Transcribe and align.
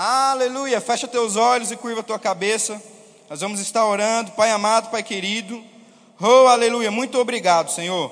Aleluia. 0.00 0.80
Fecha 0.80 1.08
teus 1.08 1.34
olhos 1.34 1.72
e 1.72 1.76
curva 1.76 2.04
tua 2.04 2.20
cabeça. 2.20 2.80
Nós 3.28 3.40
vamos 3.40 3.58
estar 3.58 3.84
orando, 3.84 4.30
Pai 4.30 4.48
amado, 4.48 4.92
Pai 4.92 5.02
querido. 5.02 5.60
Oh, 6.20 6.46
aleluia. 6.46 6.88
Muito 6.88 7.18
obrigado, 7.18 7.72
Senhor. 7.72 8.08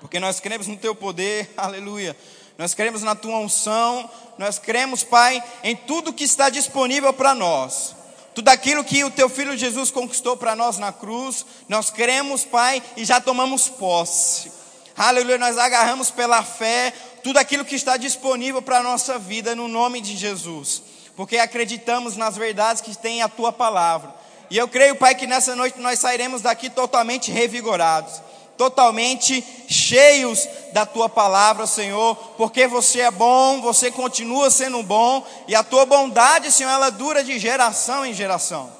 Porque 0.00 0.18
nós 0.18 0.40
cremos 0.40 0.66
no 0.66 0.78
teu 0.78 0.94
poder. 0.94 1.52
Aleluia. 1.58 2.16
Nós 2.56 2.72
cremos 2.72 3.02
na 3.02 3.14
tua 3.14 3.36
unção. 3.36 4.08
Nós 4.38 4.58
cremos, 4.58 5.04
Pai, 5.04 5.44
em 5.62 5.76
tudo 5.76 6.10
que 6.10 6.24
está 6.24 6.48
disponível 6.48 7.12
para 7.12 7.34
nós. 7.34 7.94
Tudo 8.34 8.48
aquilo 8.48 8.82
que 8.82 9.04
o 9.04 9.10
teu 9.10 9.28
filho 9.28 9.58
Jesus 9.58 9.90
conquistou 9.90 10.38
para 10.38 10.56
nós 10.56 10.78
na 10.78 10.90
cruz, 10.90 11.44
nós 11.68 11.90
cremos, 11.90 12.44
Pai, 12.44 12.82
e 12.96 13.04
já 13.04 13.20
tomamos 13.20 13.68
posse. 13.68 14.50
Aleluia, 14.96 15.36
nós 15.36 15.58
agarramos 15.58 16.10
pela 16.10 16.42
fé 16.42 16.94
tudo 17.22 17.36
aquilo 17.36 17.62
que 17.62 17.74
está 17.74 17.98
disponível 17.98 18.62
para 18.62 18.78
a 18.78 18.82
nossa 18.82 19.18
vida 19.18 19.54
no 19.54 19.68
nome 19.68 20.00
de 20.00 20.16
Jesus 20.16 20.93
porque 21.16 21.38
acreditamos 21.38 22.16
nas 22.16 22.36
verdades 22.36 22.82
que 22.82 22.96
tem 22.96 23.22
a 23.22 23.28
tua 23.28 23.52
palavra. 23.52 24.14
E 24.50 24.56
eu 24.58 24.68
creio, 24.68 24.96
Pai, 24.96 25.14
que 25.14 25.26
nessa 25.26 25.54
noite 25.56 25.80
nós 25.80 25.98
sairemos 25.98 26.42
daqui 26.42 26.68
totalmente 26.68 27.30
revigorados, 27.30 28.20
totalmente 28.56 29.44
cheios 29.68 30.46
da 30.72 30.84
tua 30.84 31.08
palavra, 31.08 31.66
Senhor, 31.66 32.14
porque 32.36 32.66
você 32.66 33.00
é 33.00 33.10
bom, 33.10 33.60
você 33.60 33.90
continua 33.90 34.50
sendo 34.50 34.82
bom, 34.82 35.26
e 35.48 35.54
a 35.54 35.62
tua 35.62 35.86
bondade, 35.86 36.50
Senhor, 36.50 36.70
ela 36.70 36.90
dura 36.90 37.24
de 37.24 37.38
geração 37.38 38.04
em 38.04 38.12
geração. 38.12 38.70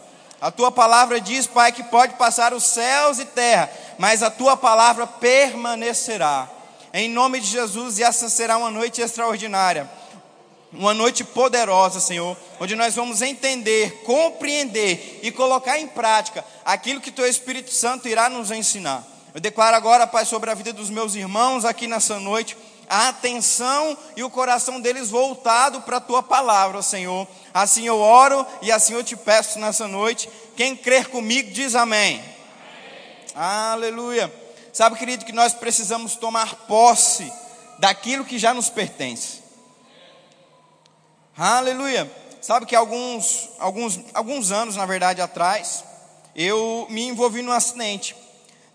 A 0.40 0.50
tua 0.50 0.70
palavra 0.70 1.20
diz, 1.20 1.46
Pai, 1.46 1.72
que 1.72 1.82
pode 1.84 2.14
passar 2.14 2.52
os 2.52 2.64
céus 2.64 3.18
e 3.18 3.24
terra, 3.24 3.70
mas 3.98 4.22
a 4.22 4.30
tua 4.30 4.56
palavra 4.56 5.06
permanecerá. 5.06 6.48
Em 6.92 7.08
nome 7.08 7.40
de 7.40 7.46
Jesus, 7.46 7.98
e 7.98 8.04
essa 8.04 8.28
será 8.28 8.56
uma 8.56 8.70
noite 8.70 9.00
extraordinária 9.00 9.90
uma 10.74 10.92
noite 10.92 11.22
poderosa, 11.22 12.00
Senhor, 12.00 12.36
onde 12.60 12.74
nós 12.74 12.94
vamos 12.94 13.22
entender, 13.22 14.02
compreender 14.04 15.20
e 15.22 15.30
colocar 15.30 15.78
em 15.78 15.86
prática 15.86 16.44
aquilo 16.64 17.00
que 17.00 17.10
Teu 17.10 17.26
Espírito 17.26 17.72
Santo 17.72 18.08
irá 18.08 18.28
nos 18.28 18.50
ensinar. 18.50 19.06
Eu 19.32 19.40
declaro 19.40 19.76
agora, 19.76 20.06
Pai, 20.06 20.24
sobre 20.24 20.50
a 20.50 20.54
vida 20.54 20.72
dos 20.72 20.90
meus 20.90 21.14
irmãos 21.14 21.64
aqui 21.64 21.86
nessa 21.86 22.18
noite, 22.18 22.56
a 22.88 23.08
atenção 23.08 23.96
e 24.16 24.22
o 24.22 24.30
coração 24.30 24.80
deles 24.80 25.10
voltado 25.10 25.80
para 25.82 25.96
a 25.96 26.00
Tua 26.00 26.22
palavra, 26.22 26.82
Senhor. 26.82 27.26
Assim 27.52 27.86
eu 27.86 27.98
oro 27.98 28.46
e 28.60 28.70
assim 28.70 28.94
eu 28.94 29.02
te 29.02 29.16
peço 29.16 29.58
nessa 29.58 29.88
noite. 29.88 30.28
Quem 30.56 30.76
crer 30.76 31.08
comigo 31.08 31.50
diz 31.50 31.74
amém. 31.74 32.16
amém. 32.16 32.32
Aleluia. 33.34 34.32
Sabe, 34.72 34.98
querido, 34.98 35.24
que 35.24 35.32
nós 35.32 35.54
precisamos 35.54 36.16
tomar 36.16 36.66
posse 36.66 37.32
daquilo 37.78 38.24
que 38.24 38.38
já 38.38 38.52
nos 38.52 38.68
pertence. 38.68 39.43
Aleluia. 41.36 42.08
Sabe 42.40 42.64
que 42.64 42.76
alguns, 42.76 43.48
alguns, 43.58 43.98
alguns 44.14 44.52
anos, 44.52 44.76
na 44.76 44.86
verdade, 44.86 45.20
atrás, 45.20 45.82
eu 46.36 46.86
me 46.88 47.08
envolvi 47.08 47.42
num 47.42 47.50
acidente. 47.50 48.14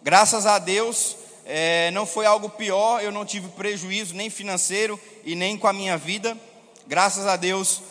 Graças 0.02 0.46
a 0.46 0.60
Deus, 0.60 1.16
é, 1.46 1.90
não 1.92 2.06
foi 2.06 2.26
algo 2.26 2.50
pior, 2.50 3.02
eu 3.02 3.14
não 3.14 3.24
tive 3.24 3.48
prejuízo 3.48 4.14
nem 4.14 4.30
financeiro 4.30 5.00
e 5.24 5.36
nem 5.36 5.58
com 5.58 5.68
a 5.68 5.74
minha 5.74 5.98
vida. 5.98 6.38
Graças 6.86 7.26
a 7.28 7.38
Deus, 7.38 7.82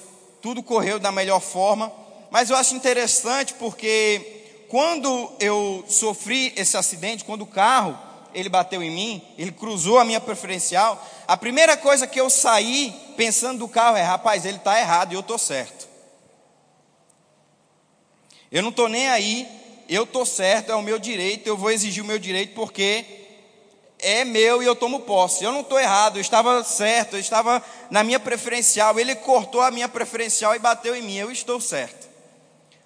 tudo 0.42 0.62
correu 0.62 0.98
da 0.98 1.10
melhor 1.10 1.40
forma. 1.40 1.90
Mas 2.30 2.50
eu 2.50 2.56
acho 2.56 2.74
interessante 2.74 3.54
porque 3.54 4.66
quando 4.68 5.32
eu 5.40 5.82
sofri 5.88 6.52
esse 6.56 6.76
acidente, 6.76 7.24
quando 7.24 7.40
o 7.40 7.46
carro 7.46 7.98
ele 8.34 8.48
bateu 8.48 8.82
em 8.82 8.90
mim, 8.90 9.22
ele 9.36 9.52
cruzou 9.52 9.98
a 9.98 10.04
minha 10.04 10.20
preferencial, 10.20 11.04
a 11.26 11.36
primeira 11.36 11.76
coisa 11.76 12.06
que 12.06 12.20
eu 12.20 12.28
saí 12.28 12.94
pensando 13.16 13.58
do 13.58 13.68
carro 13.68 13.96
é: 13.96 14.02
rapaz, 14.02 14.44
ele 14.44 14.58
está 14.58 14.78
errado 14.78 15.12
e 15.12 15.14
eu 15.14 15.20
estou 15.20 15.38
certo. 15.38 15.88
Eu 18.50 18.62
não 18.62 18.70
estou 18.70 18.88
nem 18.88 19.08
aí, 19.08 19.46
eu 19.88 20.04
estou 20.04 20.24
certo, 20.24 20.72
é 20.72 20.74
o 20.74 20.82
meu 20.82 20.98
direito, 20.98 21.46
eu 21.46 21.56
vou 21.56 21.70
exigir 21.70 22.02
o 22.02 22.06
meu 22.06 22.18
direito 22.18 22.54
porque 22.54 23.04
é 23.98 24.24
meu 24.24 24.62
e 24.62 24.66
eu 24.66 24.76
tomo 24.76 25.00
posse. 25.00 25.44
Eu 25.44 25.52
não 25.52 25.60
estou 25.60 25.78
errado, 25.78 26.16
eu 26.16 26.20
estava 26.20 26.62
certo, 26.64 27.14
eu 27.14 27.20
estava 27.20 27.62
na 27.90 28.04
minha 28.04 28.20
preferencial. 28.20 28.98
Ele 28.98 29.14
cortou 29.14 29.60
a 29.60 29.70
minha 29.70 29.88
preferencial 29.88 30.54
e 30.54 30.58
bateu 30.58 30.94
em 30.94 31.02
mim, 31.02 31.16
eu 31.16 31.30
estou 31.30 31.60
certo. 31.60 32.08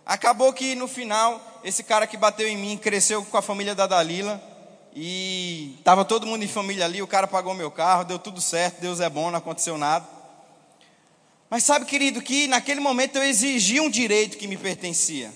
Acabou 0.05 0.53
que 0.53 0.75
no 0.75 0.89
final, 0.89 1.41
esse 1.63 1.83
cara 1.83 2.07
que 2.07 2.17
bateu 2.17 2.49
em 2.49 2.57
mim 2.57 2.77
cresceu 2.77 3.25
com 3.25 3.37
a 3.37 3.43
família 3.43 3.75
da 3.75 3.87
Dalila. 3.87 4.52
E 4.95 5.75
estava 5.79 6.05
todo 6.05 6.27
mundo 6.27 6.45
em 6.45 6.49
família 6.49 6.85
ali, 6.85 7.01
o 7.01 7.07
cara 7.07 7.27
pagou 7.27 7.55
meu 7.55 7.71
carro, 7.71 8.05
deu 8.05 8.19
tudo 8.19 8.41
certo, 8.41 8.81
Deus 8.81 9.01
é 9.01 9.09
bom, 9.09 9.31
não 9.31 9.39
aconteceu 9.39 9.79
nada. 9.79 10.07
Mas 11.49 11.65
sabe, 11.65 11.87
querido, 11.87 12.21
que 12.21 12.47
naquele 12.47 12.81
momento 12.81 13.17
eu 13.17 13.23
exigi 13.23 13.81
um 13.81 13.89
direito 13.89 14.37
que 14.37 14.47
me 14.47 14.57
pertencia. 14.57 15.33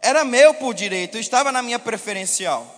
Era 0.00 0.24
meu 0.24 0.54
por 0.54 0.74
direito, 0.74 1.16
eu 1.16 1.20
estava 1.20 1.52
na 1.52 1.62
minha 1.62 1.78
preferencial. 1.78 2.74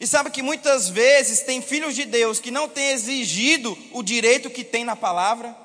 E 0.00 0.06
sabe 0.06 0.30
que 0.30 0.42
muitas 0.42 0.88
vezes 0.88 1.40
tem 1.40 1.62
filhos 1.62 1.94
de 1.94 2.04
Deus 2.04 2.38
que 2.38 2.50
não 2.50 2.68
têm 2.68 2.90
exigido 2.90 3.76
o 3.92 4.02
direito 4.02 4.50
que 4.50 4.62
tem 4.62 4.84
na 4.84 4.94
palavra. 4.94 5.56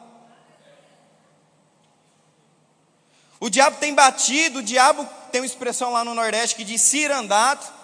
O 3.40 3.50
diabo 3.50 3.78
tem 3.78 3.94
batido, 3.94 4.60
o 4.60 4.64
diabo 4.64 5.08
tem 5.30 5.42
uma 5.42 5.46
expressão 5.48 5.92
lá 5.92 6.06
no 6.06 6.16
Nordeste 6.16 6.56
que 6.56 6.64
diz 6.64 6.82
cirandado 6.82 7.83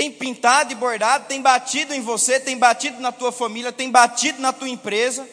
tem 0.00 0.10
pintado 0.10 0.72
e 0.72 0.74
bordado, 0.74 1.26
tem 1.26 1.42
batido 1.42 1.92
em 1.92 2.00
você, 2.00 2.40
tem 2.40 2.56
batido 2.56 2.98
na 3.02 3.12
tua 3.12 3.30
família, 3.30 3.70
tem 3.70 3.90
batido 3.90 4.40
na 4.40 4.50
tua 4.50 4.66
empresa, 4.66 5.28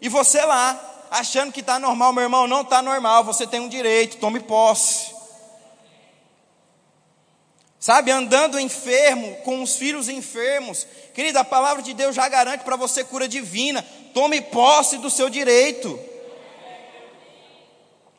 e 0.00 0.08
você 0.08 0.44
lá, 0.44 1.06
achando 1.12 1.52
que 1.52 1.60
está 1.60 1.78
normal, 1.78 2.12
meu 2.12 2.24
irmão, 2.24 2.48
não 2.48 2.62
está 2.62 2.82
normal, 2.82 3.22
você 3.22 3.46
tem 3.46 3.60
um 3.60 3.68
direito, 3.68 4.16
tome 4.16 4.40
posse. 4.40 5.14
Sabe, 7.78 8.10
andando 8.10 8.58
enfermo, 8.58 9.36
com 9.44 9.62
os 9.62 9.76
filhos 9.76 10.08
enfermos, 10.08 10.88
querida, 11.14 11.38
a 11.38 11.44
palavra 11.44 11.80
de 11.80 11.94
Deus 11.94 12.16
já 12.16 12.28
garante 12.28 12.64
para 12.64 12.74
você 12.74 13.04
cura 13.04 13.28
divina, 13.28 13.86
tome 14.12 14.40
posse 14.40 14.98
do 14.98 15.08
seu 15.08 15.30
direito. 15.30 15.96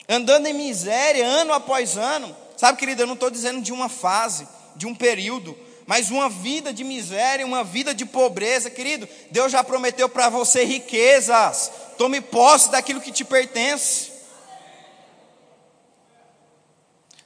Andando 0.07 0.47
em 0.47 0.53
miséria, 0.53 1.25
ano 1.25 1.51
após 1.51 1.97
ano, 1.97 2.33
sabe, 2.55 2.79
querida, 2.79 3.03
eu 3.03 3.07
não 3.07 3.15
estou 3.15 3.29
dizendo 3.29 3.61
de 3.61 3.73
uma 3.73 3.89
fase, 3.89 4.47
de 4.77 4.87
um 4.87 4.95
período, 4.95 5.69
mas 5.85 6.09
uma 6.09 6.29
vida 6.29 6.73
de 6.73 6.83
miséria, 6.83 7.45
uma 7.45 7.63
vida 7.63 7.93
de 7.93 8.05
pobreza, 8.05 8.69
querido, 8.69 9.07
Deus 9.29 9.51
já 9.51 9.63
prometeu 9.63 10.07
para 10.07 10.29
você 10.29 10.63
riquezas. 10.63 11.71
Tome 11.97 12.21
posse 12.21 12.69
daquilo 12.71 13.01
que 13.01 13.11
te 13.11 13.23
pertence. 13.23 14.11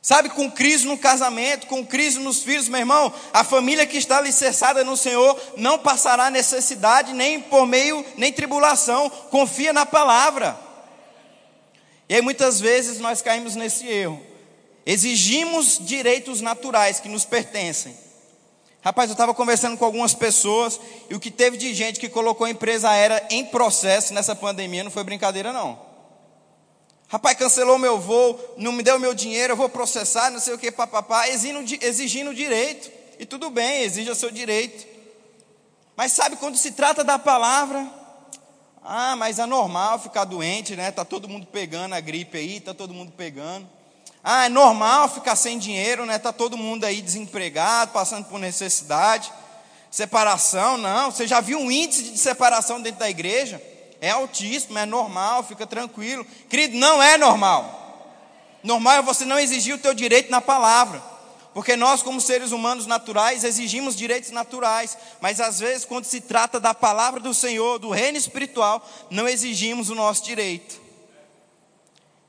Sabe, 0.06 0.30
com 0.30 0.52
crise 0.52 0.86
no 0.86 1.00
casamento, 1.00 1.66
com 1.66 1.84
crise 1.84 2.20
nos 2.20 2.44
filhos, 2.44 2.70
meu 2.70 2.80
irmão, 2.80 3.12
a 3.34 3.44
família 3.44 3.88
que 3.88 3.98
está 3.98 4.20
alicerçada 4.20 4.84
no 4.84 4.96
Senhor 4.96 5.36
não 5.58 5.80
passará 5.80 6.30
necessidade, 6.30 7.12
nem 7.12 7.42
por 7.42 7.66
meio, 7.66 8.06
nem 8.16 8.32
tribulação. 8.32 9.10
Confia 9.10 9.74
na 9.74 9.84
palavra. 9.84 10.60
E 12.08 12.14
aí 12.14 12.22
muitas 12.22 12.60
vezes 12.60 13.00
nós 13.00 13.22
caímos 13.24 13.56
nesse 13.56 13.88
erro. 13.88 14.24
Exigimos 14.86 15.80
direitos 15.82 16.40
naturais 16.40 17.00
que 17.00 17.10
nos 17.10 17.26
pertencem, 17.26 17.98
Rapaz, 18.86 19.10
eu 19.10 19.14
estava 19.14 19.34
conversando 19.34 19.76
com 19.76 19.84
algumas 19.84 20.14
pessoas 20.14 20.80
e 21.10 21.16
o 21.16 21.20
que 21.20 21.32
teve 21.32 21.58
de 21.58 21.74
gente 21.74 22.00
que 22.00 22.08
colocou 22.08 22.46
a 22.46 22.52
empresa 22.52 22.88
aérea 22.88 23.26
em 23.32 23.44
processo 23.44 24.14
nessa 24.14 24.36
pandemia 24.36 24.84
não 24.84 24.92
foi 24.92 25.04
brincadeira, 25.04 25.52
não. 25.52 25.82
Rapaz, 27.08 27.36
cancelou 27.36 27.80
meu 27.80 28.00
voo, 28.00 28.40
não 28.58 28.72
me 28.72 28.84
deu 28.84 29.00
meu 29.00 29.16
dinheiro, 29.16 29.54
eu 29.54 29.58
vou 29.58 29.70
processar, 29.70 30.30
não 30.30 30.40
sei 30.40 30.54
o 30.54 30.60
que, 30.60 30.72
papapá, 30.72 31.28
exigindo, 31.28 31.84
exigindo 31.84 32.32
direito. 32.32 32.92
E 33.18 33.26
tudo 33.26 33.50
bem, 33.50 33.82
exija 33.82 34.14
seu 34.14 34.30
direito. 34.30 34.86
Mas 35.96 36.12
sabe 36.12 36.36
quando 36.36 36.56
se 36.56 36.74
trata 36.74 37.04
da 37.04 37.18
palavra? 37.18 37.92
Ah, 38.84 39.16
mas 39.16 39.40
é 39.40 39.48
normal 39.48 39.98
ficar 39.98 40.26
doente, 40.26 40.76
né? 40.76 40.92
Tá 40.92 41.04
todo 41.04 41.28
mundo 41.28 41.48
pegando 41.48 41.96
a 41.96 42.00
gripe 42.00 42.38
aí, 42.38 42.60
tá 42.60 42.72
todo 42.72 42.94
mundo 42.94 43.12
pegando. 43.14 43.68
Ah, 44.28 44.46
é 44.46 44.50
normal 44.50 45.08
ficar 45.08 45.36
sem 45.36 45.60
dinheiro, 45.60 46.04
né? 46.04 46.18
Tá 46.18 46.34
todo 46.34 46.58
mundo 46.58 46.84
aí 46.84 47.00
desempregado, 47.00 47.92
passando 47.92 48.26
por 48.26 48.40
necessidade. 48.40 49.32
Separação, 49.92 50.80
não. 50.80 51.12
Você 51.12 51.28
já 51.28 51.40
viu 51.40 51.60
um 51.60 51.70
índice 51.70 52.06
de 52.06 52.18
separação 52.18 52.82
dentro 52.82 53.02
da 53.02 53.08
igreja? 53.08 53.62
É 54.02 54.10
altíssimo, 54.10 54.80
é 54.80 54.86
normal, 54.86 55.44
fica 55.44 55.68
tranquilo. 55.68 56.26
Querido, 56.50 56.76
não 56.76 57.04
é 57.04 57.20
normal. 57.20 58.10
Normal 58.64 58.94
é 58.96 59.02
você 59.04 59.26
não 59.26 59.38
exigir 59.38 59.76
o 59.76 59.78
teu 59.78 59.94
direito 59.94 60.32
na 60.32 60.42
palavra. 60.42 61.04
Porque 61.54 61.76
nós, 61.76 62.02
como 62.02 62.20
seres 62.20 62.52
humanos 62.52 62.88
naturais, 62.88 63.44
exigimos 63.44 63.96
direitos 63.96 64.32
naturais, 64.32 64.98
mas 65.22 65.40
às 65.40 65.60
vezes, 65.60 65.86
quando 65.86 66.06
se 66.06 66.20
trata 66.20 66.60
da 66.60 66.74
palavra 66.74 67.20
do 67.20 67.32
Senhor, 67.32 67.78
do 67.78 67.92
reino 67.92 68.18
espiritual, 68.18 68.84
não 69.12 69.28
exigimos 69.28 69.92
o 69.92 69.96
nosso 69.96 70.24
direito. 70.24 70.85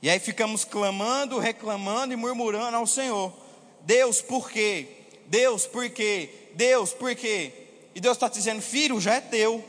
E 0.06 0.08
aí 0.08 0.20
ficamos 0.20 0.64
clamando, 0.64 1.36
reclamando 1.40 2.12
e 2.12 2.16
murmurando 2.16 2.76
ao 2.76 2.86
Senhor: 2.86 3.32
Deus, 3.80 4.22
por 4.22 4.48
quê? 4.48 4.86
Deus, 5.26 5.66
por 5.66 5.90
quê? 5.90 6.30
Deus, 6.54 6.92
por 6.92 7.12
quê? 7.16 7.52
E 7.92 8.00
Deus 8.00 8.16
está 8.16 8.28
dizendo: 8.28 8.62
Filho, 8.62 9.00
já 9.00 9.14
é 9.14 9.20
teu, 9.20 9.64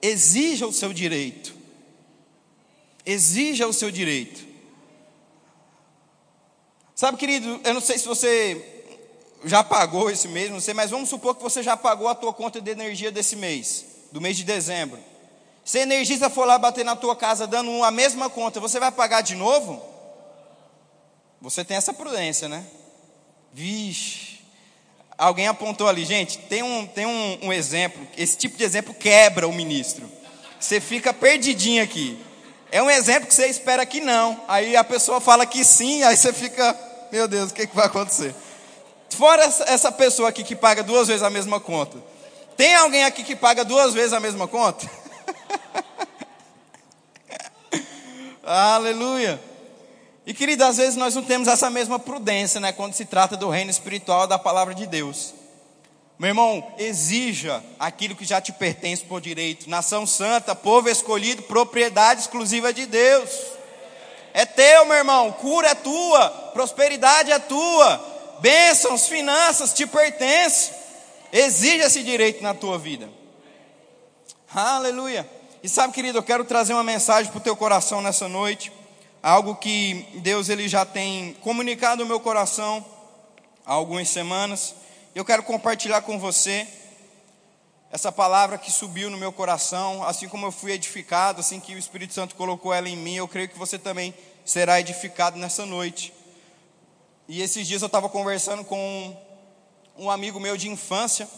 exija 0.00 0.64
o 0.64 0.72
seu 0.72 0.92
direito. 0.92 1.52
Exija 3.04 3.66
o 3.66 3.72
seu 3.72 3.90
direito. 3.90 4.46
Sabe, 6.94 7.18
querido, 7.18 7.60
eu 7.64 7.74
não 7.74 7.80
sei 7.80 7.98
se 7.98 8.06
você 8.06 8.84
já 9.44 9.64
pagou 9.64 10.08
esse 10.08 10.28
mês, 10.28 10.52
não 10.52 10.60
sei, 10.60 10.72
mas 10.72 10.92
vamos 10.92 11.08
supor 11.08 11.34
que 11.34 11.42
você 11.42 11.64
já 11.64 11.76
pagou 11.76 12.06
a 12.06 12.14
tua 12.14 12.32
conta 12.32 12.60
de 12.60 12.70
energia 12.70 13.10
desse 13.10 13.34
mês, 13.34 13.84
do 14.12 14.20
mês 14.20 14.36
de 14.36 14.44
dezembro. 14.44 15.09
Se 15.64 15.78
a 15.78 15.82
energista 15.82 16.30
for 16.30 16.46
lá 16.46 16.58
bater 16.58 16.84
na 16.84 16.96
tua 16.96 17.14
casa 17.14 17.46
dando 17.46 17.84
a 17.84 17.90
mesma 17.90 18.28
conta, 18.28 18.60
você 18.60 18.80
vai 18.80 18.90
pagar 18.90 19.20
de 19.20 19.34
novo? 19.34 19.82
Você 21.40 21.64
tem 21.64 21.76
essa 21.76 21.92
prudência, 21.92 22.48
né? 22.48 22.64
Vixe. 23.52 24.40
Alguém 25.16 25.48
apontou 25.48 25.86
ali, 25.86 26.04
gente, 26.04 26.38
tem 26.38 26.62
um, 26.62 26.86
tem 26.86 27.04
um, 27.04 27.38
um 27.42 27.52
exemplo, 27.52 28.06
esse 28.16 28.38
tipo 28.38 28.56
de 28.56 28.64
exemplo 28.64 28.94
quebra 28.94 29.46
o 29.46 29.52
ministro. 29.52 30.10
Você 30.58 30.80
fica 30.80 31.12
perdidinho 31.12 31.82
aqui. 31.82 32.18
É 32.72 32.82
um 32.82 32.90
exemplo 32.90 33.26
que 33.26 33.34
você 33.34 33.46
espera 33.46 33.84
que 33.84 34.00
não. 34.00 34.40
Aí 34.48 34.76
a 34.76 34.84
pessoa 34.84 35.20
fala 35.20 35.44
que 35.44 35.64
sim, 35.64 36.02
aí 36.04 36.16
você 36.16 36.32
fica, 36.32 36.78
meu 37.12 37.28
Deus, 37.28 37.50
o 37.50 37.54
que, 37.54 37.66
que 37.66 37.76
vai 37.76 37.86
acontecer? 37.86 38.34
Fora 39.10 39.42
essa 39.66 39.90
pessoa 39.90 40.28
aqui 40.28 40.44
que 40.44 40.54
paga 40.54 40.82
duas 40.82 41.08
vezes 41.08 41.22
a 41.22 41.30
mesma 41.30 41.60
conta. 41.60 41.98
Tem 42.56 42.74
alguém 42.74 43.04
aqui 43.04 43.24
que 43.24 43.34
paga 43.34 43.64
duas 43.64 43.92
vezes 43.92 44.12
a 44.12 44.20
mesma 44.20 44.46
conta? 44.46 44.88
Aleluia. 48.42 49.40
E 50.26 50.34
querido, 50.34 50.64
às 50.64 50.76
vezes 50.76 50.96
nós 50.96 51.14
não 51.14 51.22
temos 51.22 51.48
essa 51.48 51.70
mesma 51.70 51.98
prudência, 51.98 52.60
né, 52.60 52.72
quando 52.72 52.94
se 52.94 53.04
trata 53.04 53.36
do 53.36 53.48
reino 53.48 53.70
espiritual 53.70 54.26
da 54.26 54.38
palavra 54.38 54.74
de 54.74 54.86
Deus. 54.86 55.34
Meu 56.20 56.28
irmão, 56.28 56.74
exija 56.76 57.64
aquilo 57.78 58.14
que 58.14 58.26
já 58.26 58.42
te 58.42 58.52
pertence 58.52 59.02
por 59.02 59.22
direito. 59.22 59.70
Nação 59.70 60.06
santa, 60.06 60.54
povo 60.54 60.90
escolhido, 60.90 61.44
propriedade 61.44 62.20
exclusiva 62.20 62.74
de 62.74 62.84
Deus. 62.84 63.30
É 64.34 64.44
teu, 64.44 64.84
meu 64.84 64.96
irmão. 64.96 65.32
Cura 65.32 65.68
é 65.68 65.74
tua, 65.74 66.28
prosperidade 66.52 67.32
é 67.32 67.38
tua, 67.38 68.36
bênçãos, 68.40 69.08
finanças 69.08 69.72
te 69.72 69.86
pertencem. 69.86 70.74
Exija 71.32 71.86
esse 71.86 72.02
direito 72.02 72.42
na 72.42 72.52
tua 72.52 72.78
vida. 72.78 73.08
Aleluia. 74.54 75.26
E 75.62 75.68
sabe, 75.68 75.92
querido, 75.92 76.16
eu 76.16 76.22
quero 76.22 76.42
trazer 76.42 76.72
uma 76.72 76.82
mensagem 76.82 77.30
para 77.30 77.38
o 77.38 77.42
teu 77.42 77.54
coração 77.54 78.00
nessa 78.00 78.26
noite. 78.26 78.72
Algo 79.22 79.54
que 79.56 80.06
Deus 80.22 80.48
ele 80.48 80.66
já 80.66 80.86
tem 80.86 81.34
comunicado 81.42 82.02
no 82.02 82.08
meu 82.08 82.18
coração 82.18 82.82
há 83.66 83.74
algumas 83.74 84.08
semanas. 84.08 84.74
Eu 85.14 85.22
quero 85.22 85.42
compartilhar 85.42 86.00
com 86.00 86.18
você 86.18 86.66
essa 87.92 88.10
palavra 88.10 88.56
que 88.56 88.70
subiu 88.70 89.10
no 89.10 89.18
meu 89.18 89.32
coração, 89.32 90.02
assim 90.02 90.28
como 90.28 90.46
eu 90.46 90.52
fui 90.52 90.72
edificado, 90.72 91.40
assim 91.40 91.60
que 91.60 91.74
o 91.74 91.78
Espírito 91.78 92.14
Santo 92.14 92.36
colocou 92.36 92.72
ela 92.72 92.88
em 92.88 92.96
mim, 92.96 93.16
eu 93.16 93.28
creio 93.28 93.48
que 93.48 93.58
você 93.58 93.78
também 93.78 94.14
será 94.46 94.80
edificado 94.80 95.36
nessa 95.38 95.66
noite. 95.66 96.10
E 97.28 97.42
esses 97.42 97.66
dias 97.66 97.82
eu 97.82 97.86
estava 97.86 98.08
conversando 98.08 98.64
com 98.64 99.16
um 99.98 100.10
amigo 100.10 100.40
meu 100.40 100.56
de 100.56 100.70
infância. 100.70 101.28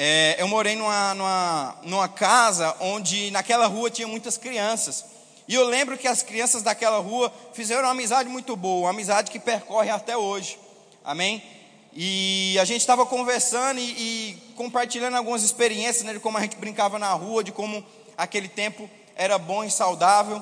É, 0.00 0.36
eu 0.38 0.46
morei 0.46 0.76
numa, 0.76 1.12
numa, 1.12 1.76
numa 1.82 2.08
casa 2.08 2.72
onde 2.78 3.32
naquela 3.32 3.66
rua 3.66 3.90
tinha 3.90 4.06
muitas 4.06 4.38
crianças. 4.38 5.04
E 5.48 5.54
eu 5.54 5.64
lembro 5.64 5.98
que 5.98 6.06
as 6.06 6.22
crianças 6.22 6.62
daquela 6.62 6.98
rua 6.98 7.32
fizeram 7.52 7.82
uma 7.82 7.90
amizade 7.90 8.28
muito 8.28 8.54
boa, 8.54 8.82
uma 8.82 8.90
amizade 8.90 9.28
que 9.28 9.40
percorre 9.40 9.90
até 9.90 10.16
hoje. 10.16 10.56
Amém? 11.04 11.42
E 11.92 12.56
a 12.60 12.64
gente 12.64 12.80
estava 12.80 13.04
conversando 13.04 13.80
e, 13.80 13.82
e, 13.82 14.54
compartilhando 14.54 15.16
algumas 15.16 15.42
experiências 15.42 16.04
né, 16.04 16.12
de 16.12 16.20
como 16.20 16.38
a 16.38 16.42
gente 16.42 16.56
brincava 16.56 16.96
na 16.96 17.12
rua, 17.14 17.42
de 17.42 17.50
como 17.50 17.84
aquele 18.16 18.46
tempo 18.46 18.88
era 19.16 19.36
bom 19.36 19.64
e 19.64 19.70
saudável. 19.70 20.40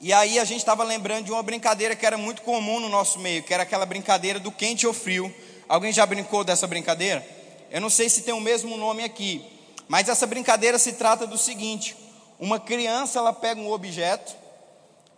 E 0.00 0.10
aí 0.10 0.38
a 0.38 0.44
gente 0.44 0.60
estava 0.60 0.84
lembrando 0.84 1.26
de 1.26 1.32
uma 1.32 1.42
brincadeira 1.42 1.94
que 1.94 2.06
era 2.06 2.16
muito 2.16 2.40
comum 2.40 2.80
no 2.80 2.88
nosso 2.88 3.18
meio, 3.18 3.42
que 3.42 3.52
era 3.52 3.64
aquela 3.64 3.84
brincadeira 3.84 4.40
do 4.40 4.50
quente 4.50 4.86
ou 4.86 4.94
frio. 4.94 5.30
Alguém 5.68 5.92
já 5.92 6.06
brincou 6.06 6.44
dessa 6.44 6.66
brincadeira? 6.66 7.39
Eu 7.70 7.80
não 7.80 7.90
sei 7.90 8.08
se 8.08 8.22
tem 8.22 8.34
o 8.34 8.40
mesmo 8.40 8.76
nome 8.76 9.04
aqui, 9.04 9.44
mas 9.86 10.08
essa 10.08 10.26
brincadeira 10.26 10.78
se 10.78 10.94
trata 10.94 11.26
do 11.26 11.38
seguinte: 11.38 11.96
uma 12.38 12.58
criança 12.58 13.18
ela 13.18 13.32
pega 13.32 13.60
um 13.60 13.70
objeto, 13.70 14.34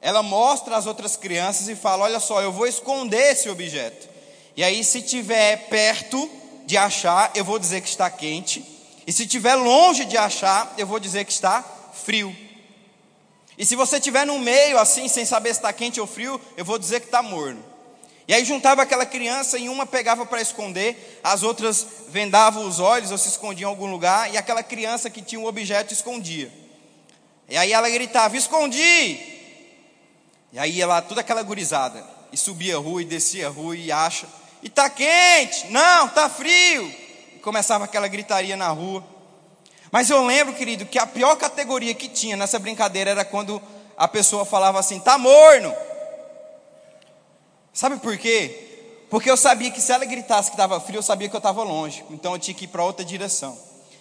ela 0.01 0.23
mostra 0.23 0.77
às 0.77 0.87
outras 0.87 1.17
crianças 1.17 1.69
e 1.69 1.75
fala: 1.75 2.05
Olha 2.05 2.21
só, 2.21 2.43
eu 2.43 2.53
vou 2.53 2.67
esconder 2.67 3.33
esse 3.33 3.49
objeto. 3.49 4.09
E 4.57 4.63
aí, 4.63 4.85
se 4.85 5.01
tiver 5.01 5.69
perto 5.69 6.31
de 6.67 6.77
achar, 6.77 7.31
eu 7.35 7.45
vou 7.45 7.59
dizer 7.59 7.81
que 7.81 7.89
está 7.89 8.11
quente. 8.11 8.65
E 9.07 9.13
se 9.13 9.27
tiver 9.27 9.55
longe 9.55 10.05
de 10.05 10.17
achar, 10.17 10.75
eu 10.77 10.87
vou 10.87 11.01
dizer 11.01 11.25
que 11.25 11.33
está 11.33 11.65
frio. 11.93 12.37
E 13.57 13.65
se 13.65 13.77
você 13.77 13.97
estiver 13.97 14.27
no 14.27 14.39
meio, 14.39 14.79
assim, 14.79 15.09
sem 15.09 15.25
saber 15.25 15.51
se 15.51 15.61
está 15.61 15.73
quente 15.73 16.01
ou 16.01 16.07
frio, 16.07 16.41
eu 16.57 16.65
vou 16.65 16.79
dizer 16.79 17.01
que 17.01 17.07
está 17.07 17.23
morno. 17.23 17.72
E 18.27 18.35
aí 18.35 18.45
juntava 18.45 18.83
aquela 18.83 19.05
criança 19.05 19.59
e 19.59 19.69
uma 19.69 19.85
pegava 19.85 20.25
para 20.25 20.41
esconder, 20.41 21.21
as 21.25 21.43
outras 21.43 21.87
vendavam 22.09 22.67
os 22.67 22.79
olhos 22.79 23.11
ou 23.11 23.19
se 23.19 23.29
escondiam 23.29 23.69
em 23.69 23.73
algum 23.73 23.91
lugar, 23.91 24.33
e 24.33 24.37
aquela 24.37 24.63
criança 24.63 25.11
que 25.11 25.21
tinha 25.21 25.41
um 25.41 25.47
objeto 25.47 25.93
escondia. 25.93 26.53
E 27.49 27.57
aí 27.57 27.73
ela 27.73 27.91
gritava: 27.91 28.37
Escondi! 28.37 29.33
E 30.53 30.59
aí 30.59 30.81
ela, 30.81 31.03
toda 31.03 31.21
aquela 31.21 31.43
gurizada, 31.43 32.05
e 32.33 32.37
subia 32.37 32.77
a 32.77 32.79
rua 32.79 33.03
e 33.03 33.07
descia 33.07 33.49
a 33.49 33.51
rua 33.51 33.77
e 33.77 33.91
acha, 33.91 34.27
e 34.63 34.69
tá 34.69 34.89
quente, 34.89 35.67
não, 35.71 36.09
tá 36.09 36.29
frio. 36.29 36.87
E 37.35 37.39
começava 37.41 37.85
aquela 37.85 38.07
gritaria 38.07 38.57
na 38.57 38.69
rua. 38.69 39.05
Mas 39.91 40.09
eu 40.09 40.25
lembro, 40.25 40.55
querido, 40.55 40.87
que 40.87 40.99
a 40.99 41.07
pior 41.07 41.37
categoria 41.37 41.93
que 41.95 42.09
tinha 42.09 42.37
nessa 42.37 42.59
brincadeira 42.59 43.11
era 43.11 43.25
quando 43.25 43.61
a 43.97 44.07
pessoa 44.07 44.45
falava 44.45 44.79
assim: 44.79 45.01
tá 45.01 45.19
morno. 45.19 45.75
Sabe 47.73 47.99
por 47.99 48.17
quê? 48.19 48.69
Porque 49.09 49.31
eu 49.31 49.37
sabia 49.37 49.71
que 49.71 49.81
se 49.81 49.93
ela 49.93 50.05
gritasse 50.05 50.51
que 50.51 50.55
estava 50.55 50.81
frio, 50.81 50.99
eu 50.99 51.03
sabia 51.03 51.29
que 51.29 51.37
eu 51.37 51.39
estava 51.39 51.63
longe, 51.63 52.05
então 52.11 52.33
eu 52.33 52.39
tinha 52.39 52.55
que 52.55 52.65
ir 52.65 52.69
para 52.69 52.85
outra 52.85 53.05
direção. 53.05 53.59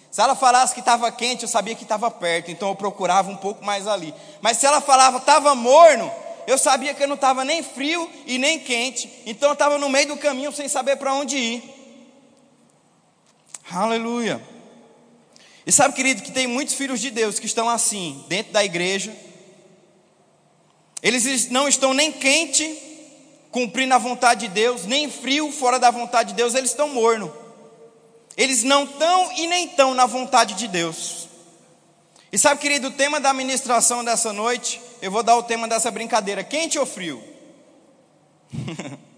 Se 0.10 0.22
ela 0.22 0.36
falasse 0.36 0.74
que 0.74 0.82
estava 0.82 1.12
quente, 1.12 1.44
eu 1.44 1.50
sabia 1.50 1.74
que 1.74 1.84
estava 1.84 2.12
perto, 2.12 2.52
então 2.52 2.70
eu 2.70 2.76
procurava 2.76 3.30
um 3.30 3.38
pouco 3.38 3.64
mais 3.64 3.88
ali. 3.88 4.14
Mas 4.42 4.58
se 4.58 4.66
ela 4.66 4.82
falava 4.82 5.18
estava 5.18 5.56
morno, 5.56 6.12
eu 6.48 6.58
sabia 6.58 6.94
que 6.94 7.02
eu 7.04 7.08
não 7.08 7.16
estava 7.16 7.46
nem 7.46 7.64
frio 7.64 8.10
e 8.26 8.38
nem 8.38 8.60
quente, 8.60 9.10
então 9.26 9.50
eu 9.50 9.54
estava 9.54 9.78
no 9.78 9.90
meio 9.90 10.10
do 10.10 10.18
caminho 10.18 10.52
sem 10.52 10.68
saber 10.68 10.98
para 10.98 11.14
onde 11.14 11.38
ir. 11.38 11.64
Aleluia. 13.72 14.42
E 15.66 15.72
sabe, 15.72 15.94
querido, 15.94 16.24
que 16.24 16.32
tem 16.32 16.48
muitos 16.48 16.74
filhos 16.74 17.00
de 17.00 17.10
Deus 17.10 17.40
que 17.40 17.46
estão 17.46 17.70
assim, 17.70 18.26
dentro 18.28 18.52
da 18.52 18.66
igreja. 18.66 19.16
Eles 21.02 21.50
não 21.50 21.68
estão 21.68 21.94
nem 21.94 22.12
quente, 22.12 22.91
cumprindo 23.52 23.94
a 23.94 23.98
vontade 23.98 24.48
de 24.48 24.54
Deus, 24.54 24.86
nem 24.86 25.12
frio, 25.12 25.52
fora 25.52 25.78
da 25.78 25.92
vontade 25.92 26.30
de 26.30 26.36
Deus, 26.36 26.56
eles 26.56 26.72
estão 26.72 26.88
morno. 26.90 27.32
Eles 28.38 28.64
não 28.64 28.86
estão 28.86 29.32
e 29.34 29.46
nem 29.48 29.66
estão 29.66 29.94
na 29.94 30.06
vontade 30.06 30.56
de 30.56 30.68
Deus. 30.68 31.28
E 32.32 32.38
sabe, 32.38 32.62
querido, 32.62 32.88
o 32.88 32.92
tema 32.92 33.20
da 33.20 33.34
ministração 33.34 34.06
dessa 34.06 34.32
noite, 34.32 34.82
eu 35.02 35.12
vou 35.12 35.22
dar 35.22 35.36
o 35.36 35.44
tema 35.44 35.68
dessa 35.68 35.92
brincadeira: 35.92 36.44
quente 36.44 36.80
ou 36.80 36.86
frio? 36.86 37.22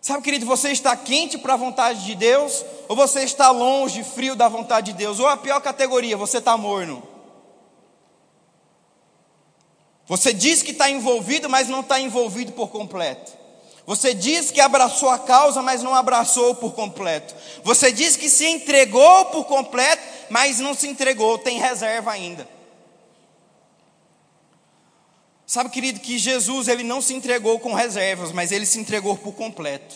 Sabe, 0.00 0.22
querido, 0.22 0.46
você 0.46 0.70
está 0.70 0.96
quente 0.96 1.36
para 1.36 1.54
a 1.54 1.56
vontade 1.56 2.04
de 2.04 2.14
Deus, 2.14 2.64
ou 2.88 2.96
você 2.96 3.24
está 3.24 3.50
longe, 3.50 4.02
frio 4.02 4.34
da 4.34 4.48
vontade 4.48 4.92
de 4.92 4.98
Deus, 4.98 5.20
ou 5.20 5.28
a 5.28 5.36
pior 5.36 5.60
categoria, 5.60 6.16
você 6.16 6.38
está 6.38 6.56
morno. 6.56 7.02
Você 10.08 10.32
diz 10.32 10.62
que 10.62 10.70
está 10.70 10.90
envolvido, 10.90 11.50
mas 11.50 11.68
não 11.68 11.80
está 11.80 12.00
envolvido 12.00 12.52
por 12.52 12.68
completo. 12.68 13.36
Você 13.86 14.14
diz 14.14 14.50
que 14.50 14.60
abraçou 14.60 15.10
a 15.10 15.18
causa, 15.18 15.62
mas 15.62 15.82
não 15.82 15.94
abraçou 15.94 16.54
por 16.54 16.74
completo. 16.74 17.34
Você 17.62 17.92
diz 17.92 18.16
que 18.16 18.28
se 18.28 18.46
entregou 18.46 19.26
por 19.26 19.44
completo, 19.44 20.02
mas 20.30 20.58
não 20.58 20.74
se 20.74 20.88
entregou, 20.88 21.38
tem 21.38 21.58
reserva 21.58 22.10
ainda. 22.10 22.48
Sabe, 25.46 25.70
querido, 25.70 26.00
que 26.00 26.18
Jesus 26.18 26.68
ele 26.68 26.82
não 26.82 27.00
se 27.00 27.14
entregou 27.14 27.58
com 27.58 27.72
reservas, 27.72 28.32
mas 28.32 28.52
ele 28.52 28.66
se 28.66 28.78
entregou 28.78 29.16
por 29.16 29.32
completo. 29.32 29.94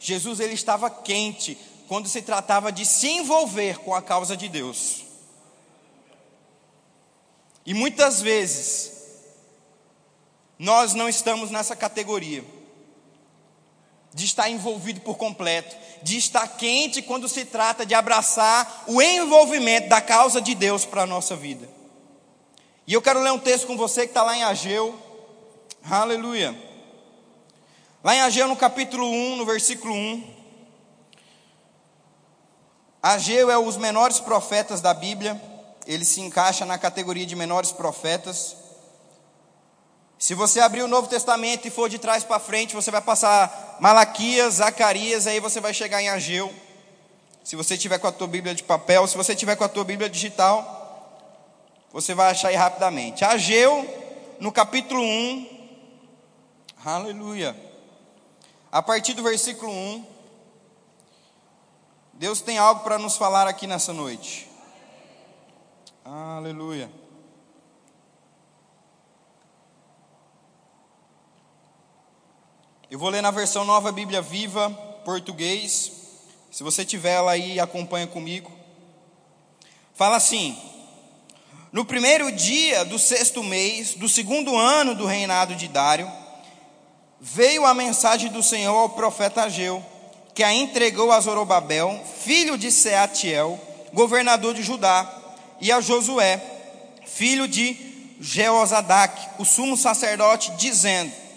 Jesus 0.00 0.40
ele 0.40 0.54
estava 0.54 0.88
quente 0.88 1.58
quando 1.86 2.08
se 2.08 2.22
tratava 2.22 2.72
de 2.72 2.86
se 2.86 3.08
envolver 3.08 3.78
com 3.80 3.94
a 3.94 4.00
causa 4.00 4.36
de 4.36 4.48
Deus. 4.48 5.02
E 7.66 7.74
muitas 7.74 8.22
vezes 8.22 8.97
nós 10.58 10.94
não 10.94 11.08
estamos 11.08 11.50
nessa 11.50 11.76
categoria 11.76 12.44
de 14.12 14.24
estar 14.24 14.48
envolvido 14.48 15.00
por 15.00 15.16
completo, 15.16 15.76
de 16.02 16.16
estar 16.16 16.46
quente 16.56 17.02
quando 17.02 17.28
se 17.28 17.44
trata 17.44 17.86
de 17.86 17.94
abraçar 17.94 18.84
o 18.86 19.00
envolvimento 19.00 19.88
da 19.88 20.00
causa 20.00 20.40
de 20.40 20.54
Deus 20.54 20.84
para 20.84 21.02
a 21.02 21.06
nossa 21.06 21.36
vida. 21.36 21.68
E 22.86 22.94
eu 22.94 23.02
quero 23.02 23.20
ler 23.20 23.32
um 23.32 23.38
texto 23.38 23.66
com 23.66 23.76
você 23.76 24.02
que 24.02 24.10
está 24.10 24.22
lá 24.22 24.36
em 24.36 24.42
Ageu. 24.42 24.98
Aleluia. 25.88 26.56
Lá 28.02 28.14
em 28.14 28.20
Ageu, 28.20 28.48
no 28.48 28.56
capítulo 28.56 29.06
1, 29.06 29.36
no 29.36 29.44
versículo 29.44 29.92
1. 29.94 30.38
Ageu 33.02 33.50
é 33.50 33.58
os 33.58 33.76
menores 33.76 34.18
profetas 34.18 34.80
da 34.80 34.94
Bíblia. 34.94 35.40
Ele 35.86 36.04
se 36.04 36.20
encaixa 36.20 36.64
na 36.64 36.78
categoria 36.78 37.26
de 37.26 37.36
menores 37.36 37.70
profetas. 37.70 38.56
Se 40.18 40.34
você 40.34 40.58
abrir 40.58 40.82
o 40.82 40.88
Novo 40.88 41.06
Testamento 41.06 41.68
e 41.68 41.70
for 41.70 41.88
de 41.88 41.96
trás 41.96 42.24
para 42.24 42.40
frente, 42.40 42.74
você 42.74 42.90
vai 42.90 43.00
passar 43.00 43.76
Malaquias, 43.78 44.54
Zacarias, 44.54 45.28
aí 45.28 45.38
você 45.38 45.60
vai 45.60 45.72
chegar 45.72 46.02
em 46.02 46.08
Ageu. 46.08 46.52
Se 47.44 47.54
você 47.54 47.78
tiver 47.78 47.98
com 47.98 48.08
a 48.08 48.12
tua 48.12 48.26
Bíblia 48.26 48.52
de 48.52 48.64
papel, 48.64 49.06
se 49.06 49.16
você 49.16 49.36
tiver 49.36 49.54
com 49.54 49.62
a 49.62 49.68
tua 49.68 49.84
Bíblia 49.84 50.10
digital, 50.10 50.74
você 51.92 52.14
vai 52.14 52.32
achar 52.32 52.48
aí 52.48 52.56
rapidamente. 52.56 53.24
Ageu, 53.24 53.86
no 54.40 54.50
capítulo 54.50 55.00
1, 55.00 55.48
aleluia. 56.84 57.56
A 58.72 58.82
partir 58.82 59.14
do 59.14 59.22
versículo 59.22 59.72
1, 59.72 60.04
Deus 62.14 62.40
tem 62.40 62.58
algo 62.58 62.82
para 62.82 62.98
nos 62.98 63.16
falar 63.16 63.46
aqui 63.46 63.68
nessa 63.68 63.92
noite. 63.92 64.50
Aleluia. 66.04 66.90
Eu 72.90 72.98
vou 72.98 73.10
ler 73.10 73.20
na 73.20 73.30
versão 73.30 73.66
Nova 73.66 73.92
Bíblia 73.92 74.22
Viva, 74.22 74.70
português. 75.04 75.92
Se 76.50 76.62
você 76.62 76.86
tiver 76.86 77.16
ela 77.16 77.32
aí, 77.32 77.60
acompanha 77.60 78.06
comigo. 78.06 78.50
Fala 79.94 80.16
assim: 80.16 80.56
No 81.70 81.84
primeiro 81.84 82.32
dia 82.32 82.86
do 82.86 82.98
sexto 82.98 83.44
mês, 83.44 83.92
do 83.92 84.08
segundo 84.08 84.56
ano 84.56 84.94
do 84.94 85.04
reinado 85.04 85.54
de 85.54 85.68
Dário, 85.68 86.10
veio 87.20 87.66
a 87.66 87.74
mensagem 87.74 88.32
do 88.32 88.42
Senhor 88.42 88.74
ao 88.74 88.88
profeta 88.88 89.42
Ageu, 89.42 89.84
que 90.34 90.42
a 90.42 90.54
entregou 90.54 91.12
a 91.12 91.20
Zorobabel, 91.20 92.02
filho 92.24 92.56
de 92.56 92.72
Seatiel, 92.72 93.60
governador 93.92 94.54
de 94.54 94.62
Judá, 94.62 95.06
e 95.60 95.70
a 95.70 95.82
Josué, 95.82 96.42
filho 97.04 97.46
de 97.46 97.76
Jeozadak, 98.18 99.28
o 99.38 99.44
sumo 99.44 99.76
sacerdote, 99.76 100.52
dizendo: 100.52 101.27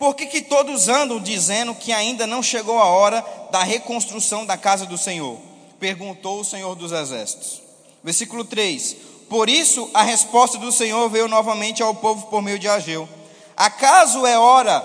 por 0.00 0.14
que, 0.14 0.24
que 0.24 0.40
todos 0.40 0.88
andam 0.88 1.20
dizendo 1.20 1.74
que 1.74 1.92
ainda 1.92 2.26
não 2.26 2.42
chegou 2.42 2.78
a 2.78 2.86
hora 2.86 3.22
da 3.52 3.62
reconstrução 3.62 4.46
da 4.46 4.56
casa 4.56 4.86
do 4.86 4.96
Senhor? 4.96 5.38
Perguntou 5.78 6.40
o 6.40 6.44
Senhor 6.44 6.74
dos 6.74 6.90
Exércitos. 6.90 7.60
Versículo 8.02 8.42
3: 8.42 8.96
Por 9.28 9.50
isso 9.50 9.90
a 9.92 10.02
resposta 10.02 10.56
do 10.56 10.72
Senhor 10.72 11.06
veio 11.10 11.28
novamente 11.28 11.82
ao 11.82 11.94
povo 11.94 12.28
por 12.28 12.40
meio 12.40 12.58
de 12.58 12.66
Ageu: 12.66 13.06
Acaso 13.54 14.24
é 14.24 14.38
hora 14.38 14.82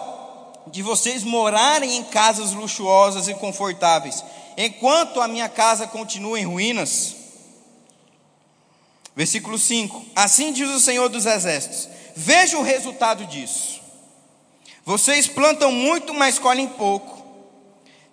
de 0.67 0.81
vocês 0.81 1.23
morarem 1.23 1.95
em 1.95 2.03
casas 2.03 2.51
luxuosas 2.51 3.29
e 3.29 3.33
confortáveis, 3.35 4.21
enquanto 4.57 5.21
a 5.21 5.29
minha 5.29 5.47
casa 5.47 5.87
continua 5.87 6.37
em 6.37 6.45
ruínas? 6.45 7.15
Versículo 9.15 9.57
5: 9.57 10.07
Assim 10.13 10.51
diz 10.51 10.69
o 10.69 10.79
Senhor 10.81 11.07
dos 11.07 11.25
Exércitos: 11.25 11.87
Veja 12.17 12.57
o 12.57 12.63
resultado 12.63 13.25
disso. 13.27 13.74
Vocês 14.85 15.27
plantam 15.27 15.71
muito, 15.71 16.13
mas 16.13 16.37
colhem 16.37 16.67
pouco. 16.67 17.25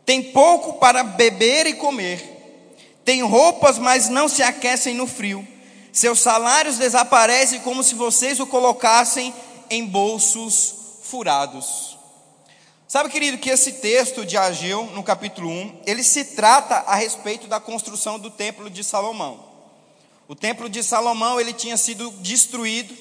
Tem 0.06 0.22
pouco 0.22 0.78
para 0.78 1.04
beber 1.04 1.66
e 1.66 1.74
comer. 1.74 2.30
Tem 3.04 3.22
roupas, 3.22 3.78
mas 3.78 4.08
não 4.08 4.26
se 4.26 4.42
aquecem 4.42 4.94
no 4.94 5.06
frio. 5.06 5.46
Seus 5.92 6.20
salários 6.20 6.78
desaparecem 6.78 7.60
como 7.60 7.82
se 7.82 7.94
vocês 7.94 8.40
o 8.40 8.46
colocassem 8.46 9.34
em 9.68 9.84
bolsos 9.84 10.74
furados. 11.02 11.98
Sabe, 12.88 13.10
querido, 13.10 13.36
que 13.36 13.50
esse 13.50 13.74
texto 13.74 14.24
de 14.24 14.38
Ageu, 14.38 14.86
no 14.94 15.02
capítulo 15.02 15.50
1, 15.50 15.82
ele 15.86 16.02
se 16.02 16.24
trata 16.24 16.76
a 16.86 16.94
respeito 16.94 17.46
da 17.46 17.60
construção 17.60 18.18
do 18.18 18.30
templo 18.30 18.70
de 18.70 18.82
Salomão. 18.82 19.44
O 20.26 20.34
templo 20.34 20.68
de 20.70 20.82
Salomão, 20.82 21.38
ele 21.38 21.52
tinha 21.52 21.76
sido 21.76 22.10
destruído 22.20 22.96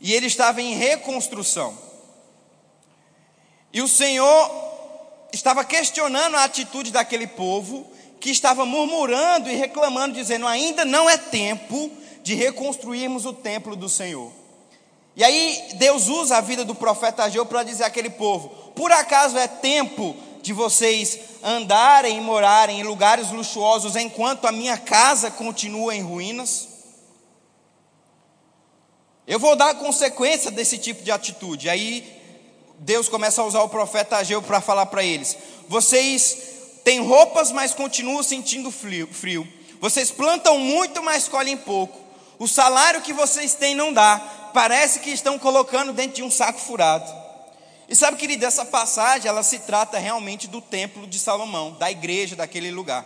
e 0.00 0.14
ele 0.14 0.26
estava 0.26 0.62
em 0.62 0.74
reconstrução. 0.74 1.87
E 3.72 3.82
o 3.82 3.88
Senhor 3.88 4.50
estava 5.32 5.64
questionando 5.64 6.36
a 6.36 6.44
atitude 6.44 6.90
daquele 6.90 7.26
povo 7.26 7.86
que 8.20 8.30
estava 8.30 8.64
murmurando 8.64 9.50
e 9.50 9.54
reclamando, 9.54 10.14
dizendo: 10.14 10.46
ainda 10.46 10.84
não 10.84 11.08
é 11.08 11.16
tempo 11.16 11.90
de 12.22 12.34
reconstruirmos 12.34 13.24
o 13.24 13.32
templo 13.32 13.76
do 13.76 13.88
Senhor. 13.88 14.32
E 15.14 15.24
aí 15.24 15.70
Deus 15.74 16.08
usa 16.08 16.36
a 16.36 16.40
vida 16.40 16.64
do 16.64 16.74
profeta 16.74 17.24
Ageu 17.24 17.44
para 17.44 17.62
dizer 17.62 17.84
àquele 17.84 18.10
povo: 18.10 18.48
por 18.74 18.90
acaso 18.90 19.36
é 19.36 19.46
tempo 19.46 20.16
de 20.42 20.52
vocês 20.52 21.18
andarem 21.42 22.16
e 22.16 22.20
morarem 22.20 22.80
em 22.80 22.84
lugares 22.84 23.30
luxuosos 23.30 23.96
enquanto 23.96 24.46
a 24.46 24.52
minha 24.52 24.78
casa 24.78 25.30
continua 25.30 25.94
em 25.94 26.02
ruínas? 26.02 26.68
Eu 29.26 29.38
vou 29.38 29.54
dar 29.54 29.74
consequência 29.74 30.50
desse 30.50 30.78
tipo 30.78 31.02
de 31.02 31.10
atitude. 31.10 31.68
Aí 31.68 32.17
Deus 32.78 33.08
começa 33.08 33.42
a 33.42 33.44
usar 33.44 33.62
o 33.62 33.68
profeta 33.68 34.16
Ageu 34.16 34.40
para 34.40 34.60
falar 34.60 34.86
para 34.86 35.02
eles: 35.02 35.36
vocês 35.68 36.36
têm 36.84 37.00
roupas, 37.00 37.50
mas 37.50 37.74
continuam 37.74 38.22
sentindo 38.22 38.70
frio. 38.70 39.46
Vocês 39.80 40.10
plantam 40.10 40.58
muito, 40.58 41.02
mas 41.02 41.28
colhem 41.28 41.56
pouco. 41.56 41.98
O 42.38 42.46
salário 42.46 43.02
que 43.02 43.12
vocês 43.12 43.54
têm 43.54 43.74
não 43.74 43.92
dá. 43.92 44.18
Parece 44.54 45.00
que 45.00 45.10
estão 45.10 45.38
colocando 45.38 45.92
dentro 45.92 46.16
de 46.16 46.22
um 46.22 46.30
saco 46.30 46.58
furado. 46.58 47.12
E 47.88 47.96
sabe, 47.96 48.16
querido, 48.16 48.44
essa 48.44 48.64
passagem 48.64 49.28
ela 49.28 49.42
se 49.42 49.60
trata 49.60 49.98
realmente 49.98 50.46
do 50.46 50.60
templo 50.60 51.06
de 51.06 51.18
Salomão, 51.18 51.72
da 51.72 51.90
igreja 51.90 52.36
daquele 52.36 52.70
lugar. 52.70 53.04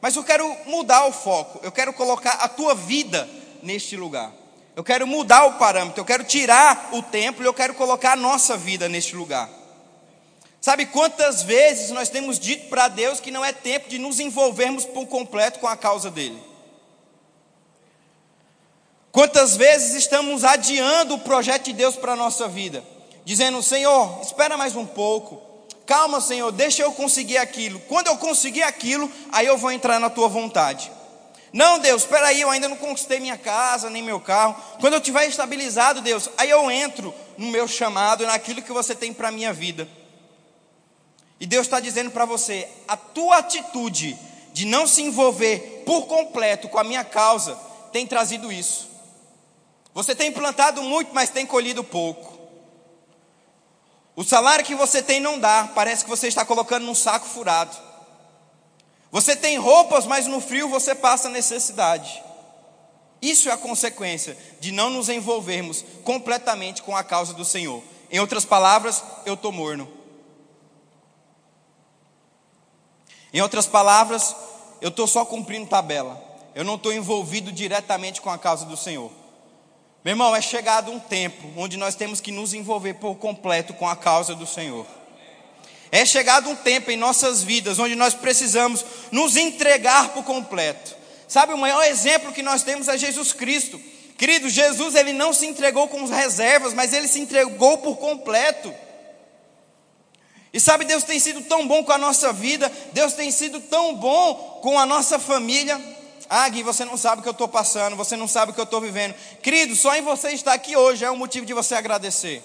Mas 0.00 0.16
eu 0.16 0.24
quero 0.24 0.56
mudar 0.66 1.06
o 1.06 1.12
foco. 1.12 1.60
Eu 1.62 1.72
quero 1.72 1.92
colocar 1.92 2.32
a 2.32 2.48
tua 2.48 2.74
vida 2.74 3.28
neste 3.62 3.96
lugar. 3.96 4.32
Eu 4.74 4.82
quero 4.82 5.06
mudar 5.06 5.44
o 5.44 5.58
parâmetro, 5.58 6.00
eu 6.00 6.04
quero 6.04 6.24
tirar 6.24 6.90
o 6.92 7.02
templo 7.02 7.44
eu 7.44 7.52
quero 7.52 7.74
colocar 7.74 8.12
a 8.12 8.16
nossa 8.16 8.56
vida 8.56 8.88
neste 8.88 9.14
lugar. 9.14 9.48
Sabe 10.62 10.86
quantas 10.86 11.42
vezes 11.42 11.90
nós 11.90 12.08
temos 12.08 12.38
dito 12.38 12.68
para 12.68 12.88
Deus 12.88 13.20
que 13.20 13.30
não 13.30 13.44
é 13.44 13.52
tempo 13.52 13.88
de 13.88 13.98
nos 13.98 14.20
envolvermos 14.20 14.84
por 14.84 15.06
completo 15.06 15.58
com 15.58 15.66
a 15.66 15.76
causa 15.76 16.10
dele? 16.10 16.40
Quantas 19.10 19.56
vezes 19.56 19.94
estamos 19.94 20.42
adiando 20.42 21.16
o 21.16 21.18
projeto 21.18 21.64
de 21.64 21.74
Deus 21.74 21.96
para 21.96 22.12
a 22.12 22.16
nossa 22.16 22.48
vida, 22.48 22.82
dizendo: 23.24 23.62
Senhor, 23.62 24.20
espera 24.22 24.56
mais 24.56 24.74
um 24.74 24.86
pouco, 24.86 25.42
calma, 25.84 26.18
Senhor, 26.20 26.50
deixa 26.50 26.82
eu 26.82 26.92
conseguir 26.92 27.36
aquilo. 27.36 27.78
Quando 27.80 28.06
eu 28.06 28.16
conseguir 28.16 28.62
aquilo, 28.62 29.10
aí 29.30 29.46
eu 29.46 29.58
vou 29.58 29.70
entrar 29.70 30.00
na 30.00 30.08
tua 30.08 30.28
vontade. 30.28 30.90
Não, 31.52 31.78
Deus, 31.78 32.02
espera 32.02 32.28
aí, 32.28 32.40
eu 32.40 32.48
ainda 32.48 32.68
não 32.68 32.76
conquistei 32.76 33.20
minha 33.20 33.36
casa, 33.36 33.90
nem 33.90 34.02
meu 34.02 34.18
carro. 34.18 34.56
Quando 34.80 34.94
eu 34.94 35.00
tiver 35.00 35.26
estabilizado, 35.26 36.00
Deus, 36.00 36.30
aí 36.38 36.48
eu 36.48 36.70
entro 36.70 37.14
no 37.36 37.48
meu 37.48 37.68
chamado, 37.68 38.26
naquilo 38.26 38.62
que 38.62 38.72
você 38.72 38.94
tem 38.94 39.12
para 39.12 39.28
a 39.28 39.32
minha 39.32 39.52
vida. 39.52 39.86
E 41.38 41.46
Deus 41.46 41.66
está 41.66 41.78
dizendo 41.78 42.10
para 42.10 42.24
você: 42.24 42.66
a 42.88 42.96
tua 42.96 43.38
atitude 43.38 44.18
de 44.52 44.64
não 44.64 44.86
se 44.86 45.02
envolver 45.02 45.82
por 45.84 46.06
completo 46.06 46.68
com 46.68 46.78
a 46.78 46.84
minha 46.84 47.04
causa 47.04 47.58
tem 47.92 48.06
trazido 48.06 48.50
isso. 48.50 48.88
Você 49.92 50.14
tem 50.14 50.32
plantado 50.32 50.82
muito, 50.82 51.12
mas 51.12 51.28
tem 51.28 51.44
colhido 51.44 51.84
pouco. 51.84 52.40
O 54.16 54.24
salário 54.24 54.64
que 54.64 54.74
você 54.74 55.02
tem 55.02 55.20
não 55.20 55.38
dá, 55.38 55.70
parece 55.74 56.04
que 56.04 56.10
você 56.10 56.28
está 56.28 56.44
colocando 56.44 56.84
num 56.84 56.94
saco 56.94 57.26
furado. 57.26 57.76
Você 59.12 59.36
tem 59.36 59.58
roupas, 59.58 60.06
mas 60.06 60.26
no 60.26 60.40
frio 60.40 60.70
você 60.70 60.94
passa 60.94 61.28
necessidade. 61.28 62.22
Isso 63.20 63.50
é 63.50 63.52
a 63.52 63.58
consequência 63.58 64.36
de 64.58 64.72
não 64.72 64.88
nos 64.88 65.10
envolvermos 65.10 65.84
completamente 66.02 66.82
com 66.82 66.96
a 66.96 67.04
causa 67.04 67.34
do 67.34 67.44
Senhor. 67.44 67.82
Em 68.10 68.18
outras 68.18 68.46
palavras, 68.46 69.04
eu 69.26 69.34
estou 69.34 69.52
morno. 69.52 69.86
Em 73.34 73.40
outras 73.42 73.66
palavras, 73.66 74.34
eu 74.80 74.88
estou 74.88 75.06
só 75.06 75.26
cumprindo 75.26 75.68
tabela. 75.68 76.20
Eu 76.54 76.64
não 76.64 76.76
estou 76.76 76.92
envolvido 76.92 77.52
diretamente 77.52 78.20
com 78.20 78.30
a 78.30 78.38
causa 78.38 78.64
do 78.64 78.76
Senhor. 78.78 79.10
Meu 80.02 80.12
irmão, 80.12 80.34
é 80.34 80.40
chegado 80.40 80.90
um 80.90 80.98
tempo 80.98 81.48
onde 81.56 81.76
nós 81.76 81.94
temos 81.94 82.20
que 82.20 82.32
nos 82.32 82.54
envolver 82.54 82.94
por 82.94 83.16
completo 83.16 83.74
com 83.74 83.86
a 83.86 83.94
causa 83.94 84.34
do 84.34 84.46
Senhor. 84.46 84.86
É 85.94 86.06
chegado 86.06 86.48
um 86.48 86.56
tempo 86.56 86.90
em 86.90 86.96
nossas 86.96 87.42
vidas 87.42 87.78
onde 87.78 87.94
nós 87.94 88.14
precisamos 88.14 88.82
nos 89.10 89.36
entregar 89.36 90.08
por 90.08 90.24
completo. 90.24 90.96
Sabe, 91.28 91.52
o 91.52 91.58
maior 91.58 91.84
exemplo 91.84 92.32
que 92.32 92.42
nós 92.42 92.62
temos 92.62 92.88
é 92.88 92.96
Jesus 92.96 93.34
Cristo. 93.34 93.78
Querido, 94.16 94.48
Jesus 94.48 94.94
ele 94.94 95.12
não 95.12 95.34
se 95.34 95.44
entregou 95.44 95.86
com 95.88 96.06
reservas, 96.06 96.72
mas 96.72 96.94
ele 96.94 97.06
se 97.06 97.20
entregou 97.20 97.76
por 97.76 97.98
completo. 97.98 98.74
E 100.50 100.58
sabe, 100.58 100.86
Deus 100.86 101.02
tem 101.02 101.18
sido 101.18 101.42
tão 101.42 101.68
bom 101.68 101.84
com 101.84 101.92
a 101.92 101.98
nossa 101.98 102.32
vida, 102.32 102.72
Deus 102.94 103.12
tem 103.12 103.30
sido 103.30 103.60
tão 103.60 103.94
bom 103.94 104.60
com 104.62 104.78
a 104.78 104.86
nossa 104.86 105.18
família. 105.18 105.78
Ah, 106.28 106.48
Gui, 106.48 106.62
você 106.62 106.86
não 106.86 106.96
sabe 106.96 107.20
o 107.20 107.22
que 107.22 107.28
eu 107.28 107.32
estou 107.32 107.48
passando, 107.48 107.96
você 107.96 108.16
não 108.16 108.26
sabe 108.26 108.52
o 108.52 108.54
que 108.54 108.60
eu 108.60 108.64
estou 108.64 108.80
vivendo. 108.80 109.14
Querido, 109.42 109.76
só 109.76 109.94
em 109.94 110.00
você 110.00 110.30
estar 110.30 110.54
aqui 110.54 110.74
hoje 110.74 111.04
é 111.04 111.10
um 111.10 111.16
motivo 111.16 111.44
de 111.44 111.52
você 111.52 111.74
agradecer. 111.74 112.42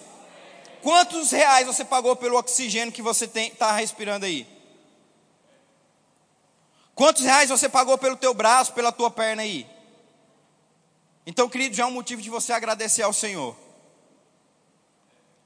Quantos 0.81 1.31
reais 1.31 1.67
você 1.67 1.83
pagou 1.83 2.15
pelo 2.15 2.37
oxigênio 2.37 2.93
que 2.93 3.01
você 3.01 3.25
está 3.25 3.71
respirando 3.71 4.25
aí? 4.25 4.47
Quantos 6.95 7.23
reais 7.23 7.49
você 7.49 7.69
pagou 7.69 7.97
pelo 7.97 8.15
teu 8.15 8.33
braço, 8.33 8.73
pela 8.73 8.91
tua 8.91 9.11
perna 9.11 9.43
aí? 9.43 9.67
Então, 11.25 11.49
querido, 11.49 11.75
já 11.75 11.83
é 11.83 11.85
um 11.85 11.91
motivo 11.91 12.21
de 12.21 12.29
você 12.29 12.53
agradecer 12.53 13.03
ao 13.03 13.13
Senhor. 13.13 13.55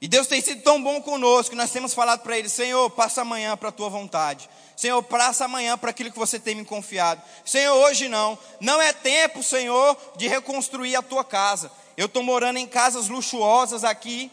E 0.00 0.08
Deus 0.08 0.26
tem 0.26 0.40
sido 0.40 0.62
tão 0.62 0.82
bom 0.82 1.00
conosco 1.00 1.54
nós 1.54 1.70
temos 1.70 1.94
falado 1.94 2.22
para 2.22 2.36
Ele: 2.36 2.48
Senhor, 2.48 2.90
passa 2.90 3.22
amanhã 3.22 3.56
para 3.56 3.68
a 3.68 3.72
tua 3.72 3.88
vontade. 3.88 4.50
Senhor, 4.76 5.00
passa 5.02 5.44
amanhã 5.44 5.78
para 5.78 5.90
aquilo 5.90 6.10
que 6.10 6.18
você 6.18 6.40
tem 6.40 6.56
me 6.56 6.64
confiado. 6.64 7.22
Senhor, 7.44 7.72
hoje 7.76 8.08
não. 8.08 8.36
Não 8.60 8.82
é 8.82 8.92
tempo, 8.92 9.44
Senhor, 9.44 9.96
de 10.16 10.26
reconstruir 10.26 10.96
a 10.96 11.02
tua 11.02 11.22
casa. 11.22 11.70
Eu 11.96 12.06
estou 12.06 12.22
morando 12.22 12.58
em 12.58 12.66
casas 12.66 13.08
luxuosas 13.08 13.84
aqui. 13.84 14.28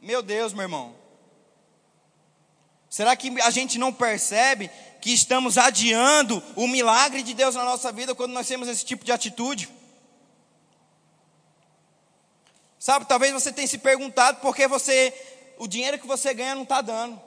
Meu 0.00 0.22
Deus, 0.22 0.52
meu 0.52 0.62
irmão. 0.62 0.94
Será 2.88 3.14
que 3.14 3.40
a 3.40 3.50
gente 3.50 3.78
não 3.78 3.92
percebe 3.92 4.70
que 5.00 5.12
estamos 5.12 5.56
adiando 5.56 6.42
o 6.56 6.66
milagre 6.66 7.22
de 7.22 7.34
Deus 7.34 7.54
na 7.54 7.64
nossa 7.64 7.92
vida 7.92 8.14
quando 8.14 8.32
nós 8.32 8.48
temos 8.48 8.66
esse 8.66 8.84
tipo 8.84 9.04
de 9.04 9.12
atitude? 9.12 9.68
Sabe, 12.78 13.04
talvez 13.04 13.32
você 13.32 13.52
tenha 13.52 13.68
se 13.68 13.78
perguntado 13.78 14.40
por 14.40 14.56
que 14.56 14.66
você, 14.66 15.14
o 15.58 15.68
dinheiro 15.68 15.98
que 15.98 16.06
você 16.06 16.32
ganha 16.32 16.54
não 16.54 16.62
está 16.62 16.80
dando. 16.80 17.20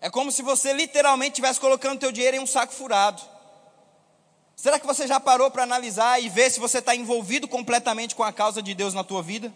É 0.00 0.08
como 0.08 0.30
se 0.30 0.40
você 0.40 0.72
literalmente 0.72 1.32
estivesse 1.32 1.58
colocando 1.58 1.98
teu 1.98 2.12
dinheiro 2.12 2.36
em 2.36 2.40
um 2.40 2.46
saco 2.46 2.72
furado. 2.72 3.20
Será 4.54 4.78
que 4.78 4.86
você 4.86 5.06
já 5.06 5.18
parou 5.18 5.50
para 5.50 5.64
analisar 5.64 6.22
e 6.22 6.28
ver 6.28 6.50
se 6.50 6.60
você 6.60 6.78
está 6.78 6.94
envolvido 6.94 7.48
completamente 7.48 8.14
com 8.14 8.22
a 8.22 8.32
causa 8.32 8.62
de 8.62 8.72
Deus 8.72 8.94
na 8.94 9.02
tua 9.02 9.22
vida? 9.22 9.52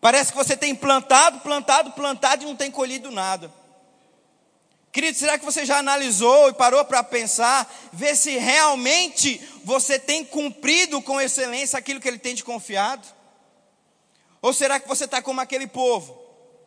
Parece 0.00 0.32
que 0.32 0.38
você 0.38 0.56
tem 0.56 0.74
plantado, 0.74 1.40
plantado, 1.40 1.92
plantado 1.92 2.42
e 2.42 2.46
não 2.46 2.56
tem 2.56 2.70
colhido 2.70 3.10
nada. 3.10 3.52
Querido, 4.92 5.16
será 5.16 5.38
que 5.38 5.44
você 5.44 5.64
já 5.64 5.78
analisou 5.78 6.48
e 6.48 6.54
parou 6.54 6.84
para 6.84 7.04
pensar, 7.04 7.70
ver 7.92 8.16
se 8.16 8.36
realmente 8.38 9.40
você 9.62 9.98
tem 9.98 10.24
cumprido 10.24 11.00
com 11.00 11.20
excelência 11.20 11.78
aquilo 11.78 12.00
que 12.00 12.08
Ele 12.08 12.18
tem 12.18 12.34
te 12.34 12.42
confiado? 12.42 13.06
Ou 14.42 14.52
será 14.52 14.80
que 14.80 14.88
você 14.88 15.04
está 15.04 15.22
como 15.22 15.40
aquele 15.40 15.66
povo 15.66 16.18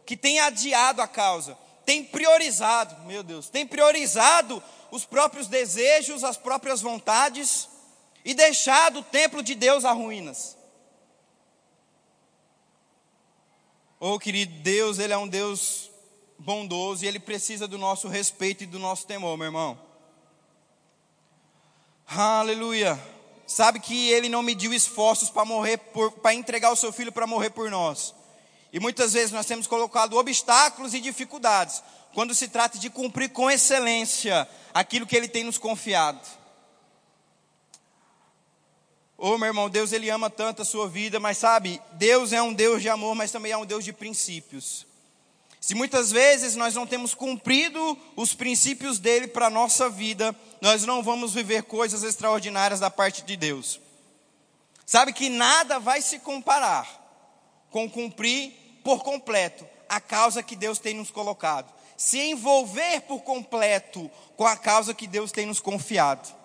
que 0.06 0.16
tem 0.16 0.40
adiado 0.40 1.02
a 1.02 1.08
causa, 1.08 1.58
tem 1.86 2.04
priorizado, 2.04 3.04
meu 3.06 3.24
Deus, 3.24 3.50
tem 3.50 3.66
priorizado 3.66 4.64
os 4.92 5.06
próprios 5.06 5.48
desejos, 5.48 6.24
as 6.24 6.38
próprias 6.38 6.82
vontades 6.82 7.68
e 8.24 8.34
deixado 8.34 9.00
o 9.00 9.04
templo 9.04 9.44
de 9.44 9.56
Deus 9.56 9.84
a 9.84 9.92
ruínas? 9.92 10.56
Oh, 14.06 14.20
querido, 14.20 14.54
Deus, 14.60 15.00
Ele 15.00 15.14
é 15.14 15.18
um 15.18 15.30
Deus 15.30 15.90
bondoso 16.38 17.06
e 17.06 17.08
Ele 17.08 17.22
precisa 17.22 17.70
do 17.70 17.78
nosso 17.78 18.10
respeito 18.10 18.66
e 18.66 18.68
do 18.68 18.78
nosso 18.78 19.08
temor, 19.08 19.38
meu 19.38 19.46
irmão. 19.46 19.80
Aleluia. 22.06 23.02
Sabe 23.48 23.80
que 23.80 24.10
Ele 24.10 24.28
não 24.28 24.44
mediu 24.44 24.74
esforços 24.74 25.30
para 25.30 25.46
morrer, 25.46 25.78
para 26.22 26.34
entregar 26.34 26.74
o 26.74 26.76
seu 26.76 26.92
filho 26.92 27.14
para 27.14 27.26
morrer 27.26 27.52
por 27.52 27.72
nós. 27.72 28.14
E 28.74 28.80
muitas 28.80 29.14
vezes 29.14 29.32
nós 29.32 29.46
temos 29.46 29.68
colocado 29.68 30.18
obstáculos 30.18 30.94
e 30.94 31.00
dificuldades 31.00 31.82
quando 32.14 32.36
se 32.36 32.50
trata 32.50 32.78
de 32.78 32.90
cumprir 32.90 33.30
com 33.30 33.50
excelência 33.50 34.46
aquilo 34.74 35.08
que 35.08 35.16
Ele 35.16 35.30
tem 35.30 35.46
nos 35.46 35.58
confiado. 35.58 36.20
Oh, 39.26 39.38
meu 39.38 39.48
irmão, 39.48 39.70
Deus 39.70 39.94
ele 39.94 40.10
ama 40.10 40.30
tanto 40.30 40.64
a 40.64 40.66
sua 40.66 40.86
vida, 40.86 41.18
mas 41.18 41.38
sabe, 41.38 41.82
Deus 41.94 42.34
é 42.34 42.42
um 42.42 42.54
Deus 42.54 42.82
de 42.82 42.90
amor, 42.90 43.16
mas 43.16 43.32
também 43.32 43.54
é 43.54 43.58
um 43.58 43.66
Deus 43.66 43.86
de 43.86 43.94
princípios. 43.94 44.86
Se 45.62 45.74
muitas 45.74 46.12
vezes 46.12 46.58
nós 46.58 46.76
não 46.76 46.86
temos 46.86 47.14
cumprido 47.14 47.98
os 48.18 48.34
princípios 48.34 49.00
dele 49.00 49.30
para 49.30 49.46
a 49.46 49.50
nossa 49.50 49.90
vida, 49.90 50.36
nós 50.60 50.86
não 50.86 51.02
vamos 51.02 51.34
viver 51.34 51.64
coisas 51.64 52.04
extraordinárias 52.04 52.82
da 52.82 52.90
parte 52.90 53.24
de 53.24 53.38
Deus. 53.38 53.80
Sabe 54.86 55.14
que 55.14 55.30
nada 55.30 55.80
vai 55.80 56.02
se 56.02 56.20
comparar 56.20 56.86
com 57.72 57.90
cumprir 57.90 58.52
por 58.84 59.06
completo 59.06 59.66
a 59.88 60.02
causa 60.02 60.44
que 60.44 60.58
Deus 60.58 60.80
tem 60.80 60.96
nos 60.96 61.12
colocado, 61.12 61.74
se 61.96 62.20
envolver 62.20 63.00
por 63.04 63.22
completo 63.22 64.12
com 64.36 64.46
a 64.46 64.58
causa 64.58 64.94
que 64.94 65.08
Deus 65.08 65.32
tem 65.32 65.46
nos 65.46 65.62
confiado. 65.62 66.43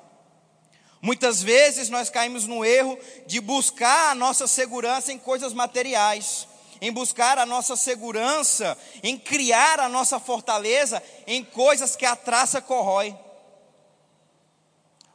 Muitas 1.01 1.43
vezes 1.43 1.89
nós 1.89 2.11
caímos 2.11 2.47
no 2.47 2.65
erro 2.65 2.99
de 3.27 3.41
buscar 3.41 4.11
a 4.11 4.15
nossa 4.15 4.47
segurança 4.47 5.13
em 5.13 5.19
coisas 5.19 5.53
materiais 5.53 6.49
em 6.81 6.93
buscar 6.93 7.39
a 7.39 7.47
nossa 7.47 7.77
segurança, 7.77 8.77
em 9.03 9.19
criar 9.19 9.81
a 9.81 9.89
nossa 9.89 10.19
fortaleza 10.21 11.03
em 11.27 11.45
coisas 11.45 11.97
que 11.97 12.07
a 12.07 12.17
traça 12.17 12.61
corrói. 12.61 13.17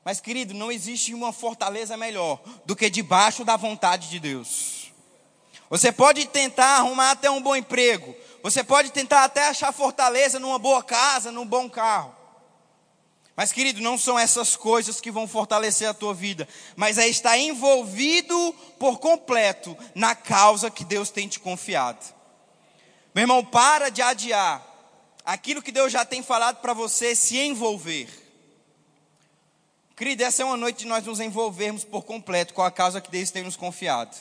Mas, 0.03 0.19
querido, 0.19 0.53
não 0.53 0.71
existe 0.71 1.13
uma 1.13 1.31
fortaleza 1.31 1.95
melhor 1.95 2.41
do 2.65 2.75
que 2.75 2.89
debaixo 2.89 3.45
da 3.45 3.55
vontade 3.55 4.09
de 4.09 4.19
Deus. 4.19 4.91
Você 5.69 5.91
pode 5.91 6.25
tentar 6.27 6.77
arrumar 6.77 7.11
até 7.11 7.31
um 7.31 7.41
bom 7.41 7.55
emprego, 7.55 8.13
você 8.43 8.63
pode 8.63 8.91
tentar 8.91 9.23
até 9.23 9.47
achar 9.47 9.71
fortaleza 9.71 10.39
numa 10.39 10.59
boa 10.59 10.83
casa, 10.83 11.31
num 11.31 11.45
bom 11.45 11.69
carro. 11.69 12.13
Mas, 13.35 13.51
querido, 13.51 13.81
não 13.81 13.97
são 13.97 14.17
essas 14.17 14.55
coisas 14.55 15.01
que 15.01 15.09
vão 15.09 15.27
fortalecer 15.27 15.89
a 15.89 15.93
tua 15.93 16.13
vida, 16.13 16.47
mas 16.75 16.99
é 16.99 17.07
estar 17.07 17.37
envolvido 17.37 18.55
por 18.77 18.99
completo 18.99 19.75
na 19.95 20.13
causa 20.13 20.69
que 20.69 20.85
Deus 20.85 21.09
tem 21.09 21.27
te 21.27 21.39
confiado. 21.39 22.13
Meu 23.13 23.23
irmão, 23.23 23.43
para 23.43 23.89
de 23.89 24.01
adiar 24.01 24.63
aquilo 25.25 25.63
que 25.63 25.71
Deus 25.71 25.91
já 25.91 26.05
tem 26.05 26.21
falado 26.21 26.61
para 26.61 26.73
você 26.73 27.15
se 27.15 27.37
envolver. 27.39 28.07
Querido, 29.95 30.23
essa 30.23 30.41
é 30.41 30.45
uma 30.45 30.57
noite 30.57 30.79
de 30.79 30.87
nós 30.87 31.05
nos 31.05 31.19
envolvermos 31.19 31.83
por 31.83 32.03
completo 32.03 32.53
com 32.53 32.61
a 32.61 32.71
causa 32.71 33.01
que 33.01 33.09
Deus 33.09 33.31
tem 33.31 33.43
nos 33.43 33.55
confiado. 33.55 34.15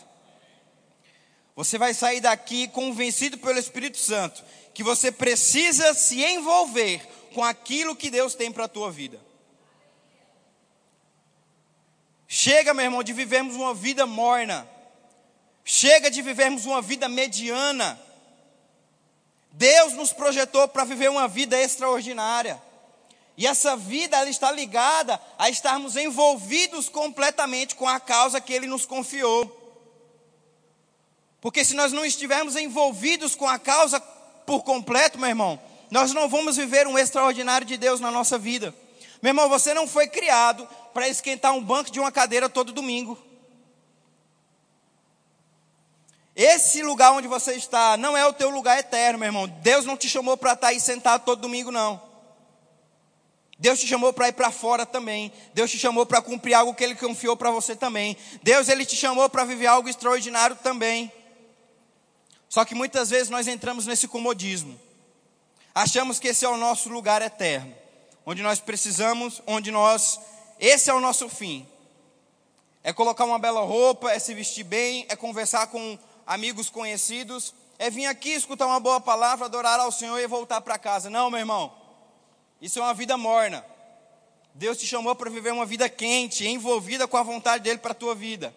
Você 1.55 1.77
vai 1.77 1.93
sair 1.93 2.21
daqui 2.21 2.67
convencido 2.69 3.37
pelo 3.37 3.59
Espírito 3.59 3.99
Santo 3.99 4.43
que 4.73 4.83
você 4.83 5.13
precisa 5.13 5.93
se 5.93 6.23
envolver 6.25 7.07
com 7.33 7.43
aquilo 7.43 7.97
que 7.97 8.11
Deus 8.11 8.35
tem 8.35 8.53
para 8.53 8.65
a 8.65 8.69
tua 8.69 8.91
vida. 8.91 9.21
Chega, 12.29 12.73
meu 12.73 12.85
irmão, 12.85 13.03
de 13.03 13.13
vivermos 13.13 13.57
uma 13.57 13.75
vida 13.75 14.07
morna. 14.07 14.67
Chega 15.65 16.11
de 16.11 16.23
vivermos 16.23 16.65
uma 16.65 16.81
vida 16.81 17.09
mediana. 17.09 18.01
Deus 19.53 19.93
nos 19.93 20.13
projetou 20.13 20.67
para 20.67 20.85
viver 20.85 21.11
uma 21.11 21.29
vida 21.29 21.61
extraordinária. 21.61 22.61
E 23.37 23.47
essa 23.47 23.77
vida 23.77 24.17
ela 24.17 24.31
está 24.31 24.51
ligada 24.51 25.21
a 25.39 25.51
estarmos 25.51 25.97
envolvidos 25.97 26.89
completamente 26.89 27.75
com 27.75 27.89
a 27.89 28.01
causa 28.01 28.41
que 28.41 28.53
Ele 28.53 28.67
nos 28.67 28.87
confiou. 28.87 29.61
Porque 31.41 31.65
se 31.65 31.75
nós 31.75 31.93
não 31.93 32.05
estivermos 32.05 32.57
envolvidos 32.57 33.35
com 33.35 33.49
a 33.49 33.59
causa 33.59 34.01
por 34.47 34.63
completo, 34.63 35.19
meu 35.19 35.29
irmão, 35.29 35.61
nós 35.93 36.15
não 36.15 36.27
vamos 36.27 36.57
viver 36.57 36.87
um 36.87 36.99
extraordinário 36.99 37.67
de 37.67 37.77
Deus 37.77 38.01
na 38.01 38.11
nossa 38.11 38.39
vida. 38.39 38.75
Meu 39.21 39.29
irmão, 39.29 39.47
você 39.51 39.75
não 39.75 39.87
foi 39.87 40.09
criado 40.09 40.67
para 40.95 41.07
esquentar 41.07 41.53
um 41.53 41.63
banco 41.63 41.91
de 41.91 42.01
uma 42.01 42.11
cadeira 42.11 42.49
todo 42.49 42.73
domingo. 42.73 43.19
Esse 46.35 46.83
lugar 46.83 47.13
onde 47.13 47.29
você 47.29 47.57
está 47.57 47.99
não 47.99 48.17
é 48.17 48.27
o 48.27 48.33
teu 48.33 48.49
lugar 48.49 48.79
eterno, 48.79 49.19
meu 49.19 49.27
irmão. 49.27 49.47
Deus 49.47 49.85
não 49.85 49.95
te 49.95 50.09
chamou 50.09 50.35
para 50.35 50.55
estar 50.55 50.69
aí 50.69 50.81
sentado 50.81 51.27
todo 51.27 51.43
domingo, 51.43 51.71
não. 51.71 52.01
Deus 53.59 53.79
te 53.79 53.87
chamou 53.87 54.15
para 54.15 54.29
ir 54.29 54.33
para 54.33 54.51
fora 54.51 54.87
também. 54.87 55.31
Deus 55.53 55.71
te 55.71 55.79
chamou 55.79 56.07
para 56.07 56.23
cumprir 56.23 56.55
algo 56.55 56.75
que 56.75 56.83
Ele 56.83 56.95
confiou 56.95 57.37
para 57.37 57.51
você 57.51 57.77
também. 57.77 58.17
Deus 58.43 58.71
Ele 58.71 58.87
te 58.87 58.97
chamou 58.97 59.29
para 59.29 59.45
viver 59.45 59.67
algo 59.67 59.91
extraordinário 59.91 60.57
também. 60.57 61.13
Só 62.49 62.65
que 62.65 62.75
muitas 62.75 63.11
vezes 63.11 63.29
nós 63.29 63.47
entramos 63.47 63.85
nesse 63.85 64.09
comodismo. 64.09 64.81
Achamos 65.75 66.19
que 66.19 66.29
esse 66.29 66.45
é 66.45 66.49
o 66.49 66.57
nosso 66.57 66.91
lugar 66.91 67.23
eterno, 67.23 67.75
onde 68.27 68.43
nós 68.43 68.61
precisamos, 68.61 69.43
onde 69.47 69.71
nós, 69.71 70.21
esse 70.61 70.91
é 70.91 70.95
o 70.95 71.01
nosso 71.01 71.29
fim. 71.29 71.67
É 72.85 72.93
colocar 72.93 73.25
uma 73.25 73.39
bela 73.39 73.63
roupa, 73.63 74.11
é 74.11 74.19
se 74.19 74.35
vestir 74.35 74.65
bem, 74.65 75.07
é 75.09 75.17
conversar 75.17 75.69
com 75.69 75.99
amigos 76.27 76.69
conhecidos, 76.69 77.55
é 77.79 77.89
vir 77.89 78.07
aqui 78.07 78.31
escutar 78.31 78.67
uma 78.67 78.81
boa 78.81 79.01
palavra, 79.01 79.47
adorar 79.47 79.81
ao 79.81 79.91
Senhor 79.91 80.19
e 80.19 80.27
voltar 80.27 80.61
para 80.61 80.79
casa. 80.79 81.09
Não, 81.09 81.31
meu 81.31 81.41
irmão. 81.41 81.73
Isso 82.61 82.79
é 82.79 82.83
uma 82.83 82.95
vida 82.95 83.17
morna. 83.17 83.65
Deus 84.55 84.77
te 84.77 84.87
chamou 84.87 85.15
para 85.15 85.31
viver 85.31 85.53
uma 85.53 85.65
vida 85.65 85.89
quente, 85.89 86.47
envolvida 86.47 87.09
com 87.09 87.17
a 87.17 87.23
vontade 87.23 87.65
dele 87.65 87.79
para 87.79 87.93
a 87.93 87.95
tua 87.95 88.15
vida. 88.15 88.55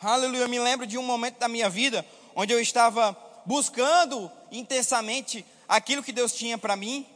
Aleluia. 0.00 0.42
Eu 0.42 0.48
me 0.48 0.58
lembro 0.58 0.86
de 0.86 0.98
um 0.98 1.02
momento 1.02 1.38
da 1.38 1.48
minha 1.48 1.70
vida 1.70 2.04
onde 2.34 2.52
eu 2.52 2.60
estava 2.60 3.16
buscando 3.46 4.30
intensamente 4.50 5.46
aquilo 5.68 6.02
que 6.02 6.12
Deus 6.12 6.32
tinha 6.32 6.58
para 6.58 6.76
mim. 6.76 7.06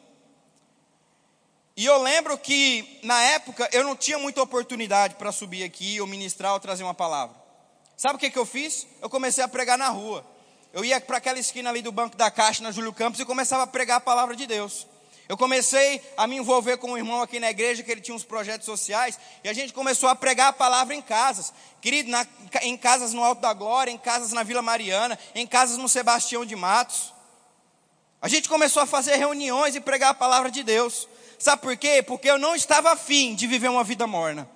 E 1.77 1.85
eu 1.85 2.01
lembro 2.03 2.39
que 2.39 3.01
na 3.03 3.21
época 3.23 3.69
eu 3.73 3.85
não 3.85 3.97
tinha 3.97 4.19
muita 4.19 4.43
oportunidade 4.43 5.17
para 5.17 5.33
subir 5.33 5.63
aqui 5.63 6.01
ou 6.01 6.07
ministrar 6.07 6.53
ou 6.53 6.61
trazer 6.61 6.83
uma 6.83 6.95
palavra. 6.95 7.37
Sabe 7.97 8.17
o 8.17 8.19
que, 8.19 8.31
que 8.31 8.39
eu 8.39 8.47
fiz? 8.47 8.87
Eu 9.03 9.11
comecei 9.11 9.45
a 9.45 9.49
pregar 9.49 9.77
na 9.77 9.89
rua. 9.89 10.25
Eu 10.73 10.85
ia 10.85 11.01
para 11.01 11.19
aquela 11.19 11.39
esquina 11.39 11.69
ali 11.69 11.83
do 11.83 11.91
Banco 11.91 12.17
da 12.17 12.31
Caixa, 12.31 12.63
na 12.63 12.71
Júlio 12.71 12.93
Campos, 12.93 13.19
e 13.21 13.25
começava 13.25 13.65
a 13.65 13.67
pregar 13.67 13.99
a 13.99 14.01
palavra 14.01 14.37
de 14.37 14.47
Deus. 14.47 14.87
Eu 15.31 15.37
comecei 15.37 16.03
a 16.17 16.27
me 16.27 16.39
envolver 16.39 16.77
com 16.79 16.91
um 16.91 16.99
irmão 16.99 17.23
aqui 17.23 17.39
na 17.39 17.49
igreja, 17.49 17.85
que 17.85 17.91
ele 17.93 18.01
tinha 18.01 18.17
uns 18.17 18.25
projetos 18.25 18.67
sociais, 18.67 19.17
e 19.45 19.49
a 19.49 19.53
gente 19.53 19.73
começou 19.73 20.09
a 20.09 20.17
pregar 20.17 20.49
a 20.49 20.53
palavra 20.53 20.93
em 20.93 21.01
casas. 21.01 21.53
Querido, 21.81 22.11
na, 22.11 22.27
em 22.63 22.77
casas 22.77 23.13
no 23.13 23.23
Alto 23.23 23.41
da 23.41 23.53
Glória, 23.53 23.93
em 23.93 23.97
casas 23.97 24.33
na 24.33 24.43
Vila 24.43 24.61
Mariana, 24.61 25.17
em 25.33 25.47
casas 25.47 25.79
no 25.79 25.89
Sebastião 25.89 26.45
de 26.45 26.57
Matos. 26.57 27.15
A 28.21 28.27
gente 28.27 28.49
começou 28.49 28.83
a 28.83 28.87
fazer 28.87 29.15
reuniões 29.19 29.77
e 29.77 29.81
pregar 29.81 30.11
a 30.11 30.15
palavra 30.15 30.51
de 30.51 30.65
Deus. 30.65 31.07
Sabe 31.39 31.63
por 31.63 31.77
quê? 31.77 32.03
Porque 32.03 32.29
eu 32.29 32.37
não 32.37 32.57
estava 32.57 32.91
afim 32.91 33.37
de 33.37 33.47
viver 33.47 33.71
uma 33.71 33.85
vida 33.85 34.09
morna. 34.09 34.51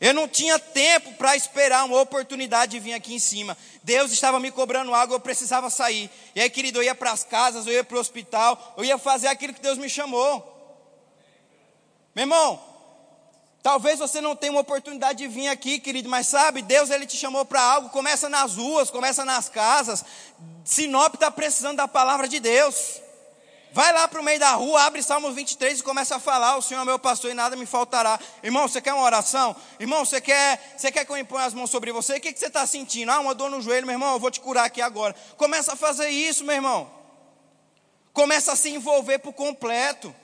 Eu 0.00 0.14
não 0.14 0.26
tinha 0.26 0.58
tempo 0.58 1.12
para 1.12 1.36
esperar 1.36 1.84
uma 1.84 2.00
oportunidade 2.00 2.72
de 2.72 2.78
vir 2.78 2.94
aqui 2.94 3.14
em 3.14 3.18
cima. 3.18 3.56
Deus 3.82 4.10
estava 4.10 4.40
me 4.40 4.50
cobrando 4.50 4.94
algo, 4.94 5.12
eu 5.12 5.20
precisava 5.20 5.68
sair. 5.68 6.10
E 6.34 6.40
aí, 6.40 6.48
querido, 6.48 6.78
eu 6.78 6.82
ia 6.82 6.94
para 6.94 7.12
as 7.12 7.22
casas, 7.22 7.66
eu 7.66 7.74
ia 7.74 7.84
para 7.84 7.98
o 7.98 8.00
hospital, 8.00 8.74
eu 8.78 8.84
ia 8.84 8.96
fazer 8.96 9.28
aquilo 9.28 9.52
que 9.52 9.60
Deus 9.60 9.76
me 9.76 9.90
chamou. 9.90 10.56
Meu 12.14 12.22
irmão, 12.22 12.58
talvez 13.62 13.98
você 13.98 14.22
não 14.22 14.34
tenha 14.34 14.52
uma 14.52 14.62
oportunidade 14.62 15.18
de 15.18 15.28
vir 15.28 15.48
aqui, 15.48 15.78
querido, 15.78 16.08
mas 16.08 16.28
sabe, 16.28 16.62
Deus 16.62 16.88
ele 16.88 17.04
te 17.04 17.18
chamou 17.18 17.44
para 17.44 17.60
algo. 17.60 17.90
Começa 17.90 18.26
nas 18.26 18.56
ruas, 18.56 18.90
começa 18.90 19.22
nas 19.22 19.50
casas. 19.50 20.02
Sinop 20.64 21.12
está 21.12 21.30
precisando 21.30 21.76
da 21.76 21.86
palavra 21.86 22.26
de 22.26 22.40
Deus. 22.40 23.02
Vai 23.72 23.92
lá 23.92 24.08
para 24.08 24.20
o 24.20 24.24
meio 24.24 24.40
da 24.40 24.52
rua, 24.52 24.82
abre 24.82 25.02
Salmos 25.02 25.34
23 25.34 25.78
e 25.78 25.82
começa 25.82 26.16
a 26.16 26.18
falar: 26.18 26.56
O 26.56 26.62
Senhor 26.62 26.82
é 26.82 26.84
meu 26.84 26.98
pastor 26.98 27.30
e 27.30 27.34
nada 27.34 27.54
me 27.54 27.66
faltará. 27.66 28.18
Irmão, 28.42 28.66
você 28.66 28.80
quer 28.80 28.92
uma 28.92 29.04
oração? 29.04 29.54
Irmão, 29.78 30.04
você 30.04 30.20
quer, 30.20 30.74
você 30.76 30.90
quer 30.90 31.04
que 31.04 31.12
eu 31.12 31.16
imponha 31.16 31.44
as 31.44 31.54
mãos 31.54 31.70
sobre 31.70 31.92
você? 31.92 32.16
O 32.16 32.20
que, 32.20 32.32
que 32.32 32.38
você 32.38 32.46
está 32.46 32.66
sentindo? 32.66 33.12
Ah, 33.12 33.20
uma 33.20 33.34
dor 33.34 33.48
no 33.48 33.62
joelho, 33.62 33.86
meu 33.86 33.94
irmão, 33.94 34.14
eu 34.14 34.18
vou 34.18 34.30
te 34.30 34.40
curar 34.40 34.64
aqui 34.64 34.82
agora. 34.82 35.14
Começa 35.36 35.74
a 35.74 35.76
fazer 35.76 36.08
isso, 36.08 36.44
meu 36.44 36.56
irmão. 36.56 36.90
Começa 38.12 38.52
a 38.52 38.56
se 38.56 38.70
envolver 38.70 39.20
por 39.20 39.32
completo. 39.32 40.14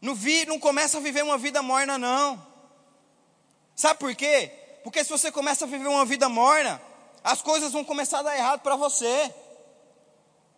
Não, 0.00 0.14
vi, 0.14 0.44
não 0.44 0.58
começa 0.58 0.98
a 0.98 1.00
viver 1.00 1.22
uma 1.22 1.38
vida 1.38 1.62
morna, 1.62 1.96
não. 1.96 2.44
Sabe 3.74 3.98
por 3.98 4.14
quê? 4.14 4.52
Porque 4.84 5.02
se 5.02 5.08
você 5.08 5.32
começa 5.32 5.64
a 5.64 5.68
viver 5.68 5.88
uma 5.88 6.04
vida 6.04 6.28
morna, 6.28 6.80
as 7.24 7.40
coisas 7.40 7.72
vão 7.72 7.84
começar 7.84 8.18
a 8.18 8.22
dar 8.22 8.36
errado 8.36 8.60
para 8.60 8.76
você. 8.76 9.32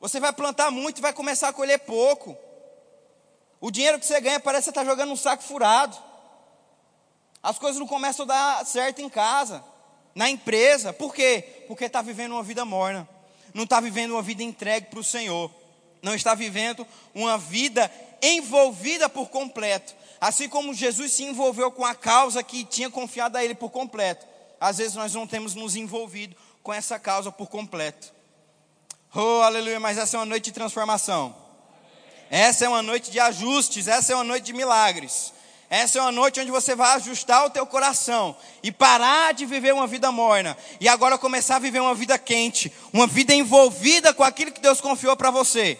Você 0.05 0.21
vai 0.21 0.35
plantar 0.35 0.71
muito 0.71 0.99
e 0.99 1.01
vai 1.01 1.15
começar 1.15 1.49
a 1.49 1.53
colher 1.55 1.79
pouco. 1.79 2.37
O 3.59 3.71
dinheiro 3.71 3.99
que 3.99 4.05
você 4.05 4.21
ganha 4.21 4.39
parece 4.39 4.65
que 4.65 4.65
você 4.65 4.71
está 4.73 4.85
jogando 4.85 5.11
um 5.11 5.17
saco 5.17 5.43
furado. 5.43 5.97
As 7.43 7.59
coisas 7.59 7.81
não 7.81 7.87
começam 7.87 8.25
a 8.25 8.29
dar 8.29 8.67
certo 8.67 9.01
em 9.01 9.09
casa, 9.09 9.65
na 10.15 10.29
empresa. 10.29 10.93
Por 10.93 11.15
quê? 11.15 11.65
Porque 11.67 11.87
está 11.87 12.03
vivendo 12.03 12.33
uma 12.33 12.43
vida 12.43 12.67
morna. 12.67 13.09
Não 13.55 13.65
está 13.65 13.81
vivendo 13.81 14.11
uma 14.11 14.21
vida 14.21 14.43
entregue 14.43 14.89
para 14.89 15.01
o 15.01 15.03
Senhor. 15.05 15.51
Não 16.03 16.15
está 16.15 16.35
vivendo 16.35 16.87
uma 17.15 17.39
vida 17.39 17.91
envolvida 18.21 19.09
por 19.09 19.31
completo. 19.31 19.95
Assim 20.21 20.51
como 20.51 20.75
Jesus 20.75 21.15
se 21.15 21.25
envolveu 21.25 21.73
com 21.73 21.83
a 21.83 21.95
causa 21.95 22.43
que 22.43 22.63
tinha 22.63 22.91
confiado 22.91 23.37
a 23.37 23.43
Ele 23.43 23.55
por 23.55 23.71
completo. 23.71 24.27
Às 24.61 24.77
vezes 24.77 24.97
nós 24.97 25.15
não 25.15 25.27
temos 25.27 25.55
nos 25.55 25.75
envolvido 25.75 26.37
com 26.63 26.75
essa 26.75 26.99
causa 26.99 27.33
por 27.33 27.49
completo. 27.49 28.13
Oh, 29.15 29.43
aleluia, 29.43 29.79
mas 29.79 29.97
essa 29.97 30.17
é 30.17 30.21
uma 30.21 30.27
noite 30.27 30.47
de 30.47 30.53
transformação. 30.53 31.37
Essa 32.29 32.65
é 32.65 32.69
uma 32.69 32.83
noite 32.83 33.13
de 33.13 33.21
ajustes, 33.21 33.87
essa 33.87 34.13
é 34.13 34.17
uma 34.17 34.25
noite 34.25 34.47
de 34.47 34.53
milagres. 34.53 35.33
Essa 35.71 35.99
é 35.99 36.03
uma 36.03 36.11
noite 36.11 36.41
onde 36.41 36.51
você 36.51 36.75
vai 36.75 36.97
ajustar 36.97 37.47
o 37.47 37.51
teu 37.51 37.65
coração 37.65 38.37
e 38.63 38.73
parar 38.73 39.33
de 39.33 39.47
viver 39.47 39.73
uma 39.73 39.87
vida 39.87 40.11
morna 40.11 40.57
e 40.81 40.89
agora 40.89 41.17
começar 41.17 41.57
a 41.57 41.61
viver 41.61 41.81
uma 41.81 41.95
vida 41.95 42.19
quente, 42.19 42.73
uma 42.93 43.07
vida 43.07 43.33
envolvida 43.33 44.13
com 44.13 44.25
aquilo 44.25 44.53
que 44.53 44.61
Deus 44.61 44.81
confiou 44.81 45.17
para 45.17 45.31
você. 45.31 45.79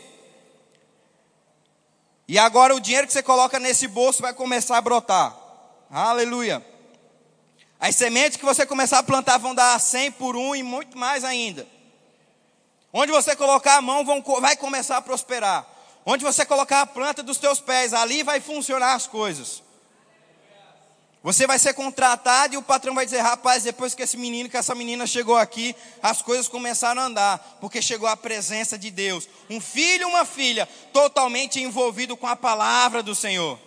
E 2.27 2.39
agora 2.39 2.75
o 2.75 2.81
dinheiro 2.81 3.07
que 3.07 3.13
você 3.13 3.23
coloca 3.23 3.59
nesse 3.59 3.87
bolso 3.89 4.23
vai 4.23 4.33
começar 4.33 4.79
a 4.79 4.81
brotar. 4.81 5.37
Aleluia. 5.91 6.65
As 7.79 7.97
sementes 7.97 8.39
que 8.39 8.45
você 8.45 8.65
começar 8.65 9.01
a 9.01 9.03
plantar 9.03 9.39
vão 9.39 9.55
dar 9.55 9.79
100 9.79 10.13
por 10.13 10.37
um 10.37 10.55
e 10.55 10.63
muito 10.63 10.97
mais 10.97 11.23
ainda. 11.25 11.74
Onde 12.97 13.11
você 13.11 13.35
colocar 13.35 13.79
a 13.79 13.83
mão, 13.83 14.05
vão, 14.05 14.23
vai 14.41 14.57
começar 14.57 14.97
a 14.97 15.03
prosperar. 15.03 15.67
Onde 16.07 16.25
você 16.25 16.47
colocar 16.47 16.83
a 16.83 16.87
planta 16.87 17.25
dos 17.25 17.39
teus 17.39 17.59
pés, 17.59 17.93
ali 17.93 18.23
vai 18.23 18.41
funcionar 18.41 18.95
as 18.95 19.09
coisas. 19.09 19.65
Você 21.21 21.45
vai 21.45 21.59
ser 21.59 21.75
contratado 21.75 22.55
e 22.55 22.57
o 22.57 22.63
patrão 22.63 22.95
vai 22.95 23.05
dizer: 23.05 23.21
rapaz, 23.21 23.65
depois 23.65 23.97
que 23.97 24.03
esse 24.05 24.17
menino, 24.17 24.49
que 24.49 24.57
essa 24.57 24.77
menina 24.77 25.09
chegou 25.09 25.37
aqui, 25.37 25.75
as 26.01 26.23
coisas 26.23 26.47
começaram 26.47 27.03
a 27.03 27.07
andar, 27.07 27.59
porque 27.61 27.83
chegou 27.83 28.07
a 28.07 28.17
presença 28.17 28.79
de 28.79 28.93
Deus. 28.93 29.29
Um 29.51 29.61
filho 29.61 30.03
e 30.03 30.05
uma 30.05 30.25
filha 30.25 30.69
totalmente 30.93 31.61
envolvido 31.61 32.17
com 32.17 32.29
a 32.29 32.37
palavra 32.37 33.03
do 33.03 33.15
Senhor. 33.15 33.59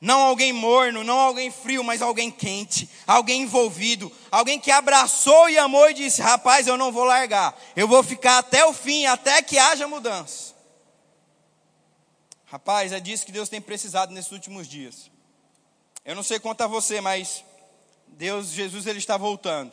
Não 0.00 0.20
alguém 0.20 0.50
morno, 0.50 1.04
não 1.04 1.18
alguém 1.18 1.50
frio, 1.50 1.84
mas 1.84 2.00
alguém 2.00 2.30
quente, 2.30 2.88
alguém 3.06 3.42
envolvido, 3.42 4.10
alguém 4.30 4.58
que 4.58 4.70
abraçou 4.70 5.50
e 5.50 5.58
amou 5.58 5.90
e 5.90 5.94
disse: 5.94 6.22
Rapaz, 6.22 6.66
eu 6.66 6.78
não 6.78 6.90
vou 6.90 7.04
largar, 7.04 7.54
eu 7.76 7.86
vou 7.86 8.02
ficar 8.02 8.38
até 8.38 8.64
o 8.64 8.72
fim, 8.72 9.04
até 9.04 9.42
que 9.42 9.58
haja 9.58 9.86
mudança. 9.86 10.54
Rapaz, 12.46 12.92
é 12.92 12.98
disso 12.98 13.26
que 13.26 13.32
Deus 13.32 13.48
tem 13.48 13.60
precisado 13.60 14.12
nesses 14.12 14.32
últimos 14.32 14.66
dias. 14.66 15.10
Eu 16.02 16.16
não 16.16 16.22
sei 16.22 16.40
quanto 16.40 16.62
a 16.62 16.66
você, 16.66 17.00
mas 17.00 17.44
Deus, 18.08 18.48
Jesus, 18.48 18.86
Ele 18.86 18.98
está 18.98 19.18
voltando. 19.18 19.72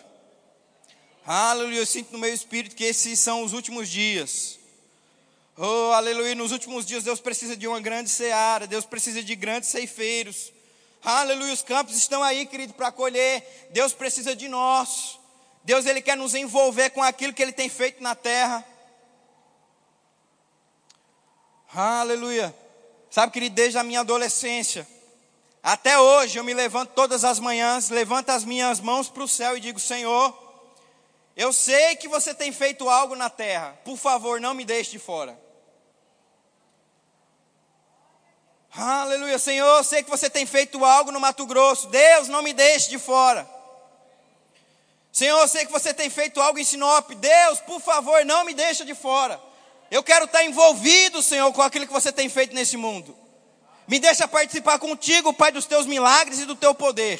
Aleluia, 1.26 1.80
eu 1.80 1.86
sinto 1.86 2.12
no 2.12 2.20
meu 2.20 2.34
espírito 2.34 2.76
que 2.76 2.84
esses 2.84 3.18
são 3.18 3.44
os 3.44 3.54
últimos 3.54 3.90
dias. 3.90 4.57
Oh, 5.60 5.92
aleluia. 5.92 6.36
Nos 6.36 6.52
últimos 6.52 6.86
dias, 6.86 7.04
Deus 7.04 7.20
precisa 7.20 7.58
de 7.58 7.68
uma 7.68 7.80
grande 7.80 8.12
seara, 8.12 8.68
Deus 8.68 8.86
precisa 8.86 9.24
de 9.24 9.36
grandes 9.36 9.70
ceifeiros. 9.70 10.54
Aleluia. 11.04 11.52
Os 11.52 11.64
campos 11.64 11.96
estão 11.96 12.22
aí, 12.22 12.46
querido, 12.46 12.76
para 12.76 12.92
colher. 12.92 13.68
Deus 13.72 13.92
precisa 13.92 14.36
de 14.36 14.48
nós. 14.48 15.20
Deus, 15.64 15.88
Ele 15.88 16.00
quer 16.00 16.16
nos 16.16 16.36
envolver 16.36 16.92
com 16.92 17.02
aquilo 17.02 17.34
que 17.34 17.42
Ele 17.42 17.52
tem 17.52 17.70
feito 17.70 18.04
na 18.04 18.14
terra. 18.14 18.64
Aleluia. 21.74 22.56
Sabe, 23.10 23.32
querido, 23.32 23.56
desde 23.56 23.80
a 23.80 23.84
minha 23.84 24.02
adolescência, 24.02 24.88
até 25.64 25.98
hoje 25.98 26.38
eu 26.38 26.44
me 26.44 26.54
levanto 26.54 26.92
todas 26.92 27.24
as 27.24 27.40
manhãs, 27.40 27.90
levanto 27.90 28.30
as 28.30 28.44
minhas 28.44 28.80
mãos 28.80 29.10
para 29.10 29.24
o 29.24 29.28
céu 29.28 29.58
e 29.58 29.60
digo: 29.60 29.80
Senhor, 29.80 30.38
eu 31.36 31.52
sei 31.52 31.96
que 31.96 32.08
você 32.08 32.32
tem 32.32 32.52
feito 32.52 32.88
algo 32.88 33.16
na 33.16 33.30
terra, 33.30 33.76
por 33.84 33.98
favor, 33.98 34.40
não 34.40 34.54
me 34.54 34.64
deixe 34.64 34.92
de 34.92 35.00
fora. 35.00 35.47
Aleluia, 38.80 39.40
Senhor, 39.40 39.78
eu 39.78 39.84
sei 39.84 40.04
que 40.04 40.10
você 40.10 40.30
tem 40.30 40.46
feito 40.46 40.86
algo 40.86 41.12
no 41.12 41.20
Mato 41.20 41.48
Grosso. 41.48 41.88
Deus, 41.88 42.28
não 42.28 42.44
me 42.44 42.54
deixe 42.54 42.90
de 42.90 43.00
fora. 43.00 43.50
Senhor, 45.12 45.40
eu 45.40 45.48
sei 45.48 45.66
que 45.66 45.72
você 45.72 45.92
tem 45.96 46.12
feito 46.12 46.40
algo 46.40 46.60
em 46.60 46.64
Sinop. 46.64 47.10
Deus, 47.10 47.60
por 47.62 47.82
favor, 47.82 48.24
não 48.24 48.46
me 48.46 48.54
deixe 48.54 48.86
de 48.86 48.94
fora. 48.94 49.42
Eu 49.90 50.04
quero 50.04 50.26
estar 50.26 50.46
envolvido, 50.46 51.24
Senhor, 51.24 51.52
com 51.54 51.62
aquilo 51.64 51.88
que 51.88 51.94
você 51.94 52.12
tem 52.12 52.30
feito 52.30 52.54
nesse 52.54 52.78
mundo. 52.78 53.18
Me 53.88 53.98
deixa 53.98 54.28
participar 54.28 54.78
contigo, 54.78 55.34
Pai, 55.34 55.52
dos 55.52 55.66
teus 55.66 55.88
milagres 55.88 56.38
e 56.38 56.46
do 56.46 56.56
teu 56.56 56.76
poder. 56.76 57.20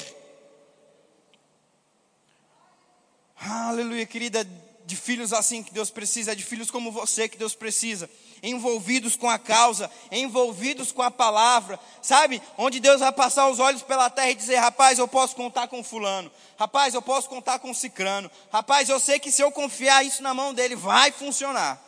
Aleluia, 3.40 4.06
querida, 4.06 4.46
de 4.86 4.94
filhos 4.94 5.32
assim 5.32 5.64
que 5.64 5.74
Deus 5.74 5.90
precisa, 5.90 6.36
de 6.36 6.44
filhos 6.44 6.70
como 6.70 6.92
você 6.92 7.28
que 7.28 7.36
Deus 7.36 7.56
precisa 7.56 8.08
envolvidos 8.42 9.16
com 9.16 9.28
a 9.28 9.38
causa, 9.38 9.90
envolvidos 10.10 10.92
com 10.92 11.02
a 11.02 11.10
palavra, 11.10 11.78
sabe? 12.02 12.42
Onde 12.56 12.80
Deus 12.80 13.00
vai 13.00 13.12
passar 13.12 13.48
os 13.48 13.58
olhos 13.58 13.82
pela 13.82 14.10
terra 14.10 14.30
e 14.30 14.34
dizer: 14.34 14.56
rapaz, 14.56 14.98
eu 14.98 15.08
posso 15.08 15.34
contar 15.34 15.68
com 15.68 15.82
Fulano, 15.82 16.30
rapaz, 16.58 16.94
eu 16.94 17.02
posso 17.02 17.28
contar 17.28 17.58
com 17.58 17.72
Cicrano, 17.74 18.30
rapaz, 18.52 18.88
eu 18.88 19.00
sei 19.00 19.18
que 19.18 19.32
se 19.32 19.42
eu 19.42 19.50
confiar 19.50 20.04
isso 20.04 20.22
na 20.22 20.34
mão 20.34 20.54
dele, 20.54 20.76
vai 20.76 21.10
funcionar. 21.10 21.82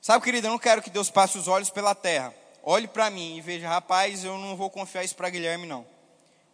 Sabe, 0.00 0.24
querido, 0.24 0.46
eu 0.46 0.50
não 0.50 0.58
quero 0.58 0.80
que 0.80 0.90
Deus 0.90 1.10
passe 1.10 1.36
os 1.36 1.46
olhos 1.46 1.68
pela 1.68 1.94
terra, 1.94 2.34
olhe 2.62 2.88
para 2.88 3.10
mim 3.10 3.36
e 3.36 3.40
veja: 3.40 3.68
rapaz, 3.68 4.24
eu 4.24 4.38
não 4.38 4.56
vou 4.56 4.70
confiar 4.70 5.04
isso 5.04 5.16
para 5.16 5.30
Guilherme, 5.30 5.66
não. 5.66 5.86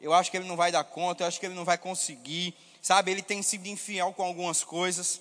Eu 0.01 0.13
acho 0.13 0.31
que 0.31 0.37
ele 0.37 0.47
não 0.47 0.57
vai 0.57 0.71
dar 0.71 0.85
conta, 0.85 1.23
eu 1.23 1.29
acho 1.29 1.41
que 1.41 1.47
ele 1.47 1.55
não 1.55 1.65
vai 1.65 1.79
conseguir, 1.79 2.55
sabe? 2.83 3.11
Ele 3.11 3.23
tem 3.23 3.43
sido 3.43 3.67
infiel 3.67 4.13
com 4.13 4.23
algumas 4.23 4.63
coisas. 4.63 5.21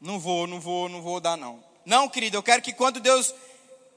Não 0.00 0.18
vou, 0.18 0.46
não 0.46 0.60
vou, 0.60 0.88
não 0.88 1.02
vou 1.02 1.20
dar 1.20 1.36
não. 1.36 1.62
Não, 1.84 2.08
querido, 2.08 2.36
eu 2.36 2.42
quero 2.42 2.62
que 2.62 2.72
quando 2.72 3.00
Deus 3.00 3.34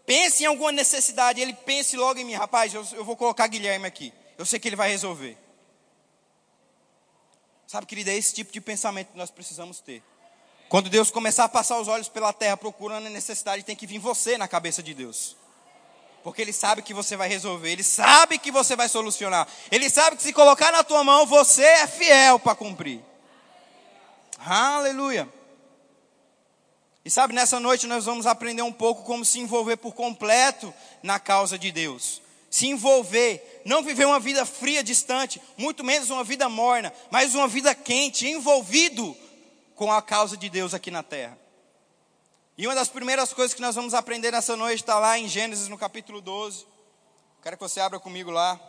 pense 0.06 0.44
em 0.44 0.48
alguma 0.48 0.72
necessidade, 0.72 1.40
Ele 1.40 1.54
pense 1.54 1.96
logo 1.96 2.20
em 2.20 2.26
mim. 2.26 2.34
Rapaz, 2.34 2.74
eu, 2.74 2.86
eu 2.94 3.06
vou 3.06 3.16
colocar 3.16 3.48
Guilherme 3.48 3.88
aqui. 3.88 4.14
Eu 4.38 4.46
sei 4.46 4.60
que 4.60 4.68
Ele 4.68 4.76
vai 4.76 4.90
resolver. 4.90 5.38
Sabe, 7.68 7.88
querido, 7.88 8.10
é 8.10 8.16
esse 8.16 8.34
tipo 8.34 8.52
de 8.52 8.60
pensamento 8.60 9.12
que 9.12 9.18
nós 9.18 9.32
precisamos 9.32 9.80
ter. 9.80 10.04
Quando 10.70 10.90
Deus 10.90 11.10
começar 11.10 11.46
a 11.46 11.50
passar 11.50 11.80
os 11.80 11.88
olhos 11.88 12.10
pela 12.10 12.34
terra 12.34 12.58
procurando 12.58 13.08
a 13.08 13.10
necessidade, 13.10 13.64
tem 13.64 13.76
que 13.76 13.88
vir 13.88 14.00
você 14.00 14.38
na 14.38 14.48
cabeça 14.48 14.84
de 14.84 14.94
Deus. 14.94 15.36
Porque 16.24 16.42
Ele 16.42 16.54
sabe 16.54 16.82
que 16.82 16.94
você 16.94 17.16
vai 17.16 17.28
resolver, 17.28 17.72
Ele 17.72 17.84
sabe 17.84 18.40
que 18.40 18.52
você 18.52 18.76
vai 18.76 18.90
solucionar, 18.90 19.48
Ele 19.72 19.90
sabe 19.90 20.18
que 20.18 20.24
se 20.24 20.34
colocar 20.34 20.72
na 20.72 20.84
tua 20.84 21.04
mão, 21.04 21.26
você 21.26 21.64
é 21.64 21.88
fiel 21.88 22.40
para 22.40 22.56
cumprir. 22.56 23.02
Aleluia. 24.40 25.28
E 27.06 27.10
sabe, 27.10 27.34
nessa 27.34 27.60
noite 27.60 27.86
nós 27.86 28.06
vamos 28.06 28.26
aprender 28.26 28.62
um 28.62 28.72
pouco 28.72 29.04
como 29.04 29.26
se 29.26 29.40
envolver 29.40 29.78
por 29.78 29.94
completo 29.94 30.74
na 31.02 31.20
causa 31.20 31.58
de 31.60 31.72
Deus. 31.72 32.22
Se 32.50 32.68
envolver, 32.68 33.62
não 33.66 33.84
viver 33.84 34.06
uma 34.06 34.20
vida 34.20 34.46
fria, 34.46 34.84
distante, 34.84 35.42
muito 35.58 35.84
menos 35.84 36.10
uma 36.10 36.24
vida 36.24 36.48
morna, 36.48 36.94
mas 37.12 37.36
uma 37.36 37.48
vida 37.48 37.74
quente, 37.76 38.28
envolvido 38.28 39.18
com 39.76 39.92
a 39.92 40.02
causa 40.02 40.38
de 40.38 40.50
Deus 40.50 40.74
aqui 40.74 40.92
na 40.92 41.04
terra. 41.04 41.38
E 42.58 42.68
uma 42.68 42.76
das 42.76 42.88
primeiras 42.88 43.34
coisas 43.34 43.54
que 43.54 43.62
nós 43.62 43.76
vamos 43.76 43.94
aprender 43.94 44.32
nessa 44.32 44.56
noite 44.56 44.82
está 44.82 45.00
lá 45.00 45.18
em 45.18 45.28
Gênesis, 45.28 45.68
no 45.68 45.78
capítulo 45.78 46.22
12. 46.22 46.66
Quero 47.42 47.58
que 47.58 47.64
você 47.64 47.80
abra 47.80 48.00
comigo 48.00 48.30
lá. 48.30 48.60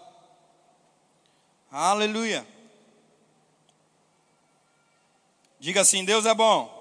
Aleluia. 1.71 2.47
Diga 5.61 5.83
assim: 5.83 6.05
Deus 6.05 6.25
é 6.25 6.35
bom. 6.35 6.74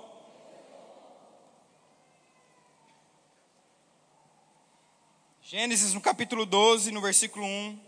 Gênesis 5.56 5.94
no 5.94 6.02
capítulo 6.02 6.48
12, 6.48 6.92
no 6.92 7.00
versículo 7.00 7.46
1. 7.46 7.80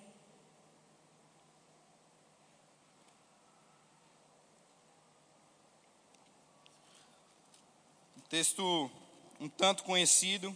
Um 8.17 8.21
texto 8.29 8.91
um 9.39 9.49
tanto 9.49 9.83
conhecido. 9.83 10.55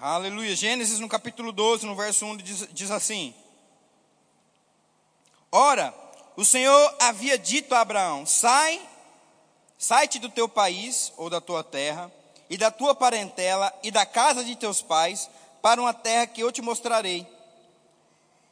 Aleluia. 0.00 0.56
Gênesis 0.56 0.98
no 0.98 1.08
capítulo 1.08 1.52
12, 1.52 1.86
no 1.86 1.94
verso 1.94 2.26
1, 2.26 2.36
diz, 2.38 2.68
diz 2.72 2.90
assim: 2.90 3.32
Ora, 5.52 5.94
o 6.36 6.44
Senhor 6.44 6.96
havia 7.00 7.38
dito 7.38 7.76
a 7.76 7.80
Abraão: 7.80 8.26
Sai, 8.26 8.84
sai-te 9.78 10.18
do 10.18 10.28
teu 10.28 10.48
país 10.48 11.12
ou 11.16 11.30
da 11.30 11.40
tua 11.40 11.62
terra 11.62 12.10
e 12.52 12.58
da 12.58 12.70
tua 12.70 12.94
parentela 12.94 13.72
e 13.82 13.90
da 13.90 14.04
casa 14.04 14.44
de 14.44 14.54
teus 14.54 14.82
pais 14.82 15.30
para 15.62 15.80
uma 15.80 15.94
terra 15.94 16.26
que 16.26 16.42
eu 16.42 16.52
te 16.52 16.60
mostrarei. 16.60 17.26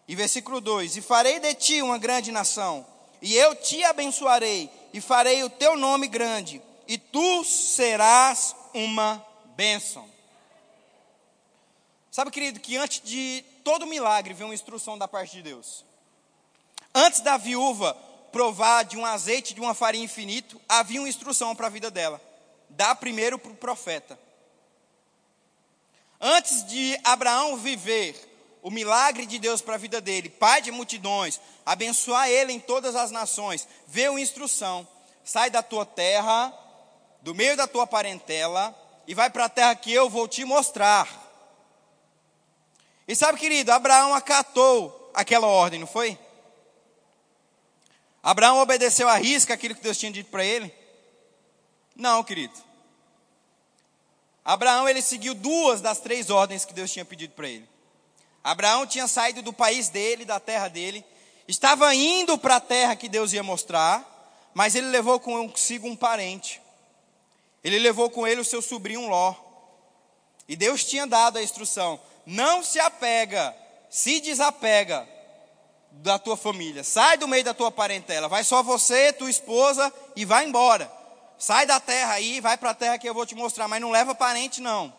E 0.09 0.17
versículo 0.17 0.59
2: 0.59 0.97
E 0.97 1.03
farei 1.03 1.39
de 1.39 1.53
ti 1.53 1.83
uma 1.83 1.99
grande 1.99 2.33
nação, 2.33 2.87
e 3.21 3.37
eu 3.37 3.55
te 3.55 3.85
abençoarei, 3.85 4.71
e 4.95 5.03
farei 5.03 5.45
o 5.45 5.51
teu 5.51 5.77
nome 5.77 6.09
grande, 6.09 6.63
e 6.89 6.97
tu 6.97 7.45
serás 7.45 8.57
uma 8.73 9.23
bênção. 9.55 10.09
Sabe, 12.11 12.31
querido, 12.31 12.59
que 12.59 12.79
antes 12.79 13.03
de 13.05 13.45
todo 13.63 13.87
milagre 13.87 14.33
vem 14.33 14.47
uma 14.47 14.55
instrução 14.55 14.97
da 14.97 15.07
parte 15.07 15.37
de 15.37 15.43
Deus. 15.43 15.85
Antes 16.95 17.21
da 17.21 17.37
viúva 17.37 17.93
provar 18.33 18.83
de 18.83 18.97
um 18.97 19.05
azeite 19.05 19.53
de 19.53 19.61
uma 19.61 19.75
farinha 19.75 20.07
infinito, 20.07 20.59
havia 20.67 21.03
uma 21.03 21.09
instrução 21.09 21.55
para 21.55 21.67
a 21.67 21.71
vida 21.71 21.91
dela 21.91 22.30
dá 22.71 22.95
primeiro 22.95 23.39
para 23.39 23.53
o 23.53 23.57
profeta. 23.57 24.19
Antes 26.21 26.67
de 26.67 26.99
Abraão 27.05 27.57
viver 27.57 28.29
o 28.63 28.71
milagre 28.71 29.25
de 29.25 29.39
Deus 29.39 29.63
para 29.63 29.75
a 29.75 29.79
vida 29.79 30.01
dele, 30.01 30.29
pai 30.29 30.61
de 30.61 30.71
multidões, 30.71 31.41
abençoar 31.65 32.29
ele 32.29 32.53
em 32.53 32.61
todas 32.61 32.95
as 32.95 33.11
nações, 33.11 33.67
veio 33.87 34.19
instrução: 34.19 34.87
sai 35.25 35.51
da 35.51 35.63
tua 35.63 35.87
terra, 35.87 36.53
do 37.23 37.35
meio 37.35 37.57
da 37.57 37.67
tua 37.67 37.87
parentela, 37.87 38.77
e 39.07 39.15
vai 39.15 39.31
para 39.31 39.47
a 39.47 39.49
terra 39.49 39.75
que 39.75 39.93
eu 39.93 40.11
vou 40.11 40.29
te 40.29 40.45
mostrar. 40.45 41.09
E 43.09 43.17
sabe, 43.17 43.39
querido, 43.39 43.73
Abraão 43.73 44.15
acatou 44.15 45.11
aquela 45.15 45.47
ordem, 45.47 45.81
não 45.81 45.87
foi? 45.87 46.19
Abraão 48.23 48.59
obedeceu 48.59 49.09
à 49.09 49.17
risca 49.17 49.55
aquilo 49.55 49.75
que 49.75 49.83
Deus 49.83 49.99
tinha 49.99 50.13
dito 50.13 50.31
para 50.31 50.45
ele? 50.45 50.73
Não, 52.01 52.25
querido. 52.25 52.55
Abraão 54.43 54.89
ele 54.89 55.03
seguiu 55.03 55.35
duas 55.35 55.83
das 55.83 55.99
três 56.01 56.31
ordens 56.31 56.65
que 56.65 56.73
Deus 56.73 56.91
tinha 56.91 57.05
pedido 57.05 57.35
para 57.35 57.47
ele. 57.47 57.69
Abraão 58.43 58.87
tinha 58.87 59.07
saído 59.07 59.43
do 59.43 59.53
país 59.53 59.91
dele, 59.91 60.25
da 60.25 60.41
terra 60.41 60.69
dele, 60.69 61.05
estava 61.47 61.95
indo 61.95 62.39
para 62.39 62.57
a 62.57 62.61
terra 62.61 62.97
que 62.97 63.07
Deus 63.07 63.35
ia 63.35 63.43
mostrar, 63.43 64.03
mas 64.55 64.75
ele 64.75 64.87
levou 64.87 65.21
consigo 65.21 65.87
um 65.87 65.95
parente. 65.95 66.63
Ele 67.63 67.79
levou 67.79 68.09
com 68.09 68.27
ele 68.27 68.41
o 68.41 68.45
seu 68.47 68.63
sobrinho 68.63 69.07
Ló. 69.07 69.35
E 70.49 70.57
Deus 70.57 70.83
tinha 70.83 71.07
dado 71.07 71.37
a 71.37 71.43
instrução: 71.43 72.01
não 72.25 72.63
se 72.63 72.81
apega, 72.81 73.55
se 73.91 74.21
desapega 74.21 75.07
da 75.91 76.19
tua 76.19 76.37
família. 76.39 76.83
Sai 76.83 77.19
do 77.19 77.29
meio 77.29 77.45
da 77.45 77.53
tua 77.53 77.71
parentela, 77.71 78.27
vai 78.27 78.43
só 78.43 78.63
você, 78.63 79.13
tua 79.13 79.29
esposa 79.29 79.93
e 80.17 80.25
vai 80.25 80.47
embora. 80.47 81.00
Sai 81.41 81.65
da 81.65 81.81
terra 81.81 82.13
aí, 82.13 82.39
vai 82.39 82.59
para 82.59 82.69
a 82.69 82.75
terra 82.75 82.99
que 82.99 83.09
eu 83.09 83.15
vou 83.15 83.25
te 83.25 83.35
mostrar, 83.35 83.67
mas 83.67 83.81
não 83.81 83.91
leva 83.91 84.15
parente 84.15 84.61
não. 84.61 84.93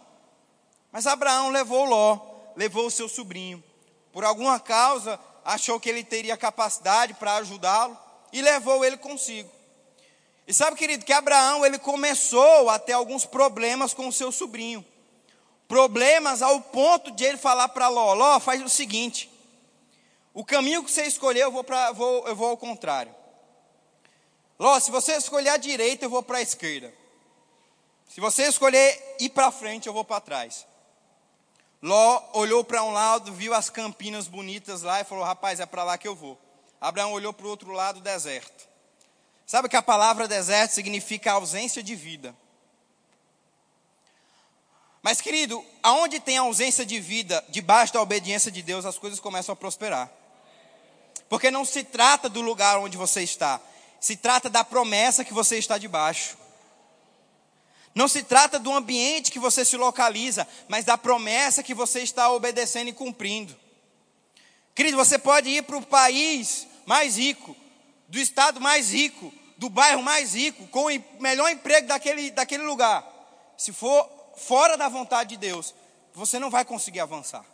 Mas 0.91 1.05
Abraão 1.05 1.49
levou 1.49 1.85
Ló, 1.85 2.19
levou 2.55 2.87
o 2.87 2.91
seu 2.91 3.07
sobrinho. 3.07 3.63
Por 4.11 4.25
alguma 4.25 4.59
causa, 4.59 5.19
achou 5.45 5.79
que 5.79 5.87
ele 5.87 6.03
teria 6.03 6.35
capacidade 6.35 7.13
para 7.13 7.35
ajudá-lo 7.35 7.95
e 8.33 8.41
levou 8.41 8.83
ele 8.83 8.97
consigo. 8.97 9.51
E 10.47 10.51
sabe, 10.51 10.75
querido, 10.75 11.05
que 11.05 11.13
Abraão 11.13 11.63
ele 11.63 11.77
começou 11.77 12.71
a 12.71 12.79
ter 12.79 12.93
alguns 12.93 13.23
problemas 13.23 13.93
com 13.93 14.07
o 14.07 14.11
seu 14.11 14.31
sobrinho. 14.31 14.83
Problemas 15.67 16.41
ao 16.41 16.59
ponto 16.59 17.11
de 17.11 17.23
ele 17.23 17.37
falar 17.37 17.69
para 17.69 17.87
Ló: 17.87 18.15
Ló, 18.15 18.39
faz 18.39 18.63
o 18.63 18.67
seguinte. 18.67 19.29
O 20.33 20.43
caminho 20.43 20.83
que 20.83 20.89
você 20.89 21.03
escolheu, 21.03 21.43
eu 21.43 21.51
vou, 21.51 21.63
pra, 21.63 21.91
vou, 21.91 22.27
eu 22.27 22.35
vou 22.35 22.49
ao 22.49 22.57
contrário. 22.57 23.20
Ló, 24.61 24.79
se 24.79 24.91
você 24.91 25.13
escolher 25.13 25.49
a 25.49 25.57
direita, 25.57 26.05
eu 26.05 26.09
vou 26.11 26.21
para 26.21 26.37
a 26.37 26.41
esquerda. 26.43 26.93
Se 28.07 28.21
você 28.21 28.43
escolher 28.43 29.15
ir 29.19 29.29
para 29.29 29.49
frente, 29.51 29.87
eu 29.87 29.93
vou 29.93 30.05
para 30.05 30.21
trás. 30.21 30.67
Ló 31.81 32.23
olhou 32.33 32.63
para 32.63 32.83
um 32.83 32.91
lado, 32.91 33.33
viu 33.33 33.55
as 33.55 33.71
campinas 33.71 34.27
bonitas 34.27 34.83
lá 34.83 35.01
e 35.01 35.03
falou: 35.03 35.23
Rapaz, 35.23 35.59
é 35.59 35.65
para 35.65 35.83
lá 35.83 35.97
que 35.97 36.07
eu 36.07 36.15
vou. 36.15 36.39
Abraão 36.79 37.11
olhou 37.11 37.33
para 37.33 37.47
o 37.47 37.49
outro 37.49 37.71
lado, 37.71 38.01
deserto. 38.01 38.69
Sabe 39.47 39.67
que 39.67 39.75
a 39.75 39.81
palavra 39.81 40.27
deserto 40.27 40.73
significa 40.73 41.31
ausência 41.31 41.81
de 41.81 41.95
vida. 41.95 42.35
Mas, 45.01 45.21
querido, 45.21 45.65
aonde 45.81 46.19
tem 46.19 46.37
ausência 46.37 46.85
de 46.85 46.99
vida, 46.99 47.43
debaixo 47.49 47.93
da 47.93 48.01
obediência 48.03 48.51
de 48.51 48.61
Deus, 48.61 48.85
as 48.85 48.99
coisas 48.99 49.19
começam 49.19 49.53
a 49.53 49.55
prosperar. 49.55 50.07
Porque 51.27 51.49
não 51.49 51.65
se 51.65 51.83
trata 51.83 52.29
do 52.29 52.41
lugar 52.41 52.77
onde 52.77 52.95
você 52.95 53.23
está, 53.23 53.59
se 54.01 54.15
trata 54.15 54.49
da 54.49 54.63
promessa 54.63 55.23
que 55.23 55.33
você 55.33 55.59
está 55.59 55.77
debaixo. 55.77 56.35
Não 57.93 58.07
se 58.07 58.23
trata 58.23 58.57
do 58.57 58.73
ambiente 58.73 59.31
que 59.31 59.37
você 59.37 59.63
se 59.63 59.77
localiza, 59.77 60.47
mas 60.67 60.83
da 60.83 60.97
promessa 60.97 61.61
que 61.61 61.75
você 61.75 62.01
está 62.01 62.31
obedecendo 62.31 62.87
e 62.87 62.93
cumprindo. 62.93 63.55
Querido, 64.73 64.97
você 64.97 65.19
pode 65.19 65.49
ir 65.49 65.61
para 65.63 65.77
o 65.77 65.85
país 65.85 66.67
mais 66.83 67.17
rico, 67.17 67.55
do 68.07 68.17
estado 68.17 68.59
mais 68.59 68.91
rico, 68.91 69.31
do 69.55 69.69
bairro 69.69 70.01
mais 70.01 70.33
rico, 70.33 70.65
com 70.69 70.87
o 70.87 71.03
melhor 71.19 71.51
emprego 71.51 71.87
daquele, 71.87 72.31
daquele 72.31 72.63
lugar. 72.63 73.07
Se 73.55 73.71
for 73.71 74.09
fora 74.35 74.75
da 74.75 74.89
vontade 74.89 75.31
de 75.31 75.37
Deus, 75.37 75.75
você 76.11 76.39
não 76.39 76.49
vai 76.49 76.65
conseguir 76.65 77.01
avançar. 77.01 77.45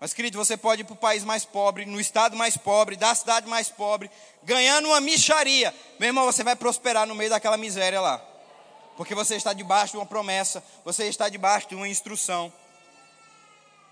Mas, 0.00 0.14
querido, 0.14 0.38
você 0.38 0.56
pode 0.56 0.80
ir 0.80 0.84
para 0.84 0.94
o 0.94 0.96
país 0.96 1.22
mais 1.22 1.44
pobre, 1.44 1.84
no 1.84 2.00
estado 2.00 2.34
mais 2.34 2.56
pobre, 2.56 2.96
da 2.96 3.14
cidade 3.14 3.46
mais 3.46 3.68
pobre, 3.68 4.10
ganhando 4.42 4.88
uma 4.88 4.98
micharia. 4.98 5.74
Meu 5.98 6.06
irmão, 6.06 6.24
você 6.24 6.42
vai 6.42 6.56
prosperar 6.56 7.06
no 7.06 7.14
meio 7.14 7.28
daquela 7.28 7.58
miséria 7.58 8.00
lá. 8.00 8.18
Porque 8.96 9.14
você 9.14 9.36
está 9.36 9.52
debaixo 9.52 9.92
de 9.92 9.98
uma 9.98 10.06
promessa, 10.06 10.64
você 10.86 11.04
está 11.04 11.28
debaixo 11.28 11.68
de 11.68 11.74
uma 11.74 11.86
instrução. 11.86 12.50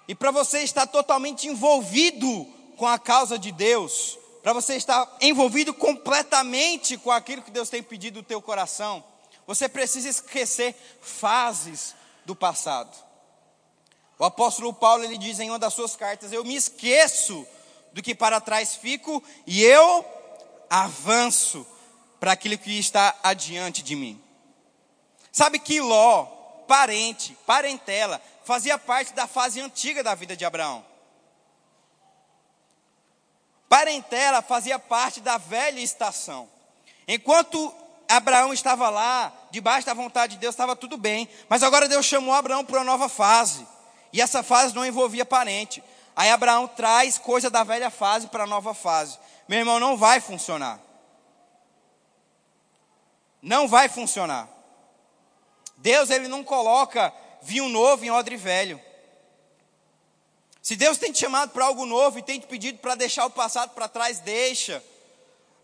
E 0.09 0.15
para 0.15 0.31
você 0.31 0.61
estar 0.61 0.87
totalmente 0.87 1.47
envolvido 1.47 2.47
com 2.79 2.87
a 2.87 2.99
causa 2.99 3.39
de 3.39 3.53
Deus, 3.53 4.19
para 4.43 4.55
você 4.55 4.77
estar 4.77 5.07
envolvido 5.21 5.75
completamente 5.75 6.97
com 6.97 7.11
aquilo 7.11 7.43
que 7.43 7.51
Deus 7.51 7.69
tem 7.69 7.83
pedido 7.83 8.23
do 8.23 8.27
teu 8.27 8.41
coração, 8.41 9.05
você 9.47 9.69
precisa 9.69 10.09
esquecer 10.09 10.75
fases 11.03 11.95
do 12.25 12.35
passado. 12.35 13.08
O 14.19 14.25
apóstolo 14.25 14.73
Paulo 14.75 15.05
ele 15.05 15.17
diz 15.17 15.39
em 15.39 15.49
uma 15.49 15.59
das 15.59 15.75
suas 15.75 15.95
cartas: 15.95 16.33
Eu 16.33 16.45
me 16.45 16.57
esqueço 16.57 17.47
do 17.93 18.03
que 18.03 18.15
para 18.15 18.41
trás 18.41 18.75
fico 18.75 19.23
e 19.47 19.63
eu 19.63 20.05
avanço 20.69 21.67
para 22.19 22.33
aquilo 22.33 22.59
que 22.59 22.79
está 22.79 23.15
adiante 23.23 23.83
de 23.83 23.95
mim. 23.95 24.21
Sabe 25.31 25.59
que 25.59 25.81
Ló, 25.81 26.25
parente, 26.67 27.37
parentela, 27.47 28.21
fazia 28.45 28.77
parte 28.77 29.13
da 29.13 29.27
fase 29.27 29.61
antiga 29.61 30.03
da 30.03 30.15
vida 30.15 30.37
de 30.37 30.45
Abraão. 30.45 30.85
Parentela 33.69 34.43
fazia 34.43 34.79
parte 34.79 35.21
da 35.21 35.39
velha 35.39 35.79
estação. 35.79 36.49
Enquanto 37.07 37.73
Abraão 38.09 38.53
estava 38.53 38.89
lá, 38.89 39.33
debaixo 39.51 39.87
da 39.87 39.95
vontade 39.95 40.35
de 40.35 40.41
Deus, 40.41 40.55
estava 40.55 40.75
tudo 40.75 40.97
bem. 40.97 41.29
Mas 41.49 41.63
agora 41.63 41.89
Deus 41.89 42.07
chamou 42.07 42.35
Abraão 42.35 42.65
para 42.65 42.79
uma 42.79 42.85
nova 42.85 43.09
fase. 43.09 43.67
E 44.13 44.21
essa 44.21 44.43
fase 44.43 44.75
não 44.75 44.87
envolvia 44.87 45.25
parente. 45.25 45.83
Aí 46.17 46.31
Abraão 46.31 46.67
traz 46.67 47.19
coisa 47.19 47.49
da 47.49 47.63
velha 47.63 47.91
fase 47.91 48.27
para 48.27 48.45
a 48.45 48.47
nova 48.47 48.75
fase. 48.75 49.19
Meu 49.47 49.61
irmão, 49.61 49.79
não 49.79 49.97
vai 49.97 50.21
funcionar. 50.21 50.81
não 53.41 53.69
vai 53.69 53.89
funcionar. 53.89 54.49
Deus 55.77 56.11
ele 56.11 56.27
não 56.29 56.43
coloca 56.43 57.13
vinho 57.41 57.69
novo 57.69 58.05
em 58.05 58.11
odre 58.11 58.37
velho. 58.37 58.81
Se 60.61 60.77
Deus 60.77 60.99
tem 60.99 61.13
te 61.13 61.21
chamado 61.21 61.51
para 61.51 61.65
algo 61.65 61.87
novo 61.87 62.19
e 62.19 62.23
tem 62.23 62.39
te 62.41 62.47
pedido 62.47 62.79
para 62.79 62.95
deixar 62.95 63.25
o 63.27 63.31
passado 63.31 63.71
para 63.71 63.89
trás, 63.89 64.19
deixa. 64.19 64.83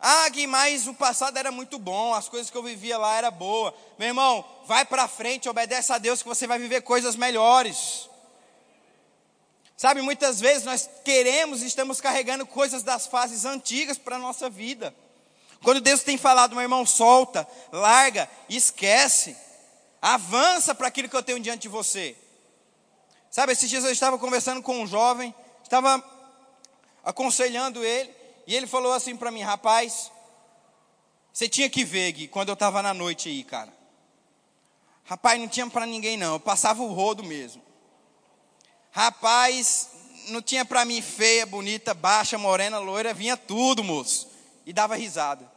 Ah, 0.01 0.29
Gui, 0.29 0.47
mas 0.47 0.87
o 0.87 0.95
passado 0.95 1.37
era 1.37 1.51
muito 1.51 1.79
bom, 1.79 2.15
as 2.15 2.29
coisas 2.29 2.51
que 2.51 2.57
eu 2.57 2.63
vivia 2.63 2.97
lá 2.97 3.17
era 3.17 3.31
boa. 3.31 3.75
Meu 3.99 4.09
irmão, 4.09 4.45
vai 4.67 4.85
para 4.85 5.09
frente, 5.09 5.49
obedece 5.49 5.93
a 5.93 5.99
Deus 5.99 6.23
que 6.23 6.29
você 6.29 6.47
vai 6.47 6.59
viver 6.59 6.83
coisas 6.83 7.17
melhores. 7.17 8.09
Sabe, 9.77 10.01
muitas 10.03 10.41
vezes 10.41 10.65
nós 10.65 10.89
queremos 11.05 11.63
e 11.63 11.67
estamos 11.67 12.01
carregando 12.01 12.47
coisas 12.47 12.83
das 12.83 13.07
fases 13.07 13.45
antigas 13.45 13.99
para 13.99 14.17
a 14.17 14.21
nossa 14.21 14.49
vida. 14.49 14.95
Quando 15.63 15.81
Deus 15.81 16.03
tem 16.03 16.17
falado, 16.17 16.55
meu 16.55 16.63
irmão, 16.63 16.87
solta, 16.87 17.49
larga, 17.73 18.31
esquece, 18.49 19.37
avança 20.01 20.75
para 20.75 20.87
aquilo 20.87 21.09
que 21.09 21.17
eu 21.17 21.23
tenho 21.23 21.41
diante 21.41 21.63
de 21.63 21.69
você. 21.69 22.17
Sabe, 23.31 23.53
esses 23.53 23.69
dias 23.69 23.83
eu 23.83 23.91
estava 23.91 24.17
conversando 24.17 24.63
com 24.63 24.81
um 24.81 24.87
jovem, 24.87 25.35
estava 25.63 26.03
aconselhando 27.03 27.83
ele, 27.83 28.15
e 28.47 28.55
ele 28.55 28.67
falou 28.67 28.93
assim 28.93 29.17
para 29.17 29.31
mim, 29.31 29.41
rapaz, 29.41 30.13
você 31.33 31.49
tinha 31.49 31.69
que 31.69 31.85
ver, 31.85 32.13
Gui, 32.13 32.29
quando 32.29 32.51
eu 32.51 32.55
estava 32.55 32.81
na 32.81 32.95
noite 32.95 33.29
aí, 33.29 33.43
cara. 33.43 33.73
Rapaz, 35.03 35.41
não 35.41 35.49
tinha 35.49 35.69
para 35.69 35.85
ninguém 35.85 36.17
não, 36.17 36.35
eu 36.35 36.41
passava 36.41 36.83
o 36.83 36.93
rodo 36.93 37.25
mesmo. 37.25 37.64
Rapaz, 38.95 39.91
não 40.29 40.41
tinha 40.41 40.65
para 40.65 40.85
mim 40.85 41.03
feia, 41.03 41.45
bonita, 41.45 41.93
baixa, 41.93 42.39
morena, 42.39 42.79
loira, 42.79 43.13
vinha 43.13 43.37
tudo, 43.37 43.83
moço. 43.83 44.31
E 44.65 44.73
dava 44.73 44.95
risada. 44.95 45.51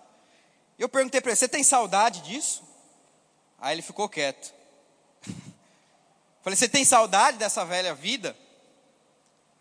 Eu 0.76 0.90
perguntei 0.90 1.22
para 1.22 1.30
ele: 1.30 1.36
Você 1.36 1.48
tem 1.48 1.64
saudade 1.64 2.22
disso? 2.22 2.64
Aí 3.60 3.76
ele 3.76 3.84
ficou 3.84 4.10
quieto. 4.10 4.52
Falei: 6.42 6.58
Você 6.58 6.68
tem 6.68 6.84
saudade 6.84 7.38
dessa 7.38 7.64
velha 7.64 7.94
vida? 7.94 8.36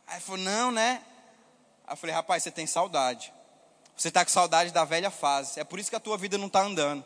Aí 0.06 0.14
ele 0.14 0.24
falou: 0.24 0.40
Não, 0.40 0.72
né? 0.72 1.02
Aí 1.86 1.92
eu 1.92 1.98
falei: 1.98 2.14
Rapaz, 2.14 2.42
você 2.42 2.50
tem 2.50 2.66
saudade. 2.66 3.30
Você 3.94 4.08
está 4.08 4.24
com 4.24 4.30
saudade 4.30 4.70
da 4.70 4.86
velha 4.86 5.10
fase. 5.10 5.60
É 5.60 5.64
por 5.64 5.78
isso 5.78 5.90
que 5.90 5.96
a 5.96 6.00
tua 6.00 6.16
vida 6.16 6.38
não 6.38 6.46
está 6.46 6.62
andando. 6.62 7.04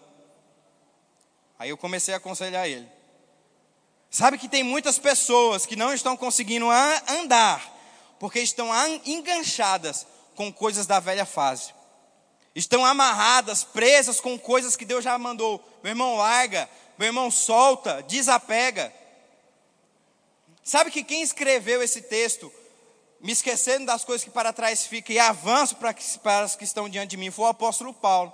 Aí 1.59 1.71
eu 1.71 1.77
comecei 1.77 2.15
a 2.15 2.19
aconselhar 2.19 2.69
ele. 2.69 2.89
Sabe 4.11 4.39
que 4.39 4.49
tem 4.49 4.65
muitas 4.65 4.99
pessoas 4.99 5.65
que 5.65 5.77
não 5.77 5.95
estão 5.95 6.17
conseguindo 6.17 6.67
andar, 7.09 7.65
porque 8.19 8.41
estão 8.41 8.69
enganchadas 9.07 10.05
com 10.35 10.53
coisas 10.53 10.85
da 10.87 10.99
velha 10.99 11.25
fase. 11.25 11.73
Estão 12.53 12.85
amarradas, 12.85 13.63
presas 13.63 14.21
com 14.21 14.37
coisas 14.37 14.75
que 14.75 14.85
Deus 14.85 15.05
já 15.05 15.17
mandou. 15.17 15.63
Meu 15.83 15.93
irmão, 15.93 16.17
larga. 16.17 16.69
Meu 16.99 17.07
irmão, 17.07 17.31
solta, 17.31 18.03
desapega. 18.03 18.93
Sabe 20.65 20.91
que 20.91 21.05
quem 21.05 21.23
escreveu 21.23 21.81
esse 21.83 22.03
texto, 22.03 22.53
me 23.21 23.33
esquecendo 23.33 23.87
das 23.87 24.05
coisas 24.05 24.25
que 24.25 24.31
para 24.31 24.53
trás 24.53 24.85
ficam 24.87 25.15
e 25.15 25.19
avanço 25.19 25.77
para, 25.77 25.95
para 26.23 26.41
as 26.41 26.57
que 26.57 26.65
estão 26.65 26.89
diante 26.89 27.11
de 27.11 27.17
mim, 27.17 27.31
foi 27.31 27.45
o 27.45 27.49
apóstolo 27.49 27.95
Paulo. 27.95 28.33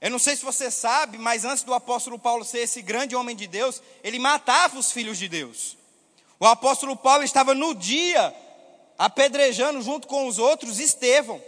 Eu 0.00 0.10
não 0.10 0.18
sei 0.18 0.36
se 0.36 0.44
você 0.44 0.70
sabe, 0.70 1.18
mas 1.18 1.44
antes 1.44 1.64
do 1.64 1.74
apóstolo 1.74 2.18
Paulo 2.18 2.44
ser 2.44 2.60
esse 2.60 2.80
grande 2.80 3.16
homem 3.16 3.34
de 3.34 3.46
Deus, 3.46 3.82
ele 4.02 4.18
matava 4.18 4.78
os 4.78 4.92
filhos 4.92 5.18
de 5.18 5.28
Deus. 5.28 5.76
O 6.38 6.46
apóstolo 6.46 6.96
Paulo 6.96 7.24
estava 7.24 7.52
no 7.52 7.74
dia 7.74 8.34
apedrejando 8.96 9.82
junto 9.82 10.06
com 10.06 10.26
os 10.28 10.38
outros 10.38 10.78
Estevão. 10.78 11.42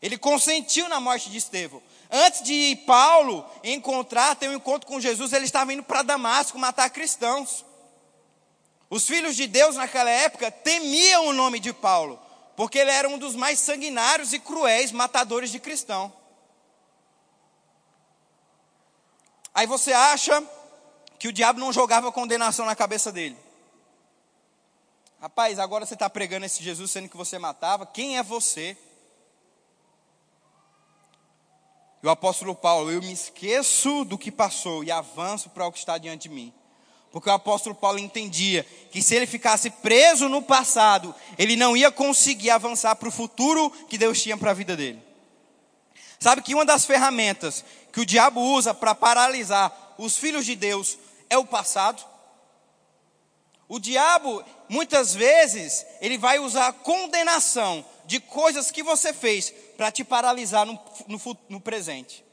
Ele 0.00 0.16
consentiu 0.16 0.88
na 0.88 1.00
morte 1.00 1.30
de 1.30 1.36
Estevão. 1.36 1.82
Antes 2.10 2.42
de 2.42 2.76
Paulo 2.86 3.44
encontrar, 3.62 4.36
ter 4.36 4.48
um 4.48 4.54
encontro 4.54 4.86
com 4.86 5.00
Jesus, 5.00 5.32
ele 5.32 5.44
estava 5.44 5.72
indo 5.72 5.82
para 5.82 6.02
Damasco 6.02 6.58
matar 6.58 6.88
cristãos. 6.90 7.64
Os 8.88 9.06
filhos 9.06 9.36
de 9.36 9.46
Deus 9.46 9.76
naquela 9.76 10.10
época 10.10 10.50
temiam 10.50 11.26
o 11.26 11.32
nome 11.32 11.58
de 11.58 11.72
Paulo, 11.72 12.20
porque 12.56 12.78
ele 12.78 12.90
era 12.90 13.08
um 13.08 13.18
dos 13.18 13.34
mais 13.34 13.58
sanguinários 13.58 14.32
e 14.32 14.38
cruéis 14.38 14.92
matadores 14.92 15.50
de 15.50 15.58
cristãos. 15.58 16.12
Aí 19.56 19.66
você 19.66 19.90
acha 19.90 20.46
que 21.18 21.28
o 21.28 21.32
diabo 21.32 21.58
não 21.58 21.72
jogava 21.72 22.12
condenação 22.12 22.66
na 22.66 22.76
cabeça 22.76 23.10
dele. 23.10 23.38
Rapaz, 25.18 25.58
agora 25.58 25.86
você 25.86 25.94
está 25.94 26.10
pregando 26.10 26.44
esse 26.44 26.62
Jesus 26.62 26.90
sendo 26.90 27.08
que 27.08 27.16
você 27.16 27.38
matava. 27.38 27.86
Quem 27.86 28.18
é 28.18 28.22
você? 28.22 28.76
E 32.02 32.06
o 32.06 32.10
apóstolo 32.10 32.54
Paulo, 32.54 32.90
eu 32.90 33.00
me 33.00 33.10
esqueço 33.10 34.04
do 34.04 34.18
que 34.18 34.30
passou 34.30 34.84
e 34.84 34.90
avanço 34.90 35.48
para 35.48 35.66
o 35.66 35.72
que 35.72 35.78
está 35.78 35.96
diante 35.96 36.28
de 36.28 36.34
mim. 36.34 36.52
Porque 37.10 37.30
o 37.30 37.32
apóstolo 37.32 37.74
Paulo 37.74 37.98
entendia 37.98 38.62
que 38.92 39.00
se 39.00 39.14
ele 39.14 39.26
ficasse 39.26 39.70
preso 39.70 40.28
no 40.28 40.42
passado, 40.42 41.14
ele 41.38 41.56
não 41.56 41.74
ia 41.74 41.90
conseguir 41.90 42.50
avançar 42.50 42.94
para 42.96 43.08
o 43.08 43.12
futuro 43.12 43.70
que 43.88 43.96
Deus 43.96 44.22
tinha 44.22 44.36
para 44.36 44.50
a 44.50 44.54
vida 44.54 44.76
dele. 44.76 45.05
Sabe 46.18 46.42
que 46.42 46.54
uma 46.54 46.64
das 46.64 46.84
ferramentas 46.84 47.64
que 47.92 48.00
o 48.00 48.06
diabo 48.06 48.40
usa 48.40 48.74
para 48.74 48.94
paralisar 48.94 49.94
os 49.98 50.16
filhos 50.16 50.44
de 50.44 50.56
Deus 50.56 50.98
é 51.28 51.36
o 51.36 51.44
passado? 51.44 52.04
O 53.68 53.78
diabo, 53.78 54.44
muitas 54.68 55.14
vezes, 55.14 55.84
ele 56.00 56.16
vai 56.16 56.38
usar 56.38 56.68
a 56.68 56.72
condenação 56.72 57.84
de 58.04 58.20
coisas 58.20 58.70
que 58.70 58.82
você 58.82 59.12
fez 59.12 59.52
para 59.76 59.90
te 59.90 60.04
paralisar 60.04 60.64
no, 60.64 60.80
no, 61.08 61.38
no 61.48 61.60
presente. 61.60 62.24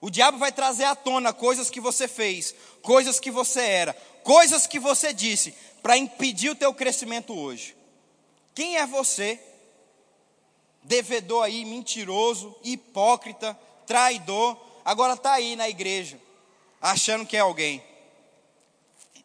O 0.00 0.10
diabo 0.10 0.36
vai 0.36 0.52
trazer 0.52 0.84
à 0.84 0.94
tona 0.94 1.32
coisas 1.32 1.70
que 1.70 1.80
você 1.80 2.06
fez, 2.06 2.54
coisas 2.82 3.18
que 3.18 3.30
você 3.30 3.62
era, 3.62 3.94
coisas 4.22 4.66
que 4.66 4.78
você 4.78 5.14
disse, 5.14 5.54
para 5.82 5.96
impedir 5.96 6.50
o 6.50 6.54
teu 6.54 6.74
crescimento 6.74 7.34
hoje. 7.34 7.74
Quem 8.54 8.76
é 8.76 8.86
você 8.86 9.40
devedor 10.84 11.44
aí, 11.44 11.64
mentiroso, 11.64 12.54
hipócrita, 12.62 13.58
traidor, 13.86 14.56
agora 14.84 15.14
está 15.14 15.32
aí 15.32 15.56
na 15.56 15.68
igreja, 15.68 16.20
achando 16.80 17.26
que 17.26 17.36
é 17.36 17.40
alguém. 17.40 17.82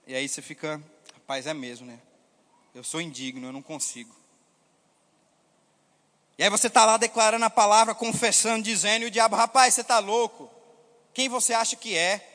E 0.08 0.16
aí 0.16 0.28
você 0.28 0.42
fica, 0.42 0.82
rapaz, 1.14 1.46
é 1.46 1.54
mesmo, 1.54 1.86
né? 1.86 2.00
Eu 2.74 2.84
sou 2.84 3.02
indigno, 3.02 3.48
eu 3.48 3.54
não 3.54 3.62
consigo. 3.62 4.16
E 6.38 6.44
aí 6.44 6.50
você 6.50 6.68
está 6.68 6.86
lá 6.86 6.96
declarando 6.96 7.44
a 7.44 7.50
palavra, 7.50 7.94
confessando, 7.94 8.64
dizendo, 8.64 9.04
e 9.04 9.08
o 9.08 9.12
diabo, 9.12 9.36
rapaz, 9.36 9.74
você 9.74 9.82
está 9.82 10.00
louco. 10.00 10.50
Quem 11.14 11.28
você 11.28 11.54
acha 11.54 11.76
que 11.76 11.98
é? 11.98 12.26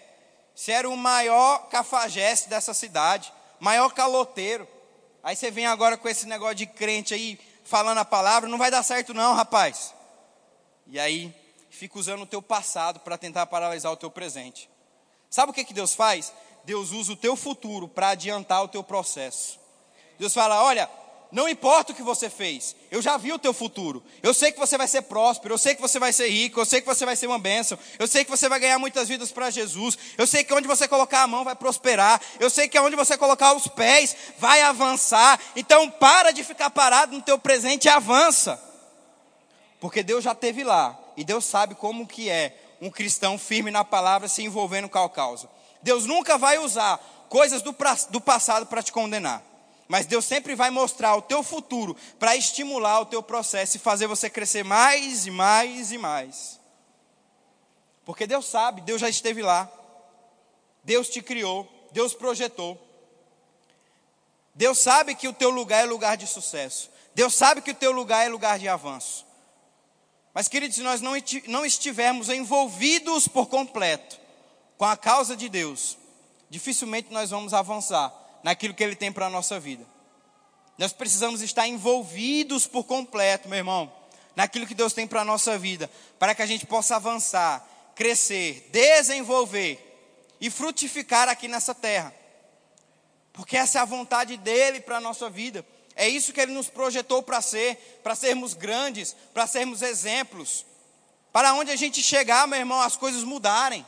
Você 0.54 0.72
era 0.72 0.88
o 0.88 0.96
maior 0.96 1.68
cafajeste 1.70 2.48
dessa 2.48 2.74
cidade, 2.74 3.32
maior 3.58 3.94
caloteiro. 3.94 4.68
Aí 5.22 5.34
você 5.34 5.50
vem 5.50 5.66
agora 5.66 5.96
com 5.96 6.06
esse 6.06 6.26
negócio 6.26 6.56
de 6.56 6.66
crente 6.66 7.14
aí, 7.14 7.40
falando 7.64 7.98
a 7.98 8.04
palavra, 8.04 8.48
não 8.48 8.58
vai 8.58 8.70
dar 8.70 8.82
certo 8.82 9.12
não, 9.12 9.34
rapaz. 9.34 9.94
E 10.86 11.00
aí 11.00 11.34
fica 11.70 11.98
usando 11.98 12.22
o 12.22 12.26
teu 12.26 12.40
passado 12.40 13.00
para 13.00 13.18
tentar 13.18 13.46
paralisar 13.46 13.90
o 13.90 13.96
teu 13.96 14.10
presente. 14.10 14.68
Sabe 15.28 15.50
o 15.50 15.54
que, 15.54 15.64
que 15.64 15.74
Deus 15.74 15.94
faz? 15.94 16.32
Deus 16.64 16.92
usa 16.92 17.12
o 17.12 17.16
teu 17.16 17.34
futuro 17.36 17.88
para 17.88 18.10
adiantar 18.10 18.62
o 18.62 18.68
teu 18.68 18.84
processo. 18.84 19.58
Deus 20.18 20.32
fala: 20.32 20.62
olha, 20.62 20.88
não 21.34 21.48
importa 21.48 21.90
o 21.90 21.94
que 21.96 22.02
você 22.02 22.30
fez, 22.30 22.76
eu 22.92 23.02
já 23.02 23.16
vi 23.16 23.32
o 23.32 23.38
teu 23.40 23.52
futuro. 23.52 24.04
Eu 24.22 24.32
sei 24.32 24.52
que 24.52 24.58
você 24.58 24.78
vai 24.78 24.86
ser 24.86 25.02
próspero, 25.02 25.52
eu 25.52 25.58
sei 25.58 25.74
que 25.74 25.80
você 25.80 25.98
vai 25.98 26.12
ser 26.12 26.28
rico, 26.28 26.60
eu 26.60 26.64
sei 26.64 26.80
que 26.80 26.86
você 26.86 27.04
vai 27.04 27.16
ser 27.16 27.26
uma 27.26 27.40
bênção, 27.40 27.76
eu 27.98 28.06
sei 28.06 28.24
que 28.24 28.30
você 28.30 28.48
vai 28.48 28.60
ganhar 28.60 28.78
muitas 28.78 29.08
vidas 29.08 29.32
para 29.32 29.50
Jesus, 29.50 29.98
eu 30.16 30.28
sei 30.28 30.44
que 30.44 30.54
onde 30.54 30.68
você 30.68 30.86
colocar 30.86 31.24
a 31.24 31.26
mão 31.26 31.42
vai 31.42 31.56
prosperar, 31.56 32.20
eu 32.38 32.48
sei 32.48 32.68
que 32.68 32.78
onde 32.78 32.94
você 32.94 33.18
colocar 33.18 33.52
os 33.52 33.66
pés 33.66 34.14
vai 34.38 34.62
avançar. 34.62 35.40
Então 35.56 35.90
para 35.90 36.30
de 36.30 36.44
ficar 36.44 36.70
parado 36.70 37.16
no 37.16 37.20
teu 37.20 37.36
presente 37.36 37.86
e 37.86 37.88
avança. 37.88 38.62
Porque 39.80 40.04
Deus 40.04 40.22
já 40.22 40.36
teve 40.36 40.62
lá 40.62 40.96
e 41.16 41.24
Deus 41.24 41.44
sabe 41.44 41.74
como 41.74 42.06
que 42.06 42.30
é 42.30 42.56
um 42.80 42.88
cristão 42.88 43.36
firme 43.36 43.72
na 43.72 43.84
palavra 43.84 44.28
se 44.28 44.44
envolvendo 44.44 44.88
com 44.88 45.02
a 45.02 45.10
causa. 45.10 45.50
Deus 45.82 46.06
nunca 46.06 46.38
vai 46.38 46.58
usar 46.58 46.96
coisas 47.28 47.60
do, 47.60 47.74
do 48.10 48.20
passado 48.20 48.66
para 48.66 48.84
te 48.84 48.92
condenar. 48.92 49.42
Mas 49.86 50.06
Deus 50.06 50.24
sempre 50.24 50.54
vai 50.54 50.70
mostrar 50.70 51.14
o 51.16 51.22
teu 51.22 51.42
futuro 51.42 51.96
para 52.18 52.36
estimular 52.36 53.00
o 53.00 53.06
teu 53.06 53.22
processo 53.22 53.76
e 53.76 53.80
fazer 53.80 54.06
você 54.06 54.30
crescer 54.30 54.64
mais 54.64 55.26
e 55.26 55.30
mais 55.30 55.92
e 55.92 55.98
mais. 55.98 56.60
Porque 58.04 58.26
Deus 58.26 58.46
sabe, 58.46 58.80
Deus 58.80 59.00
já 59.00 59.08
esteve 59.08 59.42
lá. 59.42 59.70
Deus 60.82 61.08
te 61.08 61.22
criou, 61.22 61.68
Deus 61.92 62.14
projetou. 62.14 62.80
Deus 64.54 64.78
sabe 64.78 65.14
que 65.14 65.28
o 65.28 65.32
teu 65.32 65.50
lugar 65.50 65.82
é 65.82 65.86
lugar 65.86 66.16
de 66.16 66.26
sucesso. 66.26 66.90
Deus 67.14 67.34
sabe 67.34 67.60
que 67.60 67.70
o 67.70 67.74
teu 67.74 67.92
lugar 67.92 68.26
é 68.26 68.28
lugar 68.28 68.58
de 68.58 68.68
avanço. 68.68 69.26
Mas, 70.32 70.48
queridos, 70.48 70.76
se 70.76 70.82
nós 70.82 71.00
não 71.00 71.64
estivermos 71.64 72.28
envolvidos 72.28 73.28
por 73.28 73.46
completo 73.46 74.18
com 74.76 74.84
a 74.84 74.96
causa 74.96 75.36
de 75.36 75.48
Deus, 75.48 75.96
dificilmente 76.50 77.12
nós 77.12 77.30
vamos 77.30 77.54
avançar 77.54 78.23
naquilo 78.44 78.74
que 78.74 78.84
Ele 78.84 78.94
tem 78.94 79.10
para 79.10 79.26
a 79.26 79.30
nossa 79.30 79.58
vida. 79.58 79.84
Nós 80.76 80.92
precisamos 80.92 81.40
estar 81.40 81.66
envolvidos 81.66 82.66
por 82.66 82.84
completo, 82.84 83.48
meu 83.48 83.58
irmão, 83.58 83.90
naquilo 84.36 84.66
que 84.66 84.74
Deus 84.74 84.92
tem 84.92 85.06
para 85.06 85.22
a 85.22 85.24
nossa 85.24 85.56
vida, 85.56 85.90
para 86.18 86.34
que 86.34 86.42
a 86.42 86.46
gente 86.46 86.66
possa 86.66 86.96
avançar, 86.96 87.66
crescer, 87.94 88.68
desenvolver 88.70 89.80
e 90.40 90.50
frutificar 90.50 91.26
aqui 91.28 91.48
nessa 91.48 91.74
terra. 91.74 92.14
Porque 93.32 93.56
essa 93.56 93.78
é 93.78 93.80
a 93.82 93.86
vontade 93.86 94.36
dele 94.36 94.78
para 94.80 94.98
a 94.98 95.00
nossa 95.00 95.30
vida. 95.30 95.66
É 95.96 96.06
isso 96.06 96.32
que 96.32 96.40
ele 96.40 96.52
nos 96.52 96.68
projetou 96.68 97.22
para 97.22 97.40
ser, 97.40 98.00
para 98.02 98.14
sermos 98.14 98.52
grandes, 98.52 99.16
para 99.32 99.46
sermos 99.46 99.80
exemplos. 99.80 100.66
Para 101.32 101.54
onde 101.54 101.70
a 101.70 101.76
gente 101.76 102.02
chegar, 102.02 102.46
meu 102.46 102.58
irmão, 102.58 102.80
as 102.80 102.96
coisas 102.96 103.24
mudarem. 103.24 103.86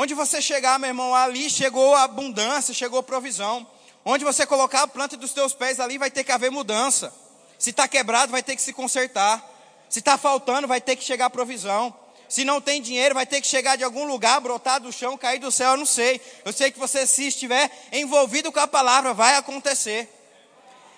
Onde 0.00 0.14
você 0.14 0.40
chegar, 0.40 0.78
meu 0.78 0.86
irmão, 0.86 1.12
ali 1.12 1.50
chegou 1.50 1.92
a 1.92 2.04
abundância, 2.04 2.72
chegou 2.72 3.00
a 3.00 3.02
provisão. 3.02 3.66
Onde 4.04 4.24
você 4.24 4.46
colocar 4.46 4.82
a 4.82 4.86
planta 4.86 5.16
dos 5.16 5.32
teus 5.32 5.54
pés, 5.54 5.80
ali 5.80 5.98
vai 5.98 6.08
ter 6.08 6.22
que 6.22 6.30
haver 6.30 6.52
mudança. 6.52 7.12
Se 7.58 7.70
está 7.70 7.88
quebrado, 7.88 8.30
vai 8.30 8.40
ter 8.40 8.54
que 8.54 8.62
se 8.62 8.72
consertar. 8.72 9.44
Se 9.88 9.98
está 9.98 10.16
faltando, 10.16 10.68
vai 10.68 10.80
ter 10.80 10.94
que 10.94 11.02
chegar 11.02 11.26
a 11.26 11.30
provisão. 11.30 11.92
Se 12.28 12.44
não 12.44 12.60
tem 12.60 12.80
dinheiro, 12.80 13.12
vai 13.12 13.26
ter 13.26 13.40
que 13.40 13.48
chegar 13.48 13.74
de 13.74 13.82
algum 13.82 14.06
lugar, 14.06 14.40
brotar 14.40 14.80
do 14.80 14.92
chão, 14.92 15.18
cair 15.18 15.40
do 15.40 15.50
céu, 15.50 15.72
eu 15.72 15.76
não 15.78 15.84
sei. 15.84 16.20
Eu 16.44 16.52
sei 16.52 16.70
que 16.70 16.78
você, 16.78 17.04
se 17.04 17.26
estiver 17.26 17.68
envolvido 17.90 18.52
com 18.52 18.60
a 18.60 18.68
palavra, 18.68 19.12
vai 19.12 19.34
acontecer. 19.34 20.08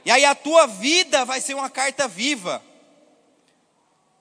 E 0.05 0.11
aí 0.11 0.27
a 0.27 0.35
tua 0.35 0.67
vida 0.67 1.25
vai 1.25 1.41
ser 1.41 1.55
uma 1.55 1.71
carta 1.71 2.07
viva. 2.07 2.63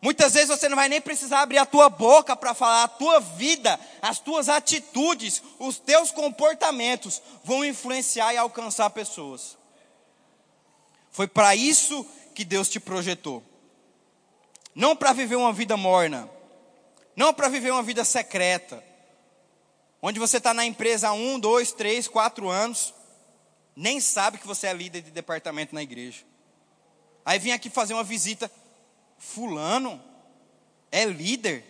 Muitas 0.01 0.33
vezes 0.33 0.47
você 0.47 0.69
não 0.69 0.77
vai 0.77 0.87
nem 0.87 1.01
precisar 1.01 1.41
abrir 1.41 1.57
a 1.57 1.65
tua 1.65 1.89
boca 1.89 2.35
para 2.35 2.53
falar, 2.53 2.83
a 2.83 2.87
tua 2.87 3.19
vida, 3.19 3.77
as 4.01 4.17
tuas 4.17 4.47
atitudes, 4.47 5.43
os 5.59 5.77
teus 5.77 6.09
comportamentos 6.09 7.21
vão 7.43 7.65
influenciar 7.65 8.33
e 8.33 8.37
alcançar 8.37 8.89
pessoas. 8.91 9.57
Foi 11.11 11.27
para 11.27 11.53
isso 11.55 12.05
que 12.33 12.45
Deus 12.45 12.69
te 12.69 12.79
projetou. 12.79 13.43
Não 14.73 14.95
para 14.95 15.11
viver 15.11 15.35
uma 15.35 15.51
vida 15.51 15.75
morna, 15.75 16.29
não 17.13 17.33
para 17.33 17.49
viver 17.49 17.71
uma 17.71 17.83
vida 17.83 18.05
secreta, 18.05 18.81
onde 20.01 20.17
você 20.17 20.37
está 20.37 20.53
na 20.53 20.65
empresa 20.65 21.09
há 21.09 21.11
um, 21.11 21.37
dois, 21.37 21.73
três, 21.73 22.07
quatro 22.07 22.47
anos, 22.47 22.93
nem 23.75 23.99
sabe 23.99 24.37
que 24.37 24.47
você 24.47 24.67
é 24.67 24.73
líder 24.73 25.01
de 25.01 25.11
departamento 25.11 25.75
na 25.75 25.83
igreja. 25.83 26.23
Aí 27.25 27.37
vem 27.37 27.51
aqui 27.51 27.69
fazer 27.69 27.93
uma 27.93 28.03
visita, 28.03 28.49
Fulano 29.19 30.01
é 30.91 31.05
líder. 31.05 31.63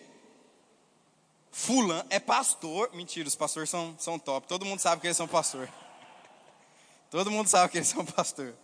Fulano 1.51 2.05
é 2.09 2.19
pastor. 2.19 2.91
Mentira, 2.93 3.27
os 3.27 3.35
pastores 3.35 3.69
são, 3.69 3.95
são 3.99 4.17
top. 4.17 4.47
Todo 4.47 4.65
mundo 4.65 4.79
sabe 4.79 5.01
que 5.01 5.07
eles 5.07 5.17
são 5.17 5.27
pastor. 5.27 5.67
Todo 7.09 7.31
mundo 7.31 7.47
sabe 7.47 7.71
que 7.71 7.79
eles 7.79 7.87
são 7.87 8.05
pastor. 8.05 8.55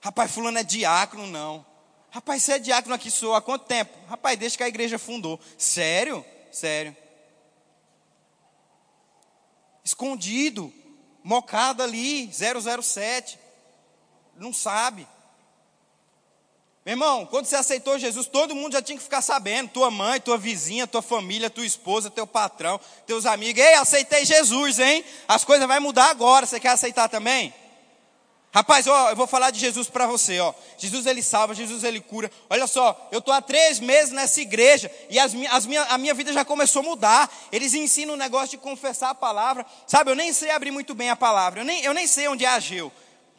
Rapaz, 0.00 0.30
fulano 0.30 0.58
é 0.58 0.64
diácono, 0.64 1.26
não. 1.26 1.64
Rapaz, 2.10 2.42
você 2.42 2.52
é 2.54 2.58
diácono 2.58 2.94
aqui 2.94 3.10
sou 3.10 3.34
há 3.34 3.40
quanto 3.40 3.66
tempo? 3.66 3.96
Rapaz, 4.06 4.38
desde 4.38 4.58
que 4.58 4.64
a 4.64 4.68
igreja 4.68 4.98
fundou. 4.98 5.38
Sério? 5.56 6.24
Sério. 6.50 6.96
Escondido, 9.84 10.72
mocado 11.22 11.82
ali, 11.82 12.30
007. 12.32 13.38
Não 14.36 14.52
sabe. 14.52 15.06
Meu 16.88 16.94
irmão, 16.94 17.26
quando 17.26 17.44
você 17.44 17.54
aceitou 17.54 17.98
Jesus, 17.98 18.26
todo 18.26 18.54
mundo 18.54 18.72
já 18.72 18.80
tinha 18.80 18.96
que 18.96 19.04
ficar 19.04 19.20
sabendo. 19.20 19.68
Tua 19.68 19.90
mãe, 19.90 20.18
tua 20.18 20.38
vizinha, 20.38 20.86
tua 20.86 21.02
família, 21.02 21.50
tua 21.50 21.66
esposa, 21.66 22.08
teu 22.08 22.26
patrão, 22.26 22.80
teus 23.06 23.26
amigos. 23.26 23.62
Ei, 23.62 23.74
aceitei 23.74 24.24
Jesus, 24.24 24.78
hein? 24.78 25.04
As 25.28 25.44
coisas 25.44 25.68
vão 25.68 25.80
mudar 25.82 26.08
agora. 26.08 26.46
Você 26.46 26.58
quer 26.58 26.70
aceitar 26.70 27.06
também? 27.10 27.52
Rapaz, 28.54 28.86
ó, 28.86 29.10
eu 29.10 29.16
vou 29.16 29.26
falar 29.26 29.50
de 29.50 29.60
Jesus 29.60 29.90
para 29.90 30.06
você, 30.06 30.40
ó. 30.40 30.54
Jesus 30.78 31.04
ele 31.04 31.22
salva, 31.22 31.54
Jesus 31.54 31.84
ele 31.84 32.00
cura. 32.00 32.30
Olha 32.48 32.66
só, 32.66 33.08
eu 33.12 33.20
tô 33.20 33.32
há 33.32 33.42
três 33.42 33.78
meses 33.80 34.10
nessa 34.10 34.40
igreja 34.40 34.90
e 35.10 35.18
as, 35.18 35.34
as 35.50 35.66
minha, 35.66 35.82
a 35.82 35.98
minha 35.98 36.14
vida 36.14 36.32
já 36.32 36.42
começou 36.42 36.80
a 36.80 36.86
mudar. 36.86 37.30
Eles 37.52 37.74
ensinam 37.74 38.14
o 38.14 38.16
negócio 38.16 38.52
de 38.52 38.56
confessar 38.56 39.10
a 39.10 39.14
palavra. 39.14 39.66
Sabe, 39.86 40.10
eu 40.10 40.14
nem 40.14 40.32
sei 40.32 40.52
abrir 40.52 40.70
muito 40.70 40.94
bem 40.94 41.10
a 41.10 41.16
palavra. 41.16 41.60
Eu 41.60 41.66
nem, 41.66 41.84
eu 41.84 41.92
nem 41.92 42.06
sei 42.06 42.28
onde 42.28 42.46
é 42.46 42.48
a 42.48 42.58
Geu. 42.58 42.90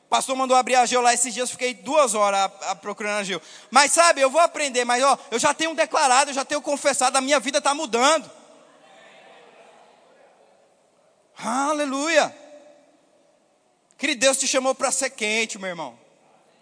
Pastor 0.09 0.35
mandou 0.35 0.57
abrir 0.57 0.75
a 0.75 0.85
Geu 0.87 1.01
lá 1.01 1.13
esses 1.13 1.31
dias, 1.31 1.51
fiquei 1.51 1.73
duas 1.73 2.15
horas 2.15 2.39
a, 2.39 2.71
a 2.71 2.75
procurando 2.75 3.19
a 3.19 3.23
Geu. 3.23 3.39
Mas 3.69 3.91
sabe, 3.91 4.19
eu 4.19 4.29
vou 4.29 4.41
aprender, 4.41 4.83
mas 4.83 5.03
ó, 5.03 5.17
eu 5.29 5.37
já 5.37 5.53
tenho 5.53 5.75
declarado, 5.75 6.31
eu 6.31 6.33
já 6.33 6.43
tenho 6.43 6.61
confessado, 6.61 7.15
a 7.15 7.21
minha 7.21 7.39
vida 7.39 7.59
está 7.59 7.75
mudando. 7.75 8.29
Aleluia. 11.37 12.35
Querido, 13.99 14.21
Deus 14.21 14.37
te 14.37 14.47
chamou 14.47 14.73
para 14.73 14.91
ser 14.91 15.11
quente, 15.11 15.59
meu 15.59 15.69
irmão. 15.69 15.97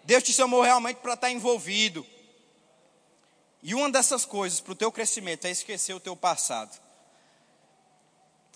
Deus 0.04 0.22
te 0.22 0.32
chamou 0.32 0.60
realmente 0.60 0.98
para 0.98 1.14
estar 1.14 1.30
envolvido. 1.30 2.06
E 3.62 3.74
uma 3.74 3.90
dessas 3.90 4.24
coisas 4.24 4.60
para 4.60 4.72
o 4.72 4.76
teu 4.76 4.92
crescimento 4.92 5.46
é 5.46 5.50
esquecer 5.50 5.94
o 5.94 6.00
teu 6.00 6.14
passado. 6.14 6.78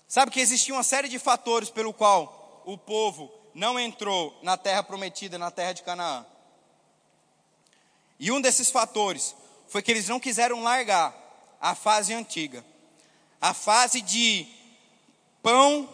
Sabe 0.07 0.31
que 0.31 0.39
existia 0.39 0.73
uma 0.73 0.83
série 0.83 1.09
de 1.09 1.17
fatores 1.17 1.71
pelo 1.71 1.93
qual 1.93 2.61
o 2.65 2.77
povo 2.77 3.42
não 3.53 3.79
entrou 3.79 4.37
na 4.41 4.57
terra 4.57 4.83
prometida, 4.83 5.37
na 5.37 5.51
terra 5.51 5.73
de 5.73 5.83
Canaã. 5.83 6.25
E 8.19 8.31
um 8.31 8.41
desses 8.41 8.69
fatores 8.69 9.35
foi 9.67 9.81
que 9.81 9.91
eles 9.91 10.07
não 10.07 10.19
quiseram 10.19 10.63
largar 10.63 11.13
a 11.59 11.75
fase 11.75 12.13
antiga, 12.13 12.63
a 13.39 13.53
fase 13.53 14.01
de 14.01 14.47
pão, 15.41 15.89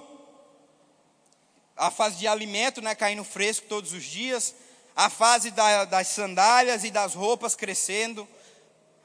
a 1.76 1.90
fase 1.90 2.18
de 2.18 2.28
alimento, 2.28 2.82
né, 2.82 2.94
caindo 2.94 3.24
fresco 3.24 3.68
todos 3.68 3.94
os 3.94 4.04
dias, 4.04 4.54
a 4.96 5.10
fase 5.10 5.50
da, 5.52 5.86
das 5.86 6.08
sandálias 6.08 6.84
e 6.84 6.92
das 6.92 7.14
roupas 7.14 7.56
crescendo, 7.56 8.28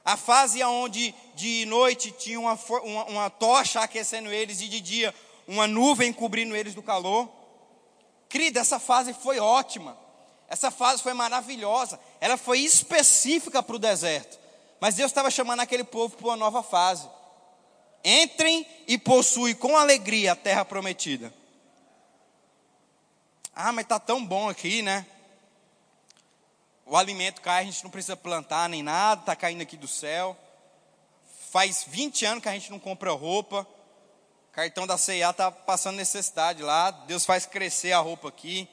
a 0.05 0.17
fase 0.17 0.63
onde 0.63 1.15
de 1.35 1.65
noite 1.67 2.11
tinha 2.11 2.39
uma, 2.39 2.59
uma, 2.83 3.05
uma 3.05 3.31
tocha 3.31 3.81
aquecendo 3.81 4.31
eles 4.31 4.61
e 4.61 4.69
de 4.69 4.81
dia 4.81 5.15
uma 5.47 5.67
nuvem 5.67 6.13
cobrindo 6.13 6.57
eles 6.57 6.75
do 6.75 6.83
calor. 6.83 7.29
Querida, 8.35 8.59
essa 8.59 8.81
fase 8.81 9.15
foi 9.15 9.39
ótima. 9.39 9.97
Essa 10.49 10.69
fase 10.69 11.01
foi 11.01 11.15
maravilhosa. 11.15 12.01
Ela 12.21 12.37
foi 12.37 12.59
específica 12.59 13.63
para 13.63 13.77
o 13.77 13.79
deserto. 13.79 14.41
Mas 14.81 14.97
Deus 14.97 15.13
estava 15.13 15.31
chamando 15.31 15.61
aquele 15.61 15.85
povo 15.85 16.17
para 16.17 16.27
uma 16.27 16.37
nova 16.37 16.61
fase. 16.61 17.09
Entrem 18.05 18.67
e 18.89 18.99
possuem 18.99 19.55
com 19.55 19.77
alegria 19.77 20.33
a 20.33 20.35
terra 20.35 20.65
prometida. 20.65 21.33
Ah, 23.55 23.71
mas 23.71 23.85
está 23.85 24.01
tão 24.01 24.27
bom 24.27 24.49
aqui, 24.49 24.83
né? 24.83 25.07
O 26.87 26.97
alimento 26.97 27.41
cai, 27.41 27.63
a 27.63 27.67
gente 27.67 27.85
não 27.85 27.91
precisa 27.93 28.17
plantar 28.17 28.69
nem 28.69 28.83
nada, 28.83 29.21
está 29.21 29.37
caindo 29.37 29.63
aqui 29.63 29.77
do 29.77 29.87
céu. 29.87 30.37
Faz 31.53 31.85
20 31.87 32.27
anos 32.27 32.43
que 32.43 32.49
a 32.49 32.53
gente 32.53 32.73
não 32.73 32.81
compra 32.81 33.13
roupa 33.13 33.65
cartão 34.55 34.87
da 34.87 34.97
CIA 34.97 35.31
está 35.31 35.51
passando 35.51 35.97
necessidade 35.97 36.63
lá, 36.63 36.93
Deus 36.93 37.25
faz 37.25 37.45
crescer 37.45 37.91
a 37.91 37.99
roupa 37.99 38.29
aqui. 38.29 38.69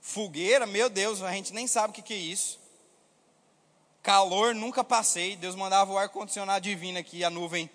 Fogueira, 0.00 0.66
meu 0.66 0.88
Deus, 0.88 1.20
a 1.20 1.32
gente 1.32 1.52
nem 1.52 1.66
sabe 1.66 1.90
o 1.90 1.92
que, 1.92 2.00
que 2.00 2.14
é 2.14 2.16
isso. 2.16 2.60
Calor, 4.04 4.54
nunca 4.54 4.84
passei. 4.84 5.34
Deus 5.34 5.56
mandava 5.56 5.92
o 5.92 5.98
ar-condicionado 5.98 6.62
divino 6.62 6.98
aqui, 6.98 7.24
a 7.24 7.30
nuvem 7.30 7.68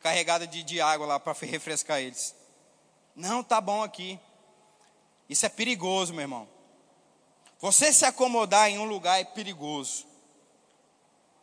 carregada 0.00 0.44
de, 0.44 0.64
de 0.64 0.80
água 0.80 1.06
lá 1.06 1.20
para 1.20 1.32
refrescar 1.32 2.00
eles. 2.00 2.34
Não, 3.14 3.44
tá 3.44 3.60
bom 3.60 3.84
aqui. 3.84 4.18
Isso 5.28 5.46
é 5.46 5.48
perigoso, 5.48 6.12
meu 6.12 6.22
irmão. 6.22 6.48
Você 7.60 7.92
se 7.92 8.04
acomodar 8.04 8.68
em 8.68 8.78
um 8.78 8.84
lugar 8.84 9.20
é 9.20 9.24
perigoso. 9.24 10.06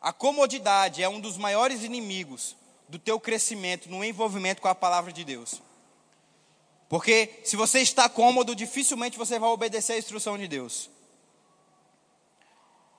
A 0.02 0.12
comodidade 0.12 1.02
é 1.02 1.08
um 1.08 1.22
dos 1.22 1.38
maiores 1.38 1.84
inimigos 1.84 2.59
do 2.89 2.97
teu 2.97 3.19
crescimento 3.19 3.87
no 3.87 4.03
envolvimento 4.03 4.61
com 4.61 4.67
a 4.67 4.73
palavra 4.73 5.13
de 5.13 5.23
Deus. 5.23 5.61
Porque 6.89 7.39
se 7.43 7.55
você 7.55 7.81
está 7.81 8.09
cômodo, 8.09 8.55
dificilmente 8.55 9.17
você 9.17 9.37
vai 9.37 9.47
obedecer 9.49 9.93
a 9.93 9.97
instrução 9.99 10.37
de 10.39 10.47
Deus. 10.47 10.89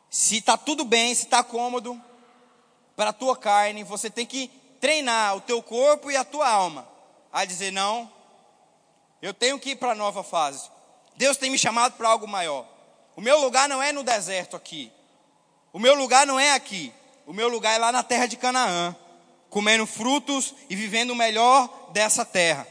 Se 0.08 0.38
está 0.38 0.56
tudo 0.56 0.84
bem, 0.84 1.12
se 1.12 1.24
está 1.24 1.42
cômodo 1.42 2.00
para 2.94 3.10
a 3.10 3.12
tua 3.12 3.36
carne, 3.36 3.82
você 3.82 4.08
tem 4.08 4.24
que 4.24 4.48
treinar 4.80 5.36
o 5.36 5.40
teu 5.40 5.60
corpo 5.60 6.08
e 6.08 6.16
a 6.16 6.24
tua 6.24 6.48
alma 6.48 6.88
a 7.32 7.44
dizer: 7.44 7.72
não, 7.72 8.10
eu 9.20 9.34
tenho 9.34 9.58
que 9.58 9.70
ir 9.70 9.76
para 9.76 9.90
a 9.90 9.96
nova 9.96 10.22
fase. 10.22 10.70
Deus 11.16 11.36
tem 11.36 11.50
me 11.50 11.58
chamado 11.58 11.96
para 11.96 12.08
algo 12.08 12.28
maior. 12.28 12.64
O 13.16 13.20
meu 13.20 13.40
lugar 13.40 13.68
não 13.68 13.82
é 13.82 13.90
no 13.90 14.04
deserto 14.04 14.54
aqui. 14.54 14.92
O 15.72 15.80
meu 15.80 15.96
lugar 15.96 16.24
não 16.26 16.38
é 16.38 16.52
aqui. 16.52 16.92
O 17.26 17.32
meu 17.32 17.48
lugar 17.48 17.74
é 17.74 17.78
lá 17.78 17.90
na 17.90 18.04
terra 18.04 18.26
de 18.26 18.36
Canaã 18.36 18.96
comendo 19.50 19.84
frutos 19.84 20.54
e 20.70 20.76
vivendo 20.76 21.10
o 21.10 21.16
melhor 21.16 21.90
dessa 21.92 22.24
terra. 22.24 22.66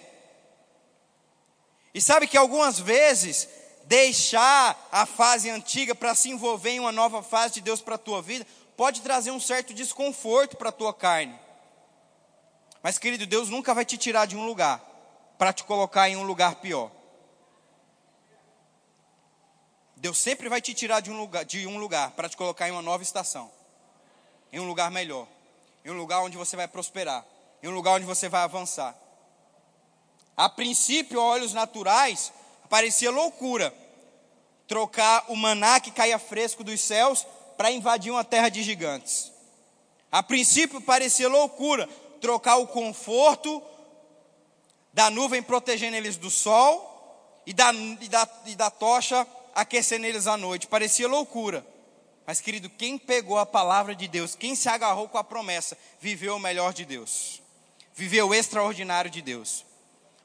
E 1.93 2.01
sabe 2.01 2.27
que 2.27 2.37
algumas 2.37 2.79
vezes 2.79 3.49
deixar 3.83 4.87
a 4.91 5.05
fase 5.05 5.49
antiga 5.49 5.93
para 5.93 6.15
se 6.15 6.29
envolver 6.29 6.71
em 6.71 6.79
uma 6.79 6.91
nova 6.91 7.21
fase 7.21 7.55
de 7.55 7.61
Deus 7.61 7.81
para 7.81 7.95
a 7.95 7.99
tua 7.99 8.21
vida 8.21 8.47
pode 8.77 9.01
trazer 9.01 9.31
um 9.31 9.39
certo 9.39 9.73
desconforto 9.73 10.55
para 10.55 10.69
a 10.69 10.71
tua 10.71 10.93
carne. 10.93 11.37
Mas 12.81 12.97
querido, 12.97 13.25
Deus 13.25 13.49
nunca 13.49 13.73
vai 13.73 13.83
te 13.83 13.97
tirar 13.97 14.25
de 14.25 14.37
um 14.37 14.45
lugar 14.45 14.79
para 15.37 15.51
te 15.51 15.65
colocar 15.65 16.07
em 16.09 16.15
um 16.15 16.23
lugar 16.23 16.55
pior. 16.55 16.91
Deus 19.97 20.17
sempre 20.17 20.47
vai 20.47 20.61
te 20.61 20.73
tirar 20.73 21.01
de 21.01 21.11
um 21.11 21.19
lugar, 21.19 21.43
de 21.43 21.67
um 21.67 21.77
lugar 21.77 22.11
para 22.11 22.29
te 22.29 22.37
colocar 22.37 22.69
em 22.69 22.71
uma 22.71 22.81
nova 22.81 23.03
estação, 23.03 23.51
em 24.53 24.59
um 24.61 24.67
lugar 24.67 24.89
melhor, 24.89 25.27
em 25.89 25.91
um 25.91 25.97
lugar 25.97 26.21
onde 26.21 26.37
você 26.37 26.55
vai 26.55 26.67
prosperar, 26.67 27.25
em 27.63 27.67
um 27.67 27.71
lugar 27.71 27.95
onde 27.95 28.05
você 28.05 28.29
vai 28.29 28.41
avançar. 28.41 28.95
A 30.37 30.47
princípio, 30.47 31.19
olhos 31.19 31.51
naturais, 31.51 32.31
parecia 32.69 33.09
loucura 33.09 33.73
trocar 34.67 35.25
o 35.29 35.35
maná 35.35 35.79
que 35.79 35.89
caía 35.89 36.19
fresco 36.19 36.63
dos 36.63 36.79
céus 36.79 37.25
para 37.57 37.71
invadir 37.71 38.11
uma 38.11 38.23
terra 38.23 38.49
de 38.49 38.61
gigantes. 38.61 39.31
A 40.11 40.21
princípio 40.21 40.79
parecia 40.79 41.27
loucura 41.27 41.89
trocar 42.21 42.57
o 42.57 42.67
conforto 42.67 43.61
da 44.93 45.09
nuvem 45.09 45.41
protegendo 45.41 45.97
eles 45.97 46.15
do 46.17 46.29
sol 46.29 47.41
e 47.45 47.53
da, 47.53 47.73
e 47.73 48.07
da, 48.07 48.29
e 48.45 48.55
da 48.55 48.69
tocha 48.69 49.25
aquecendo 49.55 50.05
eles 50.05 50.27
à 50.27 50.37
noite. 50.37 50.67
Parecia 50.67 51.07
loucura. 51.07 51.65
Mas, 52.29 52.39
querido, 52.39 52.69
quem 52.69 52.95
pegou 52.95 53.39
a 53.39 53.45
palavra 53.45 53.95
de 53.95 54.07
Deus, 54.07 54.35
quem 54.35 54.53
se 54.53 54.69
agarrou 54.69 55.09
com 55.09 55.17
a 55.17 55.23
promessa, 55.23 55.75
viveu 55.99 56.35
o 56.35 56.39
melhor 56.39 56.73
de 56.73 56.85
Deus, 56.85 57.41
viveu 57.95 58.27
o 58.27 58.35
extraordinário 58.35 59.09
de 59.09 59.19
Deus. 59.19 59.65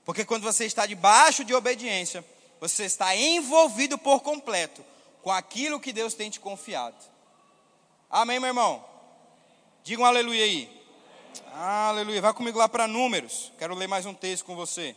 Porque 0.05 0.23
quando 0.23 0.43
você 0.43 0.67
está 0.67 0.85
debaixo 0.85 1.47
de 1.47 1.55
obediência, 1.55 2.23
você 2.61 2.85
está 2.85 3.17
envolvido 3.17 3.97
por 3.97 4.21
completo 4.21 4.85
com 5.23 5.31
aquilo 5.33 5.81
que 5.81 5.95
Deus 5.95 6.13
tem 6.13 6.29
te 6.29 6.39
confiado. 6.39 6.95
Amém, 8.11 8.39
meu 8.39 8.49
irmão? 8.49 8.85
Diga 9.83 10.03
um 10.03 10.05
aleluia 10.05 10.45
aí. 10.45 10.87
Aleluia. 11.55 12.21
Vai 12.21 12.35
comigo 12.35 12.59
lá 12.59 12.69
para 12.69 12.87
Números. 12.87 13.51
Quero 13.59 13.75
ler 13.75 13.87
mais 13.87 14.05
um 14.05 14.13
texto 14.13 14.45
com 14.45 14.55
você. 14.55 14.95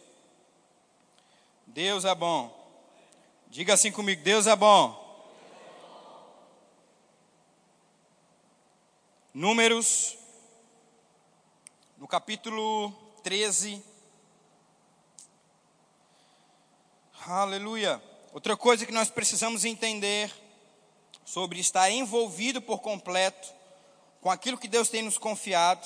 Deus 1.65 2.03
é 2.03 2.13
bom. 2.13 2.53
Diga 3.47 3.75
assim 3.75 3.93
comigo: 3.93 4.21
Deus 4.23 4.45
é 4.45 4.57
bom. 4.57 5.06
Números, 9.37 10.17
no 11.95 12.07
capítulo 12.07 12.91
13. 13.21 13.83
Aleluia. 17.27 18.01
Outra 18.33 18.57
coisa 18.57 18.83
que 18.83 18.91
nós 18.91 19.11
precisamos 19.11 19.63
entender 19.63 20.33
sobre 21.23 21.59
estar 21.59 21.91
envolvido 21.91 22.59
por 22.59 22.79
completo 22.79 23.53
com 24.21 24.31
aquilo 24.31 24.57
que 24.57 24.67
Deus 24.67 24.89
tem 24.89 25.03
nos 25.03 25.19
confiado, 25.19 25.85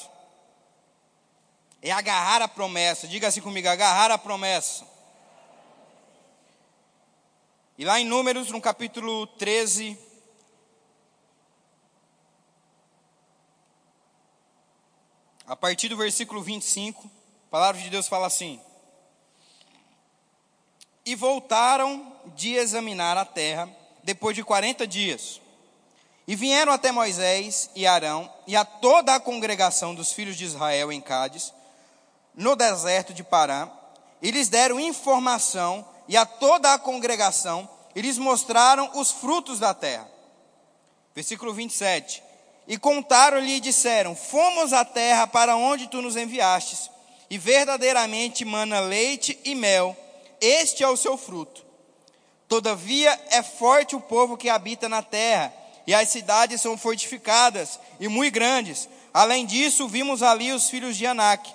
é 1.82 1.92
agarrar 1.92 2.42
a 2.42 2.48
promessa. 2.48 3.06
Diga 3.06 3.28
assim 3.28 3.42
comigo: 3.42 3.68
agarrar 3.68 4.12
a 4.12 4.18
promessa. 4.18 4.88
E 7.78 7.84
lá 7.84 8.00
em 8.00 8.06
Números, 8.06 8.50
no 8.50 8.62
capítulo 8.62 9.28
13, 9.28 10.00
a 15.52 15.56
partir 15.58 15.90
do 15.90 15.98
versículo 15.98 16.42
25, 16.42 17.12
a 17.48 17.52
palavra 17.52 17.82
de 17.82 17.90
Deus 17.90 18.08
fala 18.08 18.26
assim: 18.26 18.58
E 21.06 21.14
voltaram 21.14 22.10
de 22.38 22.54
examinar 22.54 23.18
a 23.18 23.26
terra, 23.26 23.68
depois 24.02 24.34
de 24.34 24.46
40 24.46 24.88
dias. 24.88 25.42
E 26.26 26.38
vieram 26.38 26.72
até 26.72 26.90
Moisés 26.94 27.70
e 27.76 27.86
Arão 27.86 28.34
e 28.48 28.56
a 28.56 28.64
toda 28.64 29.14
a 29.14 29.20
congregação 29.20 29.94
dos 29.94 30.14
filhos 30.14 30.38
de 30.38 30.46
Israel 30.46 30.90
em 30.90 31.02
Cádiz, 31.02 31.54
no 32.34 32.56
deserto 32.56 33.14
de 33.14 33.22
Pará, 33.22 33.70
e 34.22 34.32
lhes 34.32 34.48
deram 34.48 34.80
informação 34.80 35.86
e 36.08 36.16
a 36.16 36.26
toda 36.26 36.74
a 36.74 36.80
congregação, 36.80 37.70
e 37.94 38.00
lhes 38.00 38.18
mostraram 38.18 38.90
os 38.98 39.12
frutos 39.12 39.60
da 39.60 39.74
terra. 39.74 40.10
Versículo 41.14 41.54
27. 41.54 42.24
E 42.68 42.78
contaram-lhe 42.78 43.56
e 43.56 43.60
disseram: 43.60 44.16
Fomos 44.16 44.74
à 44.74 44.86
terra 44.86 45.28
para 45.28 45.56
onde 45.56 45.88
tu 45.88 46.02
nos 46.02 46.16
enviastes, 46.16 46.90
e 47.30 47.38
verdadeiramente 47.38 48.46
mana 48.46 48.80
leite 48.80 49.40
e 49.44 49.56
mel, 49.56 49.96
este 50.40 50.84
é 50.84 50.88
o 50.88 50.98
seu 50.98 51.18
fruto. 51.18 51.66
Todavia 52.48 53.18
é 53.30 53.42
forte 53.42 53.96
o 53.96 54.02
povo 54.02 54.36
que 54.36 54.50
habita 54.50 54.90
na 54.90 55.02
terra, 55.02 55.54
e 55.88 55.94
as 55.94 56.10
cidades 56.10 56.62
são 56.62 56.78
fortificadas 56.78 57.80
e 58.00 58.08
muito 58.08 58.34
grandes. 58.34 58.90
Além 59.14 59.46
disso, 59.46 59.88
vimos 59.88 60.22
ali 60.22 60.52
os 60.52 60.70
filhos 60.70 60.98
de 60.98 61.06
Anak. 61.06 61.54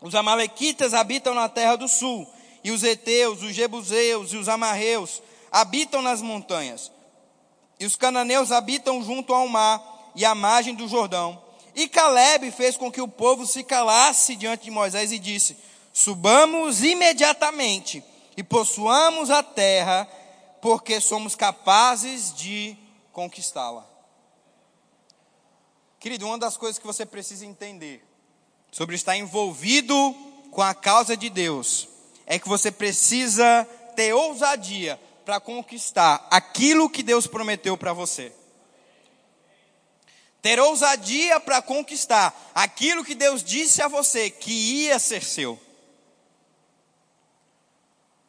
Os 0.00 0.14
amalequitas 0.14 0.94
habitam 0.94 1.34
na 1.34 1.48
terra 1.48 1.76
do 1.76 1.88
sul, 1.88 2.26
e 2.62 2.70
os 2.70 2.82
heteus, 2.82 3.42
os 3.42 3.54
jebuseus 3.54 4.32
e 4.32 4.36
os 4.36 4.48
amarreus 4.48 5.22
habitam 5.52 6.02
nas 6.02 6.20
montanhas. 6.20 6.90
E 7.78 7.86
os 7.86 7.94
cananeus 7.94 8.50
habitam 8.50 9.02
junto 9.02 9.32
ao 9.32 9.46
mar 9.46 9.95
e 10.16 10.24
à 10.24 10.34
margem 10.34 10.74
do 10.74 10.88
Jordão. 10.88 11.40
E 11.74 11.86
Caleb 11.86 12.50
fez 12.50 12.76
com 12.76 12.90
que 12.90 13.02
o 13.02 13.06
povo 13.06 13.46
se 13.46 13.62
calasse 13.62 14.34
diante 14.34 14.64
de 14.64 14.70
Moisés 14.70 15.12
e 15.12 15.18
disse: 15.18 15.56
Subamos 15.92 16.82
imediatamente 16.82 18.02
e 18.36 18.42
possuamos 18.42 19.30
a 19.30 19.42
terra, 19.42 20.08
porque 20.60 21.00
somos 21.00 21.36
capazes 21.36 22.34
de 22.34 22.76
conquistá-la. 23.12 23.86
Querido, 26.00 26.26
uma 26.26 26.38
das 26.38 26.56
coisas 26.56 26.78
que 26.78 26.86
você 26.86 27.04
precisa 27.04 27.44
entender 27.44 28.02
sobre 28.70 28.96
estar 28.96 29.16
envolvido 29.16 30.14
com 30.50 30.62
a 30.62 30.74
causa 30.74 31.16
de 31.16 31.28
Deus 31.28 31.88
é 32.26 32.38
que 32.38 32.48
você 32.48 32.70
precisa 32.70 33.68
ter 33.94 34.12
ousadia 34.14 34.98
para 35.24 35.40
conquistar 35.40 36.26
aquilo 36.30 36.88
que 36.88 37.02
Deus 37.02 37.26
prometeu 37.26 37.76
para 37.76 37.92
você. 37.92 38.32
Ter 40.46 40.60
ousadia 40.60 41.40
para 41.40 41.60
conquistar 41.60 42.32
aquilo 42.54 43.04
que 43.04 43.16
Deus 43.16 43.42
disse 43.42 43.82
a 43.82 43.88
você 43.88 44.30
que 44.30 44.52
ia 44.52 44.96
ser 44.96 45.20
seu. 45.20 45.60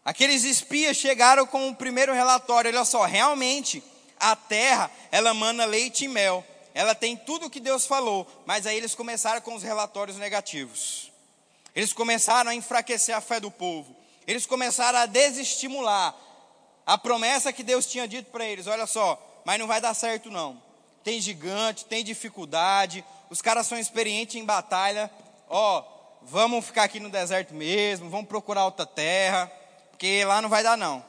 Aqueles 0.04 0.44
espias 0.44 0.98
chegaram 0.98 1.46
com 1.46 1.70
o 1.70 1.76
primeiro 1.76 2.12
relatório, 2.16 2.72
olha 2.72 2.84
só, 2.86 3.06
realmente 3.06 3.84
a 4.20 4.36
terra, 4.36 4.90
ela 5.12 5.32
mana 5.32 5.64
leite 5.66 6.06
e 6.06 6.08
mel. 6.08 6.44
Ela 6.74 6.96
tem 6.96 7.16
tudo 7.16 7.46
o 7.46 7.50
que 7.52 7.60
Deus 7.60 7.86
falou, 7.86 8.26
mas 8.48 8.66
aí 8.66 8.78
eles 8.78 8.96
começaram 8.96 9.40
com 9.40 9.54
os 9.54 9.62
relatórios 9.62 10.18
negativos. 10.18 11.12
Eles 11.76 11.94
começaram 11.94 12.50
a 12.50 12.56
enfraquecer 12.56 13.16
a 13.16 13.22
fé 13.22 13.40
do 13.40 13.52
povo. 13.52 13.96
Eles 14.26 14.48
começaram 14.48 14.98
a 14.98 15.06
desestimular 15.06 16.16
a 16.84 16.98
promessa 16.98 17.54
que 17.54 17.62
Deus 17.62 17.86
tinha 17.86 18.08
dito 18.08 18.32
para 18.32 18.44
eles. 18.44 18.66
Olha 18.66 18.88
só, 18.88 19.22
mas 19.46 19.60
não 19.60 19.68
vai 19.68 19.80
dar 19.80 19.94
certo 19.94 20.32
não. 20.32 20.66
Tem 21.08 21.22
gigante, 21.22 21.86
tem 21.86 22.04
dificuldade, 22.04 23.02
os 23.30 23.42
caras 23.42 23.66
são 23.66 23.80
experientes 23.80 24.36
em 24.36 24.44
batalha. 24.44 25.10
Ó, 25.48 25.82
vamos 26.22 26.66
ficar 26.66 26.84
aqui 26.84 27.00
no 27.00 27.10
deserto 27.10 27.54
mesmo, 27.54 28.10
vamos 28.10 28.28
procurar 28.28 28.66
outra 28.66 28.86
terra, 28.86 29.50
porque 29.90 30.26
lá 30.26 30.42
não 30.42 30.50
vai 30.50 30.64
dar 30.64 30.76
não. 30.76 31.02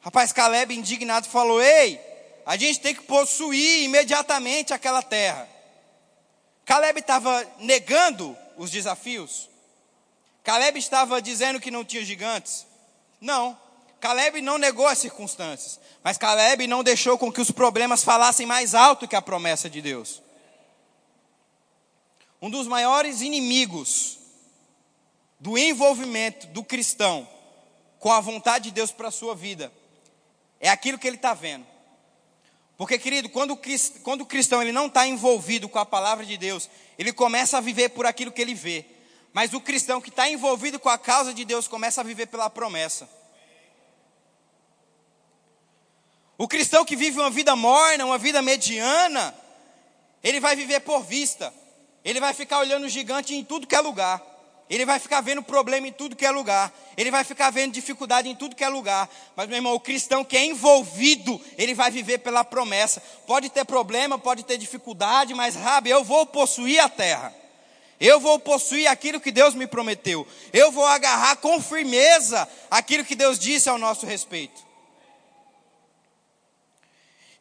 Rapaz, 0.00 0.32
Caleb, 0.32 0.74
indignado, 0.74 1.28
falou: 1.28 1.60
Ei, 1.60 2.00
a 2.46 2.56
gente 2.56 2.80
tem 2.80 2.94
que 2.94 3.02
possuir 3.02 3.82
imediatamente 3.82 4.72
aquela 4.72 5.02
terra. 5.02 5.46
Caleb 6.64 6.98
estava 7.00 7.46
negando 7.58 8.34
os 8.56 8.70
desafios. 8.70 9.50
Caleb 10.42 10.78
estava 10.78 11.20
dizendo 11.20 11.60
que 11.60 11.70
não 11.70 11.84
tinha 11.84 12.02
gigantes. 12.02 12.66
Não. 13.20 13.60
Caleb 14.06 14.40
não 14.40 14.56
negou 14.56 14.86
as 14.86 14.98
circunstâncias. 14.98 15.80
Mas 16.04 16.16
Caleb 16.16 16.68
não 16.68 16.84
deixou 16.84 17.18
com 17.18 17.32
que 17.32 17.40
os 17.40 17.50
problemas 17.50 18.04
falassem 18.04 18.46
mais 18.46 18.72
alto 18.72 19.08
que 19.08 19.16
a 19.16 19.20
promessa 19.20 19.68
de 19.68 19.82
Deus. 19.82 20.22
Um 22.40 22.48
dos 22.48 22.68
maiores 22.68 23.20
inimigos 23.20 24.16
do 25.40 25.58
envolvimento 25.58 26.46
do 26.48 26.62
cristão 26.62 27.28
com 27.98 28.12
a 28.12 28.20
vontade 28.20 28.66
de 28.66 28.70
Deus 28.70 28.92
para 28.92 29.08
a 29.08 29.10
sua 29.10 29.34
vida 29.34 29.72
é 30.60 30.68
aquilo 30.68 30.98
que 30.98 31.08
ele 31.08 31.16
está 31.16 31.34
vendo. 31.34 31.66
Porque, 32.76 33.00
querido, 33.00 33.28
quando 33.28 33.54
o, 33.54 33.60
quando 34.04 34.20
o 34.20 34.26
cristão 34.26 34.62
ele 34.62 34.70
não 34.70 34.86
está 34.86 35.04
envolvido 35.04 35.68
com 35.68 35.80
a 35.80 35.86
palavra 35.86 36.24
de 36.24 36.36
Deus, 36.36 36.70
ele 36.96 37.12
começa 37.12 37.58
a 37.58 37.60
viver 37.60 37.88
por 37.88 38.06
aquilo 38.06 38.30
que 38.30 38.40
ele 38.40 38.54
vê. 38.54 38.84
Mas 39.32 39.52
o 39.52 39.60
cristão 39.60 40.00
que 40.00 40.10
está 40.10 40.30
envolvido 40.30 40.78
com 40.78 40.88
a 40.88 40.96
causa 40.96 41.34
de 41.34 41.44
Deus 41.44 41.66
começa 41.66 42.02
a 42.02 42.04
viver 42.04 42.26
pela 42.26 42.48
promessa. 42.48 43.15
O 46.38 46.46
cristão 46.46 46.84
que 46.84 46.96
vive 46.96 47.18
uma 47.18 47.30
vida 47.30 47.56
morna, 47.56 48.04
uma 48.04 48.18
vida 48.18 48.42
mediana, 48.42 49.34
ele 50.22 50.40
vai 50.40 50.54
viver 50.54 50.80
por 50.80 51.02
vista. 51.02 51.52
Ele 52.04 52.20
vai 52.20 52.34
ficar 52.34 52.58
olhando 52.58 52.84
o 52.84 52.88
gigante 52.88 53.34
em 53.34 53.42
tudo 53.42 53.66
que 53.66 53.74
é 53.74 53.80
lugar. 53.80 54.22
Ele 54.68 54.84
vai 54.84 54.98
ficar 54.98 55.20
vendo 55.20 55.42
problema 55.42 55.86
em 55.86 55.92
tudo 55.92 56.16
que 56.16 56.26
é 56.26 56.30
lugar. 56.30 56.72
Ele 56.96 57.10
vai 57.10 57.22
ficar 57.22 57.50
vendo 57.50 57.72
dificuldade 57.72 58.28
em 58.28 58.34
tudo 58.34 58.56
que 58.56 58.64
é 58.64 58.68
lugar. 58.68 59.08
Mas, 59.36 59.48
meu 59.48 59.56
irmão, 59.56 59.74
o 59.74 59.80
cristão 59.80 60.24
que 60.24 60.36
é 60.36 60.44
envolvido, 60.44 61.40
ele 61.56 61.72
vai 61.72 61.90
viver 61.90 62.18
pela 62.18 62.44
promessa. 62.44 63.00
Pode 63.26 63.48
ter 63.48 63.64
problema, 63.64 64.18
pode 64.18 64.42
ter 64.42 64.58
dificuldade, 64.58 65.32
mas, 65.34 65.54
rabi, 65.54 65.90
eu 65.90 66.02
vou 66.02 66.26
possuir 66.26 66.80
a 66.80 66.88
terra. 66.88 67.32
Eu 68.00 68.20
vou 68.20 68.38
possuir 68.38 68.88
aquilo 68.88 69.20
que 69.20 69.30
Deus 69.30 69.54
me 69.54 69.66
prometeu. 69.66 70.26
Eu 70.52 70.72
vou 70.72 70.84
agarrar 70.84 71.36
com 71.36 71.62
firmeza 71.62 72.46
aquilo 72.70 73.04
que 73.04 73.14
Deus 73.14 73.38
disse 73.38 73.68
ao 73.68 73.78
nosso 73.78 74.04
respeito. 74.04 74.65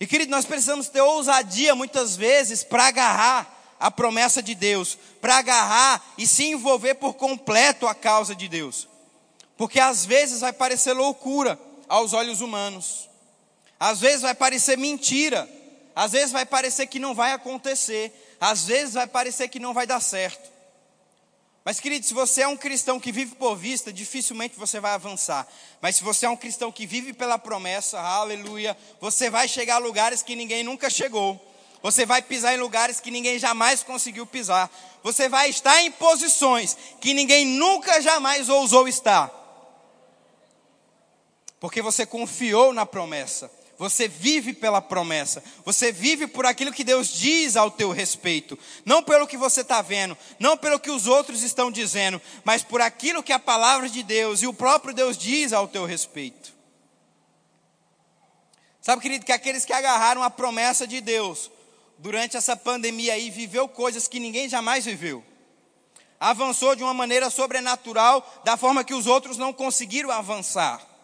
E 0.05 0.07
querido, 0.07 0.29
nós 0.29 0.45
precisamos 0.45 0.87
ter 0.87 1.01
ousadia 1.01 1.73
muitas 1.73 2.15
vezes 2.15 2.63
para 2.63 2.85
agarrar 2.85 3.73
a 3.79 3.89
promessa 3.89 4.39
de 4.39 4.53
Deus, 4.53 4.95
para 5.19 5.37
agarrar 5.37 6.13
e 6.15 6.27
se 6.27 6.45
envolver 6.45 6.93
por 6.93 7.15
completo 7.15 7.87
a 7.87 7.95
causa 7.95 8.35
de 8.35 8.47
Deus. 8.47 8.87
Porque 9.57 9.79
às 9.79 10.05
vezes 10.05 10.41
vai 10.41 10.53
parecer 10.53 10.93
loucura 10.93 11.59
aos 11.89 12.13
olhos 12.13 12.39
humanos, 12.39 13.09
às 13.79 13.99
vezes 13.99 14.21
vai 14.21 14.35
parecer 14.35 14.77
mentira, 14.77 15.49
às 15.95 16.11
vezes 16.11 16.31
vai 16.31 16.45
parecer 16.45 16.85
que 16.85 16.99
não 16.99 17.15
vai 17.15 17.31
acontecer, 17.31 18.13
às 18.39 18.65
vezes 18.65 18.93
vai 18.93 19.07
parecer 19.07 19.47
que 19.47 19.57
não 19.57 19.73
vai 19.73 19.87
dar 19.87 20.01
certo. 20.01 20.51
Mas, 21.65 21.79
querido, 21.79 22.05
se 22.05 22.13
você 22.13 22.43
é 22.43 22.47
um 22.47 22.55
cristão 22.55 22.99
que 22.99 23.11
vive 23.11 23.33
por 23.33 23.55
vista, 23.55 23.91
dificilmente 23.91 24.55
você 24.55 24.79
vai 24.79 24.91
avançar. 24.91 25.47
Mas 25.81 25.95
se 25.95 26.03
você 26.03 26.27
é 26.27 26.29
um 26.29 26.37
cristão 26.37 26.71
que 26.71 26.85
vive 26.85 27.11
pela 27.11 27.39
promessa, 27.39 27.99
aleluia, 27.99 28.77
você 29.01 29.31
vai 29.31 29.47
chegar 29.47 29.77
a 29.77 29.79
lugares 29.79 30.21
que 30.21 30.35
ninguém 30.35 30.63
nunca 30.63 30.91
chegou. 30.91 31.43
Você 31.81 32.05
vai 32.05 32.21
pisar 32.21 32.53
em 32.53 32.59
lugares 32.59 32.99
que 32.99 33.09
ninguém 33.09 33.39
jamais 33.39 33.81
conseguiu 33.81 34.27
pisar. 34.27 34.71
Você 35.01 35.27
vai 35.27 35.49
estar 35.49 35.81
em 35.81 35.91
posições 35.91 36.77
que 37.01 37.15
ninguém 37.15 37.47
nunca 37.47 37.99
jamais 37.99 38.47
ousou 38.47 38.87
estar. 38.87 39.31
Porque 41.59 41.81
você 41.81 42.05
confiou 42.05 42.73
na 42.73 42.85
promessa. 42.85 43.49
Você 43.77 44.07
vive 44.07 44.53
pela 44.53 44.81
promessa. 44.81 45.43
Você 45.65 45.91
vive 45.91 46.27
por 46.27 46.45
aquilo 46.45 46.71
que 46.71 46.83
Deus 46.83 47.09
diz 47.09 47.57
ao 47.57 47.69
teu 47.69 47.91
respeito. 47.91 48.57
Não 48.85 49.03
pelo 49.03 49.27
que 49.27 49.35
você 49.35 49.61
está 49.61 49.81
vendo, 49.81 50.17
não 50.39 50.57
pelo 50.57 50.79
que 50.79 50.89
os 50.89 51.07
outros 51.07 51.43
estão 51.43 51.69
dizendo, 51.69 52.21
mas 52.43 52.63
por 52.63 52.79
aquilo 52.79 53.21
que 53.21 53.33
a 53.33 53.39
palavra 53.39 53.89
de 53.89 54.01
Deus 54.01 54.41
e 54.41 54.47
o 54.47 54.53
próprio 54.53 54.93
Deus 54.93 55.17
diz 55.17 55.51
ao 55.51 55.67
teu 55.67 55.85
respeito. 55.85 56.53
Sabe, 58.81 59.01
querido, 59.01 59.25
que 59.25 59.31
aqueles 59.31 59.65
que 59.65 59.73
agarraram 59.73 60.23
a 60.23 60.29
promessa 60.29 60.87
de 60.87 61.01
Deus 61.01 61.51
durante 61.97 62.37
essa 62.37 62.55
pandemia 62.55 63.13
aí, 63.13 63.29
viveu 63.29 63.67
coisas 63.67 64.07
que 64.07 64.19
ninguém 64.19 64.47
jamais 64.47 64.85
viveu. 64.85 65.23
Avançou 66.17 66.75
de 66.75 66.83
uma 66.83 66.93
maneira 66.93 67.29
sobrenatural, 67.29 68.41
da 68.45 68.55
forma 68.55 68.83
que 68.83 68.93
os 68.93 69.05
outros 69.05 69.37
não 69.37 69.51
conseguiram 69.51 70.11
avançar 70.11 70.94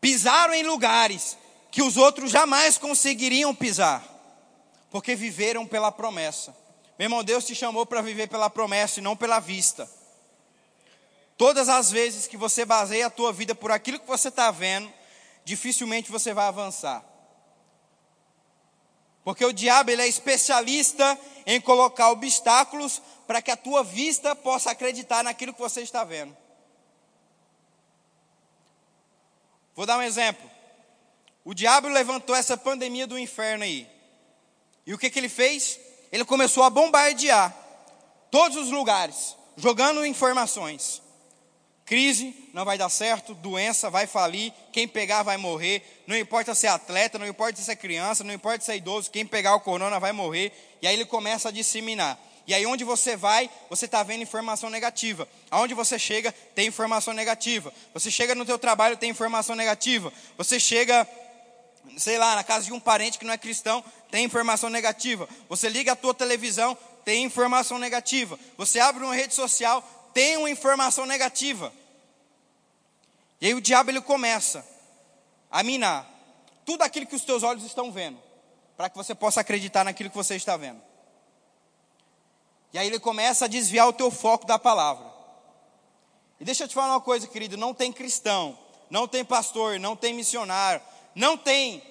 pisaram 0.00 0.54
em 0.54 0.62
lugares 0.62 1.36
que 1.70 1.82
os 1.82 1.96
outros 1.96 2.30
jamais 2.30 2.78
conseguiriam 2.78 3.54
pisar, 3.54 4.02
porque 4.90 5.14
viveram 5.14 5.66
pela 5.66 5.92
promessa. 5.92 6.56
Meu 6.98 7.06
irmão, 7.06 7.24
Deus 7.24 7.44
te 7.44 7.54
chamou 7.54 7.86
para 7.86 8.02
viver 8.02 8.28
pela 8.28 8.50
promessa 8.50 9.00
e 9.00 9.02
não 9.02 9.16
pela 9.16 9.38
vista. 9.38 9.88
Todas 11.36 11.68
as 11.68 11.90
vezes 11.90 12.26
que 12.26 12.36
você 12.36 12.64
baseia 12.64 13.06
a 13.06 13.10
tua 13.10 13.32
vida 13.32 13.54
por 13.54 13.70
aquilo 13.70 13.98
que 13.98 14.06
você 14.06 14.28
está 14.28 14.50
vendo, 14.50 14.92
dificilmente 15.44 16.10
você 16.10 16.34
vai 16.34 16.46
avançar. 16.46 17.02
Porque 19.24 19.44
o 19.44 19.52
diabo 19.52 19.90
ele 19.90 20.02
é 20.02 20.08
especialista 20.08 21.18
em 21.46 21.60
colocar 21.60 22.10
obstáculos 22.10 23.00
para 23.26 23.40
que 23.40 23.50
a 23.50 23.56
tua 23.56 23.82
vista 23.82 24.34
possa 24.34 24.70
acreditar 24.70 25.22
naquilo 25.22 25.54
que 25.54 25.60
você 25.60 25.82
está 25.82 26.04
vendo. 26.04 26.36
Vou 29.80 29.86
dar 29.86 29.96
um 29.96 30.02
exemplo. 30.02 30.46
O 31.42 31.54
diabo 31.54 31.88
levantou 31.88 32.36
essa 32.36 32.54
pandemia 32.54 33.06
do 33.06 33.18
inferno 33.18 33.64
aí. 33.64 33.88
E 34.84 34.92
o 34.92 34.98
que, 34.98 35.08
que 35.08 35.18
ele 35.18 35.26
fez? 35.30 35.80
Ele 36.12 36.22
começou 36.22 36.64
a 36.64 36.68
bombardear 36.68 37.56
todos 38.30 38.58
os 38.58 38.70
lugares, 38.70 39.34
jogando 39.56 40.04
informações. 40.04 41.00
Crise, 41.86 42.34
não 42.52 42.66
vai 42.66 42.76
dar 42.76 42.90
certo, 42.90 43.32
doença, 43.32 43.88
vai 43.88 44.06
falir, 44.06 44.52
quem 44.70 44.86
pegar 44.86 45.22
vai 45.22 45.38
morrer, 45.38 45.82
não 46.06 46.14
importa 46.14 46.54
se 46.54 46.66
é 46.66 46.68
atleta, 46.68 47.18
não 47.18 47.26
importa 47.26 47.58
se 47.58 47.70
é 47.70 47.74
criança, 47.74 48.22
não 48.22 48.34
importa 48.34 48.62
se 48.62 48.72
é 48.72 48.76
idoso, 48.76 49.10
quem 49.10 49.24
pegar 49.24 49.54
o 49.54 49.60
corona 49.60 49.98
vai 49.98 50.12
morrer. 50.12 50.52
E 50.82 50.86
aí 50.86 50.92
ele 50.92 51.06
começa 51.06 51.48
a 51.48 51.52
disseminar. 51.52 52.20
E 52.46 52.54
aí 52.54 52.66
onde 52.66 52.84
você 52.84 53.16
vai, 53.16 53.48
você 53.68 53.84
está 53.84 54.02
vendo 54.02 54.22
informação 54.22 54.70
negativa. 54.70 55.28
Aonde 55.50 55.74
você 55.74 55.98
chega, 55.98 56.32
tem 56.54 56.66
informação 56.66 57.14
negativa. 57.14 57.72
Você 57.94 58.10
chega 58.10 58.34
no 58.34 58.44
teu 58.44 58.58
trabalho, 58.58 58.96
tem 58.96 59.10
informação 59.10 59.54
negativa. 59.54 60.12
Você 60.36 60.58
chega, 60.58 61.06
sei 61.96 62.18
lá, 62.18 62.34
na 62.34 62.44
casa 62.44 62.66
de 62.66 62.72
um 62.72 62.80
parente 62.80 63.18
que 63.18 63.24
não 63.24 63.32
é 63.32 63.38
cristão, 63.38 63.84
tem 64.10 64.24
informação 64.24 64.68
negativa. 64.68 65.28
Você 65.48 65.68
liga 65.68 65.92
a 65.92 65.96
tua 65.96 66.14
televisão, 66.14 66.76
tem 67.04 67.24
informação 67.24 67.78
negativa. 67.78 68.38
Você 68.56 68.80
abre 68.80 69.04
uma 69.04 69.14
rede 69.14 69.34
social, 69.34 69.82
tem 70.12 70.36
uma 70.36 70.50
informação 70.50 71.06
negativa. 71.06 71.72
E 73.40 73.46
aí 73.46 73.54
o 73.54 73.60
diabo 73.60 73.90
ele 73.90 74.00
começa 74.00 74.66
a 75.50 75.62
minar 75.62 76.08
tudo 76.64 76.82
aquilo 76.82 77.06
que 77.06 77.16
os 77.16 77.24
teus 77.24 77.42
olhos 77.42 77.64
estão 77.64 77.90
vendo, 77.90 78.18
para 78.76 78.90
que 78.90 78.96
você 78.96 79.14
possa 79.14 79.40
acreditar 79.40 79.84
naquilo 79.84 80.10
que 80.10 80.16
você 80.16 80.36
está 80.36 80.56
vendo. 80.56 80.89
E 82.72 82.78
aí 82.78 82.86
ele 82.86 83.00
começa 83.00 83.44
a 83.44 83.48
desviar 83.48 83.88
o 83.88 83.92
teu 83.92 84.10
foco 84.10 84.46
da 84.46 84.58
palavra. 84.58 85.10
E 86.38 86.44
deixa 86.44 86.64
eu 86.64 86.68
te 86.68 86.74
falar 86.74 86.94
uma 86.94 87.00
coisa, 87.00 87.26
querido: 87.26 87.56
não 87.56 87.74
tem 87.74 87.92
cristão, 87.92 88.58
não 88.88 89.06
tem 89.06 89.24
pastor, 89.24 89.78
não 89.78 89.96
tem 89.96 90.14
missionário, 90.14 90.80
não 91.14 91.36
tem 91.36 91.82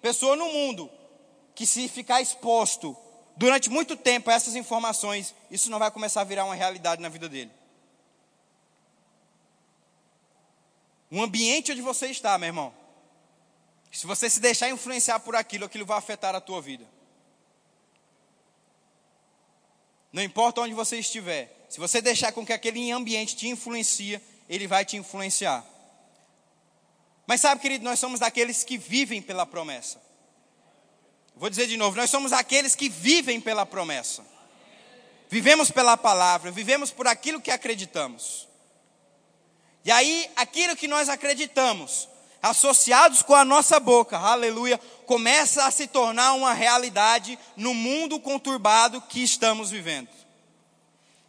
pessoa 0.00 0.36
no 0.36 0.46
mundo 0.52 0.90
que, 1.54 1.66
se 1.66 1.88
ficar 1.88 2.20
exposto 2.20 2.96
durante 3.36 3.68
muito 3.68 3.96
tempo 3.96 4.30
a 4.30 4.34
essas 4.34 4.54
informações, 4.54 5.34
isso 5.50 5.70
não 5.70 5.78
vai 5.78 5.90
começar 5.90 6.20
a 6.20 6.24
virar 6.24 6.44
uma 6.44 6.54
realidade 6.54 7.02
na 7.02 7.08
vida 7.08 7.28
dele. 7.28 7.50
O 11.10 11.22
ambiente 11.22 11.72
onde 11.72 11.82
você 11.82 12.08
está, 12.08 12.36
meu 12.36 12.48
irmão. 12.48 12.74
Se 13.92 14.06
você 14.06 14.28
se 14.28 14.40
deixar 14.40 14.68
influenciar 14.68 15.20
por 15.20 15.34
aquilo, 15.34 15.64
aquilo 15.64 15.86
vai 15.86 15.96
afetar 15.96 16.34
a 16.34 16.40
tua 16.40 16.60
vida. 16.60 16.86
Não 20.12 20.22
importa 20.22 20.60
onde 20.60 20.74
você 20.74 20.98
estiver, 20.98 21.66
se 21.68 21.78
você 21.78 22.00
deixar 22.00 22.32
com 22.32 22.44
que 22.44 22.52
aquele 22.52 22.90
ambiente 22.90 23.36
te 23.36 23.48
influencia, 23.48 24.22
ele 24.48 24.66
vai 24.66 24.84
te 24.84 24.96
influenciar. 24.96 25.64
Mas 27.26 27.40
sabe, 27.40 27.60
querido, 27.60 27.84
nós 27.84 27.98
somos 27.98 28.20
daqueles 28.20 28.62
que 28.62 28.78
vivem 28.78 29.20
pela 29.20 29.44
promessa. 29.44 30.00
Vou 31.34 31.50
dizer 31.50 31.66
de 31.66 31.76
novo, 31.76 31.96
nós 31.96 32.08
somos 32.08 32.32
aqueles 32.32 32.74
que 32.74 32.88
vivem 32.88 33.40
pela 33.40 33.66
promessa. 33.66 34.24
Vivemos 35.28 35.70
pela 35.70 35.96
palavra, 35.96 36.50
vivemos 36.50 36.90
por 36.90 37.06
aquilo 37.06 37.40
que 37.40 37.50
acreditamos. 37.50 38.48
E 39.84 39.90
aí, 39.90 40.30
aquilo 40.36 40.76
que 40.76 40.88
nós 40.88 41.08
acreditamos, 41.08 42.08
associados 42.42 43.22
com 43.22 43.34
a 43.34 43.44
nossa 43.44 43.80
boca, 43.80 44.18
aleluia, 44.18 44.78
começa 45.06 45.64
a 45.64 45.70
se 45.70 45.86
tornar 45.86 46.34
uma 46.34 46.52
realidade 46.52 47.38
no 47.56 47.74
mundo 47.74 48.20
conturbado 48.20 49.00
que 49.00 49.22
estamos 49.22 49.70
vivendo. 49.70 50.08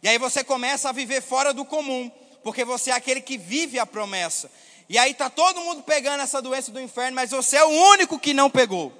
E 0.02 0.08
aí 0.08 0.18
você 0.18 0.44
começa 0.44 0.88
a 0.88 0.92
viver 0.92 1.20
fora 1.20 1.52
do 1.52 1.64
comum, 1.64 2.10
porque 2.42 2.64
você 2.64 2.90
é 2.90 2.94
aquele 2.94 3.20
que 3.20 3.36
vive 3.36 3.78
a 3.78 3.86
promessa. 3.86 4.50
E 4.88 4.96
aí 4.96 5.10
está 5.10 5.28
todo 5.28 5.60
mundo 5.60 5.82
pegando 5.82 6.22
essa 6.22 6.40
doença 6.40 6.70
do 6.70 6.80
inferno, 6.80 7.16
mas 7.16 7.30
você 7.30 7.56
é 7.56 7.64
o 7.64 7.68
único 7.68 8.18
que 8.18 8.32
não 8.32 8.48
pegou. 8.48 8.92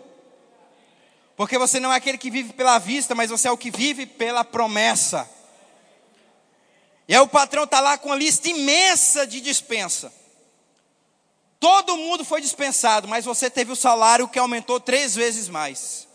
Porque 1.37 1.57
você 1.57 1.79
não 1.79 1.93
é 1.93 1.97
aquele 1.97 2.19
que 2.19 2.31
vive 2.31 2.53
pela 2.53 2.79
vista, 2.79 3.15
mas 3.15 3.31
você 3.31 3.47
é 3.47 3.51
o 3.51 3.57
que 3.57 3.71
vive 3.71 4.05
pela 4.05 4.45
promessa. 4.45 5.31
E 7.07 7.15
aí 7.15 7.21
o 7.21 7.29
patrão 7.29 7.65
está 7.65 7.81
lá 7.81 7.97
com 7.97 8.09
uma 8.09 8.17
lista 8.17 8.49
imensa 8.49 9.27
de 9.27 9.41
dispensa. 9.41 10.13
Todo 11.61 11.97
mundo 11.97 12.25
foi 12.25 12.41
dispensado, 12.41 13.09
mas 13.09 13.25
você 13.25 13.51
teve 13.51 13.73
o 13.73 13.77
salário 13.77 14.29
que 14.29 14.39
aumentou 14.39 14.79
três 14.79 15.15
vezes 15.15 15.49
mais. 15.49 16.07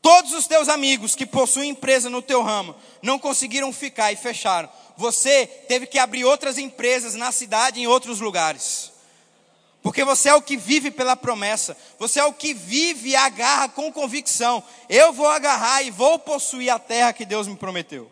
Todos 0.00 0.32
os 0.32 0.46
teus 0.46 0.68
amigos 0.68 1.14
que 1.14 1.26
possuem 1.26 1.70
empresa 1.70 2.08
no 2.08 2.22
teu 2.22 2.42
ramo 2.42 2.74
não 3.02 3.18
conseguiram 3.18 3.70
ficar 3.72 4.12
e 4.12 4.16
fecharam. 4.16 4.68
Você 4.96 5.46
teve 5.46 5.86
que 5.86 5.98
abrir 5.98 6.24
outras 6.24 6.56
empresas 6.56 7.14
na 7.14 7.30
cidade 7.30 7.80
em 7.80 7.86
outros 7.86 8.20
lugares. 8.20 8.90
Porque 9.82 10.04
você 10.04 10.28
é 10.28 10.34
o 10.34 10.42
que 10.42 10.56
vive 10.56 10.90
pela 10.90 11.16
promessa. 11.16 11.76
Você 11.98 12.18
é 12.18 12.24
o 12.24 12.32
que 12.32 12.54
vive 12.54 13.10
e 13.10 13.16
agarra 13.16 13.68
com 13.68 13.92
convicção. 13.92 14.62
Eu 14.88 15.12
vou 15.12 15.26
agarrar 15.26 15.82
e 15.82 15.90
vou 15.90 16.18
possuir 16.18 16.70
a 16.70 16.78
terra 16.78 17.12
que 17.12 17.24
Deus 17.24 17.46
me 17.46 17.56
prometeu. 17.56 18.10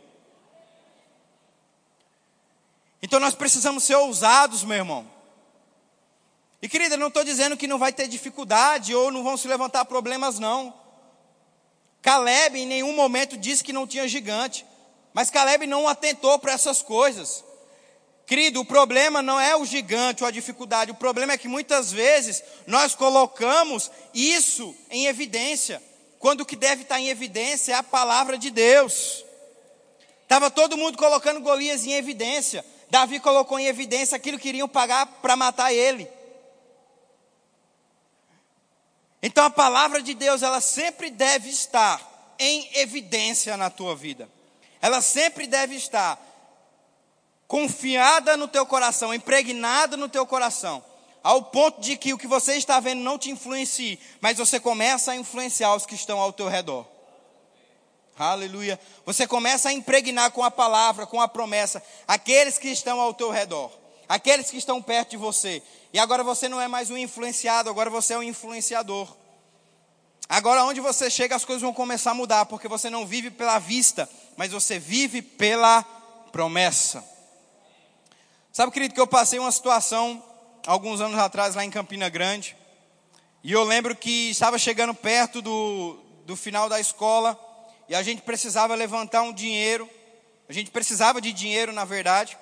Então 3.03 3.21
nós 3.21 3.35
precisamos 3.35 3.85
ser 3.85 3.97
ousados, 3.97 4.65
meu 4.65 4.77
irmão. 4.77 5.19
E 6.61 6.69
querida, 6.69 6.97
não 6.97 7.09
estou 7.09 7.23
dizendo 7.23 7.57
que 7.57 7.69
não 7.69 7.79
vai 7.79 7.93
ter 7.93 8.09
dificuldade 8.09 8.95
ou 8.95 9.13
não 9.13 9.23
vão 9.23 9.37
se 9.37 9.47
levantar 9.47 9.85
problemas, 9.85 10.39
não. 10.39 10.75
Caleb 12.03 12.59
em 12.59 12.67
nenhum 12.67 12.95
momento 12.95 13.37
disse 13.37 13.63
que 13.63 13.73
não 13.73 13.87
tinha 13.87 14.09
gigante, 14.09 14.67
mas 15.13 15.31
Caleb 15.31 15.67
não 15.67 15.87
atentou 15.87 16.39
para 16.39 16.53
essas 16.53 16.83
coisas. 16.83 17.45
Querido, 18.27 18.61
o 18.61 18.65
problema 18.65 19.23
não 19.23 19.41
é 19.41 19.57
o 19.57 19.65
gigante 19.65 20.23
ou 20.23 20.29
a 20.29 20.33
dificuldade, 20.33 20.91
o 20.91 20.97
problema 20.97 21.33
é 21.33 21.39
que 21.39 21.49
muitas 21.49 21.91
vezes 21.91 22.43
nós 22.67 22.95
colocamos 22.95 23.91
isso 24.13 24.77
em 24.91 25.07
evidência, 25.07 25.83
quando 26.19 26.43
o 26.43 26.47
que 26.47 26.57
deve 26.57 26.83
estar 26.83 27.01
em 27.01 27.09
evidência 27.09 27.73
é 27.73 27.77
a 27.77 27.83
palavra 27.83 28.37
de 28.37 28.51
Deus. 28.51 29.25
Estava 30.25 30.51
todo 30.51 30.77
mundo 30.77 30.99
colocando 30.99 31.41
Golias 31.41 31.87
em 31.87 31.93
evidência, 31.93 32.65
Davi 32.91 33.21
colocou 33.21 33.59
em 33.59 33.67
evidência 33.67 34.17
aquilo 34.17 34.39
que 34.39 34.49
iriam 34.49 34.69
pagar 34.69 35.07
para 35.07 35.37
matar 35.37 35.73
ele. 35.73 36.09
Então 39.23 39.45
a 39.45 39.51
palavra 39.51 40.01
de 40.01 40.15
Deus, 40.15 40.43
ela 40.43 40.61
sempre 40.61 41.11
deve 41.11 41.49
estar 41.49 42.01
em 42.39 42.69
evidência 42.75 43.57
na 43.57 43.69
tua 43.69 43.95
vida. 43.97 44.29
Ela 44.81 45.01
sempre 45.03 45.47
deve 45.47 45.75
estar 45.75 46.19
confiada 47.47 48.37
no 48.37 48.47
teu 48.47 48.65
coração, 48.65 49.13
impregnada 49.13 49.97
no 49.97 50.09
teu 50.09 50.27
coração, 50.27 50.85
ao 51.23 51.43
ponto 51.45 51.81
de 51.81 51.97
que 51.97 52.13
o 52.13 52.19
que 52.19 52.27
você 52.27 52.55
está 52.55 52.79
vendo 52.79 53.01
não 53.01 53.19
te 53.19 53.31
influencie, 53.31 53.99
mas 54.21 54.39
você 54.39 54.61
começa 54.61 55.13
a 55.13 55.17
influenciar 55.17 55.75
os 55.75 55.85
que 55.85 55.95
estão 55.95 56.21
ao 56.21 56.33
teu 56.33 56.47
redor. 56.47 56.87
Aleluia. 58.19 58.81
Você 59.07 59.29
começa 59.29 59.69
a 59.69 59.73
impregnar 59.73 60.33
com 60.33 60.43
a 60.43 60.51
palavra, 60.51 61.07
com 61.07 61.21
a 61.21 61.29
promessa, 61.29 61.81
aqueles 62.07 62.59
que 62.59 62.69
estão 62.69 63.01
ao 63.01 63.15
teu 63.15 63.31
redor, 63.31 63.71
aqueles 64.09 64.51
que 64.51 64.57
estão 64.57 64.83
perto 64.83 65.11
de 65.11 65.17
você. 65.17 65.63
E 65.93 66.01
agora 66.01 66.25
você 66.25 66.49
não 66.49 66.61
é 66.61 66.67
mais 66.67 66.91
um 66.91 66.97
influenciado, 66.97 67.71
agora 67.71 67.89
você 67.89 68.15
é 68.15 68.19
um 68.19 68.23
influenciador. 68.23 69.17
Agora, 70.29 70.65
onde 70.65 70.81
você 70.81 71.09
chega, 71.09 71.37
as 71.37 71.45
coisas 71.45 71.63
vão 71.63 71.73
começar 71.73 72.11
a 72.11 72.15
mudar, 72.15 72.45
porque 72.47 72.69
você 72.69 72.91
não 72.91 73.07
vive 73.07 73.31
pela 73.31 73.59
vista, 73.59 74.09
mas 74.37 74.51
você 74.51 74.79
vive 74.79 75.23
pela 75.23 75.83
promessa. 76.33 77.03
Sabe, 78.53 78.73
querido, 78.73 78.95
que 78.95 79.01
eu 79.01 79.07
passei 79.07 79.39
uma 79.39 79.53
situação 79.53 80.23
alguns 80.67 81.01
anos 81.01 81.19
atrás 81.19 81.55
lá 81.55 81.65
em 81.65 81.71
Campina 81.71 82.11
Grande, 82.11 82.57
e 83.43 83.53
eu 83.53 83.63
lembro 83.63 83.97
que 83.97 84.29
estava 84.31 84.59
chegando 84.59 84.93
perto 84.93 85.41
do, 85.41 85.99
do 86.27 86.37
final 86.37 86.69
da 86.69 86.79
escola, 86.79 87.48
e 87.89 87.95
a 87.95 88.03
gente 88.03 88.23
precisava 88.23 88.75
levantar 88.75 89.23
um 89.23 89.33
dinheiro, 89.33 89.89
a 90.49 90.53
gente 90.53 90.71
precisava 90.71 91.21
de 91.21 91.33
dinheiro, 91.33 91.73
na 91.73 91.85
verdade, 91.85 92.37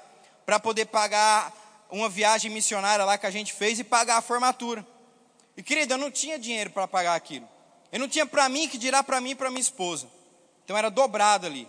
para 0.44 0.58
poder 0.58 0.86
pagar 0.86 1.52
uma 1.90 2.08
viagem 2.08 2.50
missionária 2.50 3.04
lá 3.04 3.16
que 3.16 3.26
a 3.26 3.30
gente 3.30 3.52
fez 3.52 3.78
e 3.78 3.84
pagar 3.84 4.16
a 4.16 4.22
formatura. 4.22 4.86
E 5.56 5.62
querido, 5.62 5.94
eu 5.94 5.98
não 5.98 6.10
tinha 6.10 6.38
dinheiro 6.38 6.70
para 6.70 6.86
pagar 6.86 7.14
aquilo. 7.14 7.48
Eu 7.92 8.00
não 8.00 8.08
tinha 8.08 8.26
para 8.26 8.48
mim 8.48 8.68
que 8.68 8.76
dirá 8.76 9.02
para 9.02 9.20
mim 9.20 9.30
e 9.30 9.34
para 9.34 9.50
minha 9.50 9.60
esposa. 9.60 10.08
Então 10.64 10.76
era 10.76 10.90
dobrado 10.90 11.46
ali. 11.46 11.68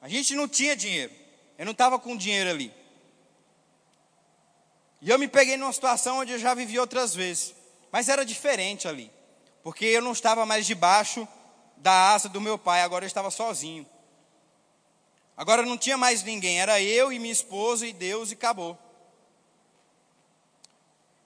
A 0.00 0.08
gente 0.08 0.34
não 0.34 0.46
tinha 0.46 0.76
dinheiro. 0.76 1.12
Eu 1.58 1.64
não 1.64 1.72
estava 1.72 1.98
com 1.98 2.16
dinheiro 2.16 2.50
ali. 2.50 2.72
E 5.00 5.10
eu 5.10 5.18
me 5.18 5.26
peguei 5.26 5.56
numa 5.56 5.72
situação 5.72 6.18
onde 6.18 6.32
eu 6.32 6.38
já 6.38 6.54
vivi 6.54 6.78
outras 6.78 7.14
vezes. 7.14 7.54
Mas 7.90 8.08
era 8.08 8.24
diferente 8.24 8.86
ali. 8.86 9.10
Porque 9.62 9.84
eu 9.84 10.02
não 10.02 10.12
estava 10.12 10.46
mais 10.46 10.66
debaixo 10.66 11.26
da 11.82 12.12
asa 12.12 12.28
do 12.28 12.40
meu 12.40 12.56
pai, 12.56 12.80
agora 12.82 13.04
eu 13.04 13.08
estava 13.08 13.28
sozinho. 13.28 13.84
Agora 15.36 15.62
não 15.66 15.76
tinha 15.76 15.98
mais 15.98 16.22
ninguém, 16.22 16.60
era 16.60 16.80
eu 16.80 17.12
e 17.12 17.18
minha 17.18 17.32
esposa 17.32 17.84
e 17.84 17.92
Deus 17.92 18.30
e 18.30 18.34
acabou. 18.34 18.78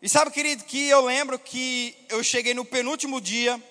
E 0.01 0.09
sabe, 0.09 0.31
querido, 0.31 0.65
que 0.65 0.89
eu 0.89 1.03
lembro 1.03 1.39
que 1.39 1.95
eu 2.09 2.25
cheguei 2.25 2.55
no 2.55 2.65
penúltimo 2.65 3.21
dia, 3.21 3.63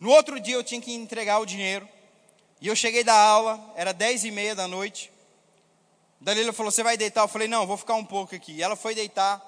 no 0.00 0.10
outro 0.10 0.40
dia 0.40 0.56
eu 0.56 0.64
tinha 0.64 0.80
que 0.80 0.92
entregar 0.92 1.38
o 1.38 1.46
dinheiro, 1.46 1.88
e 2.60 2.66
eu 2.66 2.74
cheguei 2.74 3.04
da 3.04 3.14
aula, 3.14 3.72
era 3.76 3.92
dez 3.92 4.24
e 4.24 4.32
meia 4.32 4.56
da 4.56 4.66
noite, 4.66 5.12
Dalila 6.20 6.52
falou, 6.52 6.72
você 6.72 6.82
vai 6.82 6.96
deitar? 6.96 7.20
Eu 7.20 7.28
falei, 7.28 7.46
não, 7.46 7.64
vou 7.64 7.76
ficar 7.76 7.94
um 7.94 8.04
pouco 8.04 8.34
aqui. 8.34 8.54
E 8.54 8.62
ela 8.62 8.74
foi 8.74 8.92
deitar, 8.92 9.40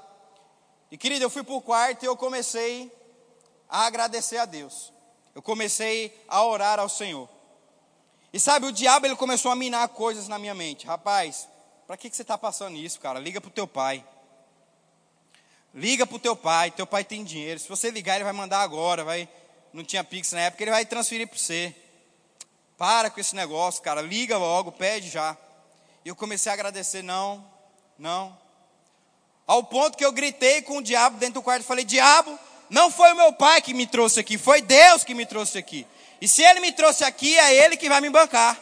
e 0.89 0.97
querido, 0.97 1.24
eu 1.24 1.31
fui 1.31 1.43
para 1.43 1.55
o 1.55 1.61
quarto 1.61 2.05
e 2.05 2.07
eu 2.07 2.16
comecei 2.16 2.93
a 3.68 3.87
agradecer 3.87 4.37
a 4.37 4.45
Deus 4.45 4.93
eu 5.41 5.43
comecei 5.43 6.14
a 6.28 6.45
orar 6.45 6.78
ao 6.78 6.88
Senhor. 6.91 7.26
E 8.30 8.38
sabe, 8.38 8.66
o 8.66 8.72
diabo 8.72 9.07
ele 9.07 9.16
começou 9.16 9.51
a 9.51 9.57
minar 9.57 9.88
coisas 9.88 10.28
na 10.28 10.38
minha 10.38 10.55
mente. 10.55 10.86
Rapaz, 10.86 11.49
para 11.86 11.97
que, 11.97 12.11
que 12.11 12.14
você 12.14 12.20
está 12.20 12.36
passando 12.36 12.76
isso, 12.76 13.01
cara? 13.01 13.18
Liga 13.18 13.41
para 13.41 13.49
o 13.49 13.53
teu 13.53 13.66
pai. 13.66 14.05
Liga 15.74 16.07
para 16.07 16.14
o 16.14 16.18
teu 16.18 16.36
pai, 16.36 16.70
teu 16.70 16.86
pai 16.86 17.05
tem 17.05 17.24
dinheiro. 17.24 17.59
Se 17.59 17.66
você 17.70 17.91
ligar, 17.91 18.16
ele 18.16 18.24
vai 18.24 18.34
mandar 18.34 18.61
agora. 18.61 19.03
Vai, 19.03 19.26
não 19.72 19.82
tinha 19.82 20.05
Pix 20.05 20.30
na 20.32 20.41
época, 20.43 20.62
ele 20.62 20.72
vai 20.72 20.84
transferir 20.84 21.26
para 21.26 21.38
você. 21.38 21.74
Para 22.76 23.09
com 23.09 23.18
esse 23.18 23.34
negócio, 23.34 23.82
cara. 23.82 24.03
Liga 24.03 24.36
logo, 24.36 24.70
pede 24.70 25.09
já. 25.09 25.34
E 26.05 26.11
eu 26.11 26.14
comecei 26.14 26.51
a 26.51 26.53
agradecer, 26.53 27.01
não, 27.01 27.43
não. 27.99 28.38
Ao 29.47 29.64
ponto 29.64 29.97
que 29.97 30.05
eu 30.05 30.12
gritei 30.12 30.61
com 30.61 30.76
o 30.76 30.82
diabo 30.82 31.16
dentro 31.16 31.41
do 31.41 31.43
quarto 31.43 31.62
e 31.62 31.66
falei: 31.66 31.86
Diabo, 31.86 32.38
não 32.71 32.91
foi 32.91 33.12
o 33.12 33.16
meu 33.16 33.33
pai 33.33 33.61
que 33.61 33.75
me 33.75 33.87
trouxe 33.87 34.21
aqui, 34.21 34.39
foi 34.39 34.62
Deus 34.62 35.03
que 35.03 35.12
me 35.12 35.27
trouxe 35.27 35.59
aqui. 35.59 35.87
E 36.21 36.29
se 36.29 36.43
ele 36.43 36.61
me 36.61 36.71
trouxe 36.71 37.03
aqui, 37.03 37.37
é 37.37 37.55
ele 37.64 37.77
que 37.77 37.89
vai 37.89 38.01
me 38.01 38.09
bancar. 38.09 38.57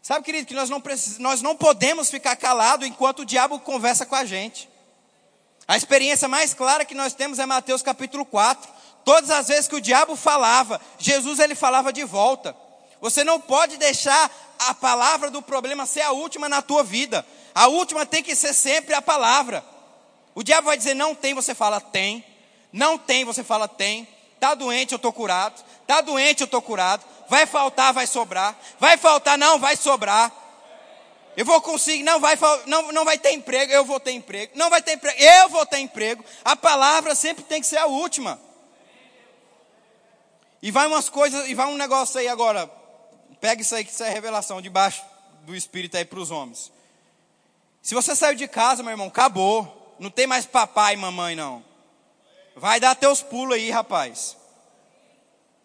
Sabe, 0.00 0.24
querido, 0.24 0.46
que 0.46 0.54
nós 0.54 0.70
não, 0.70 0.82
nós 1.18 1.42
não 1.42 1.54
podemos 1.54 2.10
ficar 2.10 2.34
calados 2.36 2.86
enquanto 2.86 3.20
o 3.20 3.24
diabo 3.24 3.60
conversa 3.60 4.06
com 4.06 4.14
a 4.14 4.24
gente. 4.24 4.68
A 5.68 5.76
experiência 5.76 6.26
mais 6.26 6.54
clara 6.54 6.84
que 6.84 6.94
nós 6.94 7.12
temos 7.12 7.38
é 7.38 7.46
Mateus 7.46 7.82
capítulo 7.82 8.24
4. 8.24 8.68
Todas 9.04 9.30
as 9.30 9.48
vezes 9.48 9.68
que 9.68 9.76
o 9.76 9.80
diabo 9.80 10.16
falava, 10.16 10.80
Jesus 10.98 11.38
ele 11.38 11.54
falava 11.54 11.92
de 11.92 12.02
volta. 12.02 12.56
Você 13.00 13.22
não 13.22 13.40
pode 13.40 13.76
deixar 13.76 14.30
a 14.58 14.74
palavra 14.74 15.30
do 15.30 15.40
problema 15.40 15.86
ser 15.86 16.02
a 16.02 16.12
última 16.12 16.48
na 16.48 16.60
tua 16.60 16.82
vida. 16.82 17.24
A 17.54 17.68
última 17.68 18.04
tem 18.04 18.22
que 18.22 18.34
ser 18.34 18.52
sempre 18.52 18.94
a 18.94 19.02
palavra. 19.02 19.64
O 20.34 20.42
diabo 20.42 20.66
vai 20.66 20.76
dizer 20.76 20.94
não 20.94 21.14
tem, 21.14 21.34
você 21.34 21.54
fala 21.54 21.80
tem. 21.80 22.24
Não 22.72 22.96
tem, 22.96 23.24
você 23.24 23.42
fala 23.42 23.66
tem. 23.66 24.06
Está 24.34 24.54
doente, 24.54 24.92
eu 24.92 24.96
estou 24.96 25.12
curado. 25.12 25.62
Está 25.82 26.00
doente, 26.00 26.40
eu 26.40 26.46
estou 26.46 26.62
curado. 26.62 27.04
Vai 27.28 27.46
faltar, 27.46 27.92
vai 27.92 28.06
sobrar. 28.06 28.56
Vai 28.78 28.96
faltar, 28.96 29.36
não, 29.36 29.58
vai 29.58 29.76
sobrar. 29.76 30.32
Eu 31.36 31.44
vou 31.44 31.60
conseguir, 31.60 32.02
não 32.02 32.18
vai, 32.18 32.38
não, 32.66 32.92
não 32.92 33.04
vai 33.04 33.16
ter 33.16 33.32
emprego, 33.32 33.72
eu 33.72 33.84
vou 33.84 34.00
ter 34.00 34.12
emprego. 34.12 34.52
Não 34.56 34.68
vai 34.68 34.82
ter 34.82 34.92
emprego, 34.92 35.22
eu 35.22 35.48
vou 35.48 35.64
ter 35.64 35.78
emprego. 35.78 36.24
A 36.44 36.56
palavra 36.56 37.14
sempre 37.14 37.44
tem 37.44 37.60
que 37.60 37.66
ser 37.66 37.78
a 37.78 37.86
última. 37.86 38.40
E 40.62 40.70
vai 40.70 40.86
umas 40.86 41.08
coisas, 41.08 41.48
e 41.48 41.54
vai 41.54 41.66
um 41.66 41.76
negócio 41.76 42.18
aí 42.18 42.28
agora. 42.28 42.70
Pega 43.40 43.62
isso 43.62 43.74
aí 43.74 43.84
que 43.84 43.90
isso 43.90 44.02
é 44.02 44.10
revelação 44.10 44.60
debaixo 44.60 45.02
do 45.42 45.54
Espírito 45.54 45.96
aí 45.96 46.04
para 46.04 46.18
os 46.18 46.30
homens. 46.30 46.70
Se 47.80 47.94
você 47.94 48.14
saiu 48.14 48.34
de 48.34 48.46
casa, 48.46 48.82
meu 48.82 48.90
irmão, 48.90 49.06
acabou. 49.06 49.79
Não 50.00 50.08
tem 50.08 50.26
mais 50.26 50.46
papai 50.46 50.94
e 50.94 50.96
mamãe, 50.96 51.36
não. 51.36 51.62
Vai 52.56 52.80
dar 52.80 52.94
teus 52.94 53.22
pulos 53.22 53.54
aí, 53.54 53.70
rapaz. 53.70 54.34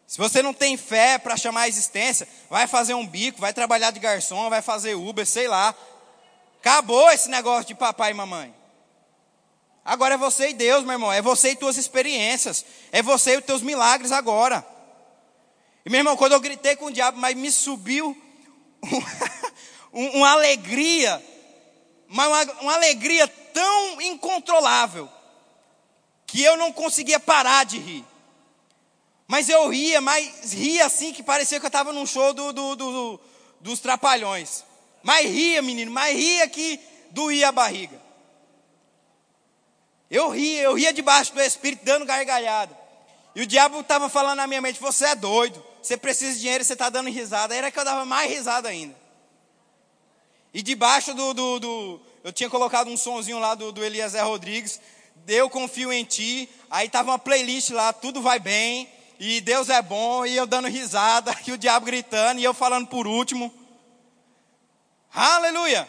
Se 0.05 0.17
você 0.17 0.41
não 0.43 0.53
tem 0.53 0.75
fé 0.75 1.17
para 1.17 1.37
chamar 1.37 1.61
a 1.61 1.67
existência, 1.69 2.27
vai 2.49 2.67
fazer 2.67 2.93
um 2.93 3.07
bico, 3.07 3.39
vai 3.39 3.53
trabalhar 3.53 3.91
de 3.91 3.99
garçom, 4.01 4.49
vai 4.49 4.61
fazer 4.61 4.93
Uber, 4.93 5.25
sei 5.25 5.47
lá. 5.47 5.73
Acabou 6.59 7.09
esse 7.11 7.29
negócio 7.29 7.65
de 7.65 7.75
papai 7.75 8.11
e 8.11 8.13
mamãe. 8.13 8.53
Agora 9.85 10.15
é 10.15 10.17
você 10.17 10.49
e 10.49 10.53
Deus, 10.53 10.83
meu 10.83 10.93
irmão. 10.93 11.13
É 11.13 11.21
você 11.21 11.51
e 11.51 11.55
tuas 11.55 11.77
experiências. 11.77 12.65
É 12.91 13.01
você 13.01 13.35
e 13.35 13.37
os 13.37 13.45
teus 13.45 13.61
milagres 13.61 14.11
agora. 14.11 14.67
E 15.85 15.89
meu 15.89 16.01
irmão, 16.01 16.17
quando 16.17 16.33
eu 16.33 16.41
gritei 16.41 16.75
com 16.75 16.87
o 16.87 16.91
diabo, 16.91 17.17
mas 17.17 17.37
me 17.37 17.49
subiu 17.49 18.17
uma, 18.81 20.09
uma 20.11 20.31
alegria, 20.31 21.23
uma, 22.09 22.27
uma 22.59 22.73
alegria 22.73 23.31
tão 23.55 24.01
incontrolável 24.01 25.09
que 26.27 26.43
eu 26.43 26.57
não 26.57 26.73
conseguia 26.73 27.21
parar 27.21 27.63
de 27.63 27.79
rir. 27.79 28.05
Mas 29.25 29.47
eu 29.47 29.69
ria, 29.69 30.01
mas 30.01 30.51
ria 30.51 30.85
assim 30.85 31.13
que 31.13 31.23
parecia 31.23 31.57
que 31.57 31.65
eu 31.65 31.69
estava 31.69 31.93
num 31.93 32.05
show 32.05 32.33
do, 32.33 32.51
do, 32.51 32.75
do, 32.75 33.19
dos 33.61 33.79
trapalhões. 33.79 34.65
Mas 35.01 35.25
ria, 35.25 35.61
menino, 35.61 35.89
mas 35.89 36.13
ria 36.15 36.49
que 36.49 36.79
doía 37.11 37.47
a 37.47 37.51
barriga. 37.53 37.99
Eu 40.11 40.29
ria, 40.29 40.63
eu 40.63 40.73
ria 40.73 40.91
debaixo 40.91 41.33
do 41.33 41.41
Espírito, 41.41 41.85
dando 41.85 42.05
gargalhada. 42.05 42.77
E 43.33 43.41
o 43.41 43.47
diabo 43.47 43.79
estava 43.79 44.09
falando 44.09 44.37
na 44.37 44.47
minha 44.47 44.61
mente: 44.61 44.81
você 44.81 45.05
é 45.05 45.15
doido, 45.15 45.63
você 45.81 45.95
precisa 45.95 46.33
de 46.33 46.41
dinheiro 46.41 46.63
você 46.63 46.73
está 46.73 46.89
dando 46.89 47.09
risada. 47.09 47.55
Era 47.55 47.71
que 47.71 47.79
eu 47.79 47.85
dava 47.85 48.05
mais 48.05 48.29
risada 48.29 48.67
ainda. 48.67 48.95
E 50.53 50.61
debaixo 50.61 51.13
do, 51.13 51.33
do, 51.33 51.59
do, 51.59 52.01
eu 52.25 52.33
tinha 52.33 52.49
colocado 52.49 52.89
um 52.89 52.97
sonzinho 52.97 53.37
lá 53.37 53.53
do, 53.53 53.71
do 53.71 53.85
Eliezer 53.85 54.25
Rodrigues, 54.25 54.81
eu 55.27 55.47
confio 55.47 55.93
em 55.93 56.03
ti, 56.03 56.49
aí 56.71 56.89
tava 56.89 57.11
uma 57.11 57.19
playlist 57.19 57.69
lá, 57.69 57.93
tudo 57.93 58.19
vai 58.19 58.39
bem, 58.39 58.89
e 59.19 59.39
Deus 59.41 59.69
é 59.69 59.79
bom, 59.79 60.25
e 60.25 60.35
eu 60.35 60.47
dando 60.47 60.67
risada, 60.67 61.31
e 61.45 61.51
o 61.51 61.57
diabo 61.57 61.85
gritando, 61.85 62.41
e 62.41 62.43
eu 62.43 62.51
falando 62.51 62.87
por 62.87 63.05
último. 63.05 63.53
Aleluia! 65.13 65.87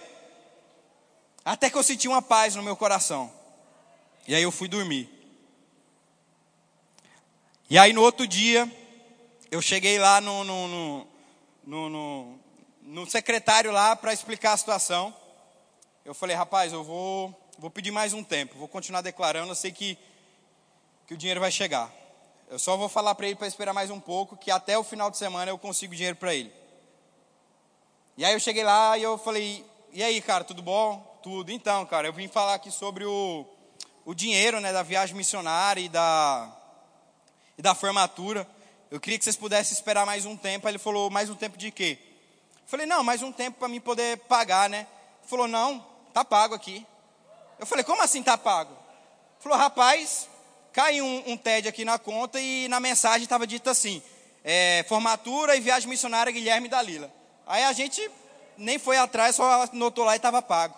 Até 1.42 1.70
que 1.70 1.78
eu 1.78 1.82
senti 1.82 2.06
uma 2.06 2.20
paz 2.20 2.54
no 2.54 2.62
meu 2.62 2.76
coração. 2.76 3.32
E 4.28 4.34
aí 4.34 4.42
eu 4.42 4.52
fui 4.52 4.68
dormir. 4.68 5.08
E 7.70 7.78
aí 7.78 7.94
no 7.94 8.02
outro 8.02 8.26
dia, 8.26 8.70
eu 9.50 9.62
cheguei 9.62 9.98
lá 9.98 10.20
no, 10.20 10.44
no, 10.44 10.68
no, 10.68 11.88
no, 11.88 12.38
no, 12.82 13.10
secretário 13.10 13.72
lá 13.72 13.96
para 13.96 14.12
explicar 14.12 14.52
a 14.52 14.58
situação 14.58 15.16
eu 16.06 16.14
falei, 16.14 16.36
rapaz, 16.36 16.72
eu 16.72 16.84
vou, 16.84 17.34
vou 17.58 17.68
pedir 17.68 17.90
mais 17.90 18.12
um 18.12 18.22
tempo, 18.22 18.56
vou 18.56 18.68
continuar 18.68 19.00
declarando, 19.00 19.50
eu 19.50 19.56
sei 19.56 19.72
que, 19.72 19.98
que 21.04 21.14
o 21.14 21.16
dinheiro 21.16 21.40
vai 21.40 21.50
chegar. 21.50 21.92
Eu 22.48 22.60
só 22.60 22.76
vou 22.76 22.88
falar 22.88 23.12
para 23.16 23.26
ele 23.26 23.34
para 23.34 23.48
esperar 23.48 23.72
mais 23.72 23.90
um 23.90 23.98
pouco, 23.98 24.36
que 24.36 24.48
até 24.48 24.78
o 24.78 24.84
final 24.84 25.10
de 25.10 25.16
semana 25.16 25.50
eu 25.50 25.58
consigo 25.58 25.96
dinheiro 25.96 26.14
para 26.14 26.32
ele. 26.32 26.52
E 28.16 28.24
aí 28.24 28.32
eu 28.32 28.38
cheguei 28.38 28.62
lá 28.62 28.96
e 28.96 29.02
eu 29.02 29.18
falei, 29.18 29.66
e 29.92 30.00
aí, 30.00 30.22
cara, 30.22 30.44
tudo 30.44 30.62
bom? 30.62 31.18
Tudo. 31.24 31.50
Então, 31.50 31.84
cara, 31.84 32.06
eu 32.06 32.12
vim 32.12 32.28
falar 32.28 32.54
aqui 32.54 32.70
sobre 32.70 33.04
o, 33.04 33.44
o 34.04 34.14
dinheiro 34.14 34.60
né, 34.60 34.72
da 34.72 34.84
viagem 34.84 35.16
missionária 35.16 35.80
e 35.80 35.88
da, 35.88 36.56
e 37.58 37.62
da 37.62 37.74
formatura. 37.74 38.46
Eu 38.92 39.00
queria 39.00 39.18
que 39.18 39.24
vocês 39.24 39.34
pudessem 39.34 39.72
esperar 39.72 40.06
mais 40.06 40.24
um 40.24 40.36
tempo. 40.36 40.68
Aí 40.68 40.70
ele 40.70 40.78
falou, 40.78 41.10
mais 41.10 41.28
um 41.28 41.34
tempo 41.34 41.58
de 41.58 41.72
quê? 41.72 41.98
Eu 42.62 42.68
falei, 42.68 42.86
não, 42.86 43.02
mais 43.02 43.22
um 43.22 43.32
tempo 43.32 43.58
para 43.58 43.66
mim 43.66 43.80
poder 43.80 44.18
pagar, 44.18 44.70
né? 44.70 44.86
Ele 45.20 45.28
falou, 45.28 45.48
não, 45.48 45.84
tá 46.16 46.24
pago 46.24 46.54
aqui. 46.54 46.86
Eu 47.58 47.66
falei, 47.66 47.84
como 47.84 48.02
assim 48.02 48.22
tá 48.22 48.38
pago? 48.38 48.72
Ele 48.72 49.42
falou, 49.42 49.58
rapaz, 49.58 50.26
caiu 50.72 51.04
um, 51.04 51.32
um 51.32 51.36
TED 51.36 51.68
aqui 51.68 51.84
na 51.84 51.98
conta 51.98 52.40
e 52.40 52.68
na 52.68 52.80
mensagem 52.80 53.24
estava 53.24 53.46
dito 53.46 53.68
assim, 53.68 54.02
é, 54.42 54.82
formatura 54.88 55.54
e 55.56 55.60
viagem 55.60 55.90
missionária 55.90 56.32
Guilherme 56.32 56.68
Dalila. 56.68 57.12
Aí 57.46 57.64
a 57.64 57.72
gente 57.74 58.10
nem 58.56 58.78
foi 58.78 58.96
atrás, 58.96 59.36
só 59.36 59.64
anotou 59.64 60.06
lá 60.06 60.14
e 60.14 60.16
estava 60.16 60.40
pago. 60.40 60.74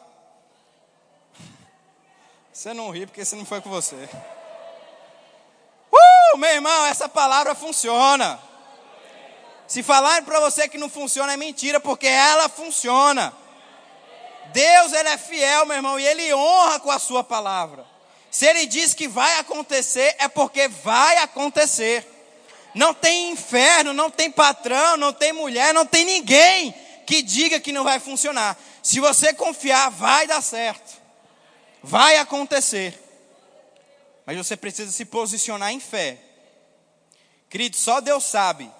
Você 2.53 2.75
não 2.75 2.91
ri 2.91 3.07
porque 3.07 3.25
você 3.25 3.37
não 3.37 3.45
foi 3.45 3.61
com 3.61 3.71
você. 3.71 4.09
Uh, 5.93 6.37
meu 6.37 6.51
irmão, 6.51 6.87
essa 6.87 7.09
palavra 7.09 7.55
funciona. 7.55 8.41
Se 9.69 9.85
falarem 9.85 10.25
para 10.25 10.41
você 10.41 10.69
que 10.69 10.79
não 10.79 10.89
funciona 10.89 11.33
é 11.33 11.37
mentira, 11.37 11.79
porque 11.79 12.09
ela 12.09 12.49
funciona. 12.49 13.33
Deus, 14.53 14.93
ele 14.93 15.09
é 15.09 15.19
fiel, 15.19 15.67
meu 15.67 15.77
irmão, 15.77 15.99
e 15.99 16.07
ele 16.07 16.33
honra 16.35 16.81
com 16.81 16.91
a 16.91 16.99
sua 16.99 17.23
palavra. 17.23 17.85
Se 18.31 18.47
ele 18.47 18.67
diz 18.67 18.95
que 18.95 19.09
vai 19.09 19.39
acontecer, 19.39 20.15
é 20.19 20.29
porque 20.29 20.69
vai 20.69 21.19
acontecer. 21.19 22.07
Não 22.75 22.93
tem 22.93 23.31
inferno, 23.31 23.93
não 23.93 24.11
tem 24.11 24.31
patrão, 24.31 24.97
não 24.97 25.13
tem 25.13 25.33
mulher, 25.33 25.73
não 25.73 25.87
tem 25.87 26.05
ninguém 26.05 26.75
que 27.07 27.23
diga 27.23 27.59
que 27.59 27.73
não 27.73 27.85
vai 27.85 27.99
funcionar. 27.99 28.57
Se 28.83 29.01
você 29.01 29.33
confiar, 29.33 29.91
vai 29.91 30.27
dar 30.27 30.43
certo. 30.43 31.01
Vai 31.83 32.19
acontecer. 32.19 33.03
Mas 34.27 34.37
você 34.37 34.57
precisa 34.57 34.93
se 34.93 35.05
posicionar 35.07 35.73
em 35.73 35.81
fé. 35.81 36.19
Querido, 37.49 37.77
só 37.77 38.01
Deus 38.01 38.25
sabe 38.25 38.71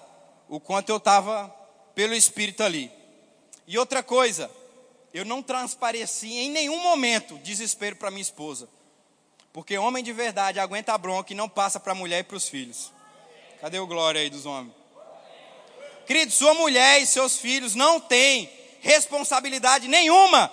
o 0.47 0.59
quanto 0.59 0.89
eu 0.89 0.97
estava 0.97 1.53
pelo 1.95 2.13
Espírito 2.13 2.63
ali. 2.63 2.91
E 3.67 3.77
outra 3.77 4.03
coisa, 4.03 4.49
eu 5.13 5.25
não 5.25 5.41
transpareci 5.41 6.31
em 6.31 6.51
nenhum 6.51 6.81
momento 6.81 7.37
desespero 7.39 7.95
para 7.95 8.11
minha 8.11 8.21
esposa. 8.21 8.69
Porque 9.51 9.77
homem 9.77 10.03
de 10.03 10.13
verdade 10.13 10.59
aguenta 10.59 10.93
a 10.93 10.97
bronca 10.97 11.33
e 11.33 11.35
não 11.35 11.49
passa 11.49 11.79
para 11.79 11.93
a 11.93 11.95
mulher 11.95 12.19
e 12.19 12.23
para 12.23 12.37
os 12.37 12.47
filhos. 12.47 12.91
Cadê 13.59 13.79
o 13.79 13.87
glória 13.87 14.21
aí 14.21 14.29
dos 14.29 14.45
homens? 14.45 14.73
Querido, 16.05 16.31
sua 16.31 16.53
mulher 16.53 17.01
e 17.01 17.05
seus 17.05 17.37
filhos 17.37 17.75
não 17.75 17.99
têm 17.99 18.49
responsabilidade 18.79 19.87
nenhuma 19.87 20.51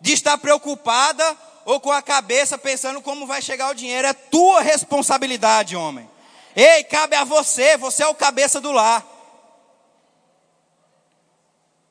de 0.00 0.12
estar 0.12 0.38
preocupada 0.38 1.36
ou 1.64 1.80
com 1.80 1.92
a 1.92 2.00
cabeça 2.00 2.56
pensando 2.56 3.02
como 3.02 3.26
vai 3.26 3.42
chegar 3.42 3.70
o 3.70 3.74
dinheiro. 3.74 4.08
É 4.08 4.12
tua 4.12 4.62
responsabilidade, 4.62 5.76
homem. 5.76 6.08
Ei, 6.54 6.84
cabe 6.84 7.16
a 7.16 7.24
você, 7.24 7.76
você 7.76 8.02
é 8.02 8.06
o 8.06 8.14
cabeça 8.14 8.60
do 8.60 8.72
lar. 8.72 9.17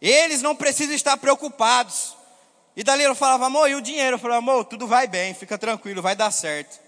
Eles 0.01 0.41
não 0.41 0.55
precisam 0.55 0.95
estar 0.95 1.17
preocupados. 1.17 2.15
E 2.75 2.83
dali 2.83 3.03
eu 3.03 3.15
falava, 3.15 3.47
amor, 3.47 3.69
e 3.69 3.75
o 3.75 3.81
dinheiro? 3.81 4.15
Eu 4.15 4.19
falava, 4.19 4.39
amor, 4.39 4.65
tudo 4.65 4.85
vai 4.85 5.07
bem, 5.07 5.33
fica 5.33 5.57
tranquilo, 5.57 6.01
vai 6.01 6.15
dar 6.15 6.31
certo. 6.31 6.79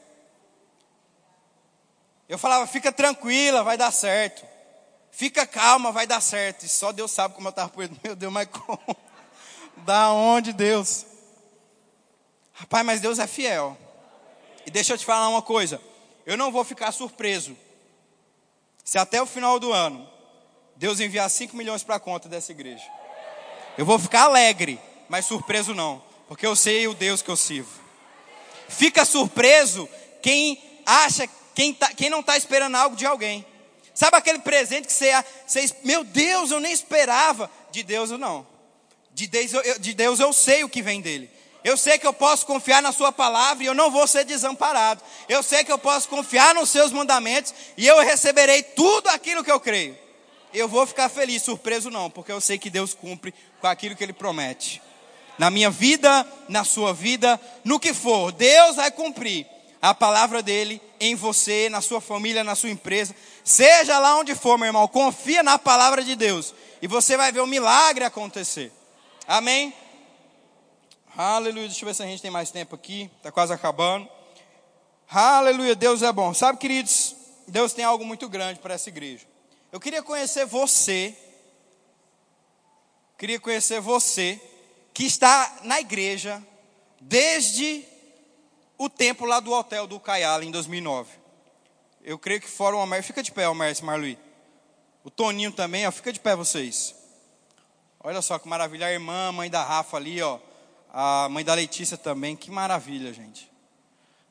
Eu 2.27 2.37
falava, 2.37 2.67
fica 2.67 2.91
tranquila, 2.91 3.63
vai 3.63 3.75
dar 3.75 3.91
certo. 3.91 4.45
Fica 5.11 5.47
calma, 5.47 5.91
vai 5.91 6.05
dar 6.05 6.21
certo. 6.21 6.63
E 6.65 6.69
só 6.69 6.91
Deus 6.91 7.11
sabe 7.11 7.33
como 7.33 7.47
eu 7.47 7.49
estava 7.49 7.69
por 7.69 7.89
Meu 8.03 8.15
Deus, 8.15 8.31
mas 8.31 8.47
como? 8.47 8.95
Da 9.77 10.11
onde, 10.11 10.53
Deus? 10.53 11.05
Rapaz, 12.53 12.85
mas 12.85 13.01
Deus 13.01 13.17
é 13.17 13.25
fiel. 13.25 13.75
E 14.65 14.69
deixa 14.69 14.93
eu 14.93 14.97
te 14.97 15.05
falar 15.05 15.27
uma 15.29 15.41
coisa. 15.41 15.81
Eu 16.25 16.37
não 16.37 16.51
vou 16.51 16.63
ficar 16.63 16.91
surpreso 16.91 17.57
se 18.83 18.97
até 18.97 19.21
o 19.21 19.25
final 19.25 19.59
do 19.59 19.73
ano 19.73 20.07
Deus 20.75 20.99
enviar 20.99 21.29
5 21.29 21.55
milhões 21.55 21.83
para 21.83 21.95
a 21.95 21.99
conta 21.99 22.29
dessa 22.29 22.51
igreja. 22.51 22.98
Eu 23.77 23.85
vou 23.85 23.97
ficar 23.97 24.23
alegre, 24.23 24.79
mas 25.07 25.25
surpreso 25.25 25.73
não, 25.73 26.01
porque 26.27 26.45
eu 26.45 26.55
sei 26.55 26.87
o 26.87 26.93
Deus 26.93 27.21
que 27.21 27.29
eu 27.29 27.35
sirvo. 27.35 27.69
Fica 28.67 29.03
surpreso 29.05 29.89
quem 30.21 30.61
acha, 30.85 31.27
quem, 31.55 31.73
tá, 31.73 31.89
quem 31.93 32.09
não 32.09 32.19
está 32.19 32.37
esperando 32.37 32.75
algo 32.75 32.95
de 32.95 33.05
alguém. 33.05 33.45
Sabe 33.93 34.15
aquele 34.15 34.39
presente 34.39 34.87
que 34.87 34.93
você, 34.93 35.11
você, 35.45 35.75
meu 35.83 36.03
Deus, 36.03 36.51
eu 36.51 36.59
nem 36.59 36.71
esperava. 36.71 37.51
De 37.71 37.83
Deus 37.83 38.11
eu 38.11 38.17
não. 38.17 38.47
De 39.11 39.27
Deus, 39.27 39.53
eu, 39.53 39.79
de 39.79 39.93
Deus 39.93 40.19
eu 40.19 40.31
sei 40.31 40.63
o 40.63 40.69
que 40.69 40.81
vem 40.81 41.01
dele. 41.01 41.29
Eu 41.63 41.75
sei 41.75 41.97
que 41.97 42.07
eu 42.07 42.13
posso 42.13 42.45
confiar 42.45 42.81
na 42.81 42.91
Sua 42.91 43.11
palavra 43.11 43.63
e 43.63 43.67
eu 43.67 43.73
não 43.73 43.91
vou 43.91 44.07
ser 44.07 44.23
desamparado. 44.23 45.03
Eu 45.27 45.43
sei 45.43 45.63
que 45.63 45.71
eu 45.71 45.77
posso 45.77 46.07
confiar 46.07 46.55
nos 46.55 46.69
Seus 46.69 46.91
mandamentos 46.91 47.53
e 47.75 47.85
eu 47.85 47.99
receberei 47.99 48.63
tudo 48.63 49.09
aquilo 49.09 49.43
que 49.43 49.51
eu 49.51 49.59
creio. 49.59 49.97
Eu 50.53 50.67
vou 50.67 50.85
ficar 50.85 51.09
feliz, 51.09 51.43
surpreso 51.43 51.89
não, 51.89 52.09
porque 52.09 52.31
eu 52.31 52.41
sei 52.41 52.57
que 52.57 52.69
Deus 52.69 52.93
cumpre 52.93 53.33
com 53.61 53.67
aquilo 53.67 53.95
que 53.95 54.03
Ele 54.03 54.13
promete. 54.13 54.81
Na 55.37 55.49
minha 55.49 55.69
vida, 55.69 56.27
na 56.47 56.63
sua 56.63 56.93
vida, 56.93 57.39
no 57.63 57.79
que 57.79 57.93
for, 57.93 58.31
Deus 58.31 58.75
vai 58.75 58.91
cumprir 58.91 59.47
a 59.81 59.93
palavra 59.93 60.41
dele 60.41 60.81
em 60.99 61.15
você, 61.15 61.69
na 61.69 61.81
sua 61.81 62.01
família, 62.01 62.43
na 62.43 62.55
sua 62.55 62.69
empresa, 62.69 63.15
seja 63.43 63.97
lá 63.99 64.17
onde 64.17 64.35
for, 64.35 64.57
meu 64.57 64.67
irmão, 64.67 64.87
confia 64.87 65.41
na 65.41 65.57
palavra 65.57 66.03
de 66.03 66.15
Deus 66.15 66.53
e 66.81 66.87
você 66.87 67.15
vai 67.15 67.31
ver 67.31 67.39
o 67.39 67.47
milagre 67.47 68.03
acontecer. 68.03 68.71
Amém? 69.27 69.73
Aleluia. 71.15 71.67
Deixa 71.67 71.83
eu 71.83 71.87
ver 71.87 71.93
se 71.93 72.03
a 72.03 72.05
gente 72.05 72.21
tem 72.21 72.31
mais 72.31 72.51
tempo 72.51 72.75
aqui. 72.75 73.09
Está 73.17 73.31
quase 73.31 73.53
acabando. 73.53 74.07
Aleluia. 75.09 75.75
Deus 75.75 76.01
é 76.01 76.11
bom. 76.11 76.33
Sabe, 76.33 76.57
queridos, 76.57 77.15
Deus 77.47 77.73
tem 77.73 77.83
algo 77.85 78.05
muito 78.05 78.27
grande 78.29 78.59
para 78.59 78.73
essa 78.73 78.89
igreja. 78.89 79.25
Eu 79.71 79.79
queria 79.79 80.03
conhecer 80.03 80.45
você. 80.45 81.15
Queria 83.17 83.39
conhecer 83.39 83.79
você 83.79 84.41
que 84.93 85.05
está 85.05 85.59
na 85.63 85.79
igreja 85.79 86.41
desde 86.99 87.85
o 88.77 88.89
tempo 88.89 89.25
lá 89.25 89.39
do 89.39 89.51
hotel 89.51 89.87
do 89.87 89.99
Caiala 89.99 90.43
em 90.45 90.51
2009. 90.51 91.11
Eu 92.01 92.17
creio 92.17 92.41
que 92.41 92.47
fora 92.47 92.75
o 92.75 92.79
Almer, 92.79 93.03
fica 93.03 93.21
de 93.21 93.31
pé, 93.31 93.43
Almer, 93.43 93.75
Marluí. 93.83 94.17
O 95.03 95.09
Toninho 95.09 95.51
também, 95.51 95.85
ó, 95.85 95.91
fica 95.91 96.13
de 96.13 96.19
pé 96.19 96.35
vocês. 96.35 96.95
Olha 97.99 98.21
só 98.21 98.39
que 98.39 98.47
maravilha, 98.47 98.87
a 98.87 98.91
irmã, 98.91 99.27
a 99.27 99.31
mãe 99.31 99.49
da 99.49 99.63
Rafa 99.63 99.97
ali, 99.97 100.21
ó 100.21 100.39
a 100.91 101.29
mãe 101.29 101.43
da 101.43 101.53
Letícia 101.53 101.97
também. 101.97 102.35
Que 102.35 102.51
maravilha, 102.51 103.13
gente. 103.13 103.49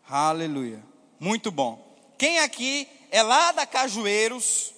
Aleluia. 0.08 0.82
Muito 1.18 1.50
bom. 1.50 1.96
Quem 2.16 2.40
aqui 2.40 2.88
é 3.10 3.22
lá 3.22 3.52
da 3.52 3.66
Cajueiros 3.66 4.74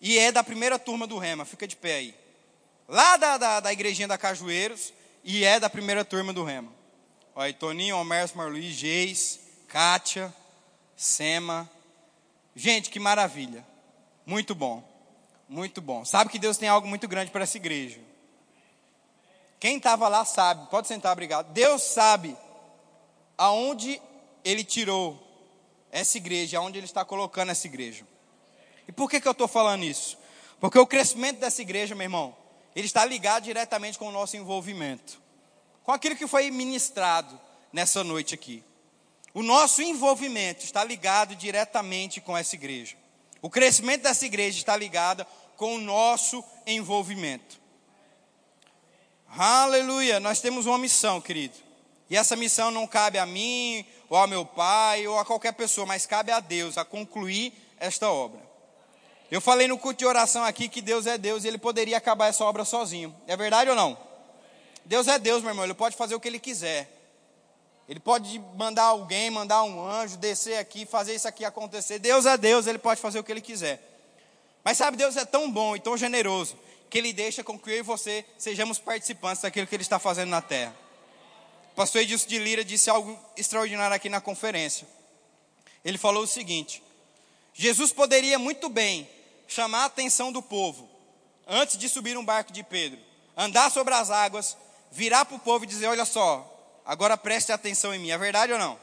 e 0.00 0.18
é 0.18 0.32
da 0.32 0.42
primeira 0.42 0.78
turma 0.78 1.06
do 1.06 1.18
Rema? 1.18 1.44
Fica 1.44 1.68
de 1.68 1.76
pé 1.76 1.94
aí. 1.94 2.14
Lá 2.88 3.16
da, 3.16 3.38
da, 3.38 3.60
da 3.60 3.72
igrejinha 3.72 4.08
da 4.08 4.18
Cajueiros 4.18 4.92
e 5.22 5.44
é 5.44 5.60
da 5.60 5.68
primeira 5.68 6.04
turma 6.04 6.32
do 6.32 6.42
Rema. 6.42 6.72
Olha 7.34 7.52
Toninho, 7.52 7.96
Homércio, 7.96 8.36
Marluiz, 8.36 8.74
Geis, 8.74 9.40
Kátia, 9.68 10.34
Sema. 10.96 11.70
Gente, 12.56 12.90
que 12.90 12.98
maravilha. 12.98 13.64
Muito 14.26 14.54
bom. 14.54 14.82
Muito 15.48 15.80
bom. 15.80 16.04
Sabe 16.04 16.30
que 16.30 16.38
Deus 16.38 16.56
tem 16.56 16.68
algo 16.68 16.88
muito 16.88 17.06
grande 17.06 17.30
para 17.30 17.42
essa 17.42 17.56
igreja. 17.56 18.00
Quem 19.58 19.76
estava 19.76 20.08
lá 20.08 20.24
sabe, 20.24 20.70
pode 20.70 20.88
sentar, 20.88 21.12
obrigado. 21.12 21.52
Deus 21.52 21.82
sabe 21.82 22.36
aonde 23.36 24.00
Ele 24.42 24.64
tirou 24.64 25.18
essa 25.92 26.16
igreja, 26.16 26.58
aonde 26.58 26.78
Ele 26.78 26.86
está 26.86 27.04
colocando 27.04 27.50
essa 27.50 27.66
igreja. 27.66 28.06
E 28.90 28.92
por 28.92 29.08
que, 29.08 29.20
que 29.20 29.28
eu 29.28 29.32
estou 29.32 29.46
falando 29.46 29.84
isso? 29.84 30.18
Porque 30.58 30.76
o 30.76 30.84
crescimento 30.84 31.38
dessa 31.38 31.62
igreja, 31.62 31.94
meu 31.94 32.06
irmão, 32.06 32.36
ele 32.74 32.86
está 32.86 33.04
ligado 33.04 33.44
diretamente 33.44 33.96
com 33.96 34.08
o 34.08 34.10
nosso 34.10 34.36
envolvimento, 34.36 35.22
com 35.84 35.92
aquilo 35.92 36.16
que 36.16 36.26
foi 36.26 36.50
ministrado 36.50 37.40
nessa 37.72 38.02
noite 38.02 38.34
aqui. 38.34 38.64
O 39.32 39.44
nosso 39.44 39.80
envolvimento 39.80 40.64
está 40.64 40.82
ligado 40.82 41.36
diretamente 41.36 42.20
com 42.20 42.36
essa 42.36 42.56
igreja. 42.56 42.96
O 43.40 43.48
crescimento 43.48 44.02
dessa 44.02 44.26
igreja 44.26 44.58
está 44.58 44.76
ligado 44.76 45.24
com 45.56 45.76
o 45.76 45.80
nosso 45.80 46.42
envolvimento. 46.66 47.60
Aleluia, 49.28 50.18
nós 50.18 50.40
temos 50.40 50.66
uma 50.66 50.78
missão, 50.78 51.20
querido. 51.20 51.54
E 52.10 52.16
essa 52.16 52.34
missão 52.34 52.72
não 52.72 52.88
cabe 52.88 53.18
a 53.18 53.24
mim, 53.24 53.86
ou 54.08 54.16
ao 54.16 54.26
meu 54.26 54.44
pai, 54.44 55.06
ou 55.06 55.16
a 55.16 55.24
qualquer 55.24 55.52
pessoa, 55.52 55.86
mas 55.86 56.06
cabe 56.06 56.32
a 56.32 56.40
Deus 56.40 56.76
a 56.76 56.84
concluir 56.84 57.52
esta 57.78 58.10
obra. 58.10 58.49
Eu 59.30 59.40
falei 59.40 59.68
no 59.68 59.78
culto 59.78 59.98
de 60.00 60.06
oração 60.06 60.42
aqui 60.44 60.68
que 60.68 60.82
Deus 60.82 61.06
é 61.06 61.16
Deus 61.16 61.44
e 61.44 61.48
Ele 61.48 61.58
poderia 61.58 61.96
acabar 61.96 62.28
essa 62.28 62.44
obra 62.44 62.64
sozinho. 62.64 63.14
É 63.28 63.36
verdade 63.36 63.70
ou 63.70 63.76
não? 63.76 63.96
Deus 64.84 65.06
é 65.06 65.18
Deus, 65.18 65.40
meu 65.40 65.50
irmão, 65.50 65.64
Ele 65.64 65.74
pode 65.74 65.96
fazer 65.96 66.16
o 66.16 66.20
que 66.20 66.26
Ele 66.26 66.40
quiser. 66.40 66.90
Ele 67.88 68.00
pode 68.00 68.40
mandar 68.56 68.84
alguém, 68.84 69.30
mandar 69.30 69.62
um 69.62 69.84
anjo, 69.84 70.16
descer 70.16 70.58
aqui, 70.58 70.84
fazer 70.84 71.14
isso 71.14 71.28
aqui 71.28 71.44
acontecer. 71.44 71.98
Deus 72.00 72.26
é 72.26 72.36
Deus, 72.36 72.66
Ele 72.66 72.78
pode 72.78 73.00
fazer 73.00 73.20
o 73.20 73.24
que 73.24 73.30
Ele 73.30 73.40
quiser. 73.40 73.80
Mas 74.64 74.78
sabe, 74.78 74.96
Deus 74.96 75.16
é 75.16 75.24
tão 75.24 75.50
bom 75.50 75.76
e 75.76 75.80
tão 75.80 75.96
generoso 75.96 76.58
que 76.88 76.98
Ele 76.98 77.12
deixa 77.12 77.44
com 77.44 77.56
que 77.58 77.70
eu 77.70 77.78
e 77.78 77.82
você 77.82 78.24
sejamos 78.36 78.78
participantes 78.78 79.42
daquilo 79.42 79.66
que 79.66 79.74
Ele 79.74 79.82
está 79.82 79.98
fazendo 79.98 80.30
na 80.30 80.42
terra. 80.42 80.74
pastor 81.76 82.02
Edilson 82.02 82.26
de 82.26 82.38
Lira 82.38 82.64
disse 82.64 82.90
algo 82.90 83.16
extraordinário 83.36 83.94
aqui 83.94 84.08
na 84.08 84.20
conferência. 84.20 84.88
Ele 85.84 85.98
falou 85.98 86.24
o 86.24 86.26
seguinte: 86.26 86.82
Jesus 87.54 87.92
poderia 87.92 88.38
muito 88.38 88.68
bem 88.68 89.08
chamar 89.52 89.82
a 89.82 89.86
atenção 89.86 90.30
do 90.32 90.40
povo 90.40 90.88
antes 91.46 91.76
de 91.76 91.88
subir 91.88 92.16
um 92.16 92.24
barco 92.24 92.52
de 92.52 92.62
Pedro, 92.62 92.98
andar 93.36 93.70
sobre 93.70 93.92
as 93.92 94.10
águas, 94.10 94.56
virar 94.92 95.24
para 95.24 95.36
o 95.36 95.40
povo 95.40 95.64
e 95.64 95.66
dizer: 95.66 95.86
Olha 95.86 96.04
só, 96.04 96.80
agora 96.86 97.16
preste 97.16 97.52
atenção 97.52 97.92
em 97.92 97.98
mim. 97.98 98.10
É 98.10 98.18
verdade 98.18 98.52
ou 98.52 98.58
não? 98.58 98.78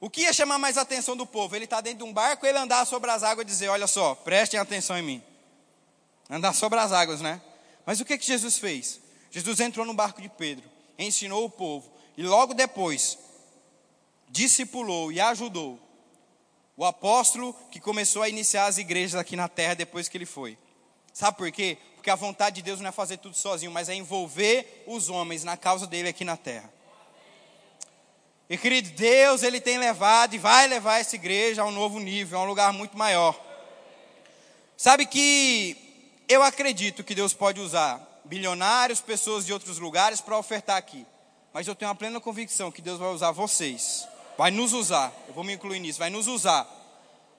O 0.00 0.10
que 0.10 0.22
ia 0.22 0.32
chamar 0.32 0.58
mais 0.58 0.76
a 0.76 0.80
atenção 0.80 1.16
do 1.16 1.26
povo? 1.26 1.54
Ele 1.54 1.64
está 1.64 1.80
dentro 1.80 1.98
de 1.98 2.04
um 2.04 2.12
barco, 2.12 2.44
ele 2.46 2.58
andar 2.58 2.84
sobre 2.86 3.10
as 3.10 3.22
águas 3.22 3.44
e 3.44 3.48
dizer: 3.48 3.68
Olha 3.68 3.86
só, 3.86 4.14
prestem 4.14 4.58
atenção 4.58 4.98
em 4.98 5.02
mim. 5.02 5.22
Andar 6.28 6.52
sobre 6.52 6.78
as 6.78 6.92
águas, 6.92 7.20
né? 7.20 7.40
Mas 7.86 8.00
o 8.00 8.04
que, 8.04 8.18
que 8.18 8.26
Jesus 8.26 8.58
fez? 8.58 9.00
Jesus 9.30 9.60
entrou 9.60 9.86
no 9.86 9.94
barco 9.94 10.20
de 10.20 10.28
Pedro, 10.28 10.68
ensinou 10.98 11.44
o 11.44 11.50
povo, 11.50 11.90
e 12.16 12.22
logo 12.22 12.52
depois 12.52 13.16
discipulou 14.28 15.10
e 15.12 15.20
ajudou 15.20 15.78
o 16.80 16.84
apóstolo 16.86 17.54
que 17.70 17.78
começou 17.78 18.22
a 18.22 18.28
iniciar 18.30 18.64
as 18.64 18.78
igrejas 18.78 19.20
aqui 19.20 19.36
na 19.36 19.48
terra 19.48 19.74
depois 19.74 20.08
que 20.08 20.16
ele 20.16 20.24
foi. 20.24 20.56
Sabe 21.12 21.36
por 21.36 21.52
quê? 21.52 21.76
Porque 21.94 22.08
a 22.08 22.14
vontade 22.14 22.56
de 22.56 22.62
Deus 22.62 22.80
não 22.80 22.88
é 22.88 22.92
fazer 22.92 23.18
tudo 23.18 23.36
sozinho, 23.36 23.70
mas 23.70 23.90
é 23.90 23.94
envolver 23.94 24.82
os 24.86 25.10
homens 25.10 25.44
na 25.44 25.58
causa 25.58 25.86
dele 25.86 26.08
aqui 26.08 26.24
na 26.24 26.38
terra. 26.38 26.72
E 28.48 28.56
querido, 28.56 28.88
Deus 28.92 29.42
ele 29.42 29.60
tem 29.60 29.76
levado 29.76 30.32
e 30.32 30.38
vai 30.38 30.66
levar 30.68 30.98
essa 30.98 31.16
igreja 31.16 31.60
a 31.60 31.66
um 31.66 31.70
novo 31.70 32.00
nível, 32.00 32.38
a 32.38 32.42
um 32.44 32.46
lugar 32.46 32.72
muito 32.72 32.96
maior. 32.96 33.38
Sabe 34.74 35.04
que 35.04 35.76
eu 36.30 36.42
acredito 36.42 37.04
que 37.04 37.14
Deus 37.14 37.34
pode 37.34 37.60
usar 37.60 38.22
bilionários, 38.24 39.02
pessoas 39.02 39.44
de 39.44 39.52
outros 39.52 39.78
lugares 39.78 40.22
para 40.22 40.38
ofertar 40.38 40.78
aqui. 40.78 41.06
Mas 41.52 41.68
eu 41.68 41.74
tenho 41.74 41.90
a 41.90 41.94
plena 41.94 42.18
convicção 42.22 42.72
que 42.72 42.80
Deus 42.80 42.98
vai 42.98 43.10
usar 43.10 43.32
vocês. 43.32 44.08
Vai 44.36 44.50
nos 44.50 44.72
usar. 44.72 45.12
Eu 45.28 45.34
vou 45.34 45.44
me 45.44 45.52
incluir 45.52 45.80
nisso. 45.80 45.98
Vai 45.98 46.10
nos 46.10 46.26
usar 46.26 46.66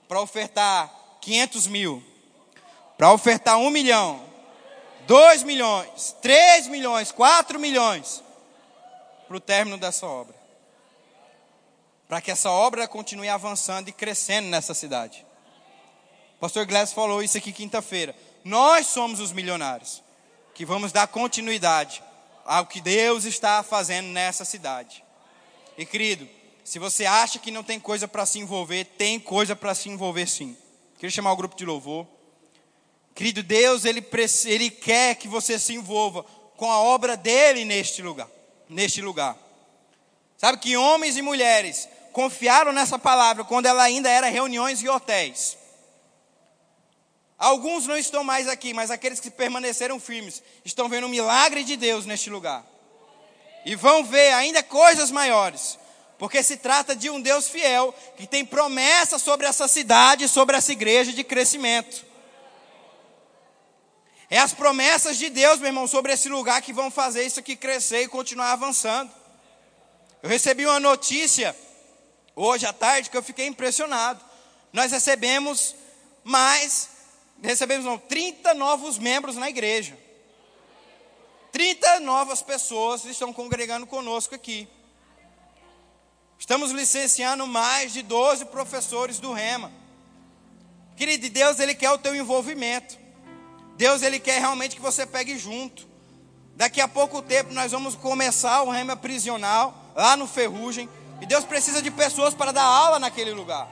para 0.07 0.19
ofertar 0.19 0.91
500 1.21 1.67
mil, 1.67 2.03
para 2.97 3.13
ofertar 3.13 3.57
um 3.57 3.69
milhão, 3.69 4.21
dois 5.07 5.43
milhões, 5.43 6.15
três 6.21 6.67
milhões, 6.67 7.11
quatro 7.11 7.59
milhões, 7.59 8.21
para 9.27 9.37
o 9.37 9.39
término 9.39 9.77
dessa 9.77 10.05
obra. 10.05 10.35
Para 12.09 12.19
que 12.19 12.29
essa 12.29 12.51
obra 12.51 12.87
continue 12.87 13.29
avançando 13.29 13.87
e 13.87 13.93
crescendo 13.93 14.49
nessa 14.49 14.73
cidade. 14.73 15.25
O 16.35 16.39
pastor 16.41 16.65
Glass 16.65 16.91
falou 16.91 17.23
isso 17.23 17.37
aqui 17.37 17.53
quinta-feira. 17.53 18.13
Nós 18.43 18.87
somos 18.87 19.19
os 19.19 19.31
milionários 19.31 20.03
que 20.53 20.65
vamos 20.65 20.91
dar 20.91 21.07
continuidade 21.07 22.03
ao 22.45 22.65
que 22.65 22.81
Deus 22.81 23.23
está 23.23 23.63
fazendo 23.63 24.07
nessa 24.07 24.43
cidade. 24.43 25.03
E 25.77 25.85
querido, 25.85 26.27
se 26.63 26.79
você 26.79 27.05
acha 27.05 27.39
que 27.39 27.51
não 27.51 27.63
tem 27.63 27.79
coisa 27.79 28.07
para 28.07 28.25
se 28.25 28.39
envolver, 28.39 28.85
tem 28.85 29.19
coisa 29.19 29.55
para 29.55 29.73
se 29.73 29.89
envolver 29.89 30.27
sim. 30.27 30.57
Queria 30.95 31.09
chamar 31.09 31.31
o 31.31 31.35
grupo 31.35 31.55
de 31.55 31.65
louvor. 31.65 32.07
Querido 33.15 33.43
Deus, 33.43 33.85
ele, 33.85 34.05
ele 34.45 34.69
quer 34.69 35.15
que 35.15 35.27
você 35.27 35.59
se 35.59 35.73
envolva 35.73 36.23
com 36.55 36.71
a 36.71 36.79
obra 36.79 37.17
dele 37.17 37.65
neste 37.65 38.01
lugar, 38.01 38.29
neste 38.69 39.01
lugar. 39.01 39.37
Sabe 40.37 40.59
que 40.59 40.77
homens 40.77 41.17
e 41.17 41.21
mulheres 41.21 41.87
confiaram 42.11 42.71
nessa 42.71 42.97
palavra 42.97 43.43
quando 43.43 43.65
ela 43.65 43.83
ainda 43.83 44.09
era 44.09 44.27
reuniões 44.27 44.81
e 44.81 44.89
hotéis. 44.89 45.57
Alguns 47.37 47.87
não 47.87 47.97
estão 47.97 48.23
mais 48.23 48.47
aqui, 48.47 48.71
mas 48.71 48.91
aqueles 48.91 49.19
que 49.19 49.31
permaneceram 49.31 49.99
firmes 49.99 50.43
estão 50.63 50.87
vendo 50.87 51.07
o 51.07 51.09
milagre 51.09 51.63
de 51.63 51.75
Deus 51.75 52.05
neste 52.05 52.29
lugar. 52.29 52.63
E 53.65 53.75
vão 53.75 54.03
ver 54.03 54.33
ainda 54.33 54.61
coisas 54.61 55.09
maiores, 55.09 55.79
porque 56.21 56.43
se 56.43 56.55
trata 56.55 56.95
de 56.95 57.09
um 57.09 57.19
Deus 57.19 57.49
fiel 57.49 57.91
que 58.15 58.27
tem 58.27 58.45
promessa 58.45 59.17
sobre 59.17 59.47
essa 59.47 59.67
cidade, 59.67 60.29
sobre 60.29 60.55
essa 60.55 60.71
igreja 60.71 61.11
de 61.11 61.23
crescimento. 61.23 62.05
É 64.29 64.37
as 64.37 64.53
promessas 64.53 65.17
de 65.17 65.31
Deus, 65.31 65.57
meu 65.57 65.69
irmão, 65.69 65.87
sobre 65.87 66.13
esse 66.13 66.29
lugar 66.29 66.61
que 66.61 66.71
vão 66.71 66.91
fazer 66.91 67.25
isso 67.25 67.39
aqui 67.39 67.55
crescer 67.55 68.03
e 68.03 68.07
continuar 68.07 68.51
avançando. 68.51 69.11
Eu 70.21 70.29
recebi 70.29 70.63
uma 70.63 70.79
notícia 70.79 71.57
hoje 72.35 72.67
à 72.67 72.71
tarde 72.71 73.09
que 73.09 73.17
eu 73.17 73.23
fiquei 73.23 73.47
impressionado. 73.47 74.23
Nós 74.71 74.91
recebemos 74.91 75.73
mais, 76.23 76.89
recebemos 77.41 77.83
não, 77.83 77.97
30 77.97 78.53
novos 78.53 78.99
membros 78.99 79.37
na 79.37 79.49
igreja. 79.49 79.97
30 81.51 81.99
novas 82.01 82.43
pessoas 82.43 83.05
estão 83.05 83.33
congregando 83.33 83.87
conosco 83.87 84.35
aqui. 84.35 84.69
Estamos 86.41 86.71
licenciando 86.71 87.45
mais 87.45 87.93
de 87.93 88.01
12 88.01 88.45
professores 88.45 89.19
do 89.19 89.31
Rema. 89.31 89.71
Querido, 90.97 91.29
Deus 91.29 91.59
ele 91.59 91.75
quer 91.75 91.91
o 91.91 91.99
teu 91.99 92.15
envolvimento. 92.15 92.97
Deus 93.77 94.01
ele 94.01 94.19
quer 94.19 94.39
realmente 94.39 94.75
que 94.75 94.81
você 94.81 95.05
pegue 95.05 95.37
junto. 95.37 95.87
Daqui 96.55 96.81
a 96.81 96.87
pouco 96.87 97.21
tempo 97.21 97.53
nós 97.53 97.71
vamos 97.71 97.93
começar 97.93 98.63
o 98.63 98.71
rema 98.71 98.95
prisional 98.95 99.93
lá 99.95 100.17
no 100.17 100.25
Ferrugem. 100.25 100.89
E 101.21 101.27
Deus 101.27 101.45
precisa 101.45 101.79
de 101.79 101.91
pessoas 101.91 102.33
para 102.33 102.51
dar 102.51 102.63
aula 102.63 102.97
naquele 102.97 103.33
lugar. 103.33 103.69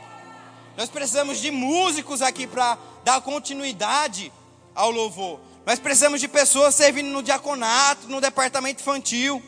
Nós 0.78 0.90
precisamos 0.90 1.40
de 1.40 1.50
músicos 1.50 2.22
aqui 2.22 2.46
para 2.46 2.78
dar 3.04 3.20
continuidade 3.22 4.32
ao 4.76 4.92
louvor. 4.92 5.40
Nós 5.66 5.80
precisamos 5.80 6.22
de 6.22 6.28
pessoas 6.28 6.76
servindo 6.76 7.08
no 7.08 7.24
diaconato, 7.24 8.08
no 8.08 8.22
departamento 8.22 8.82
infantil. 8.82 9.42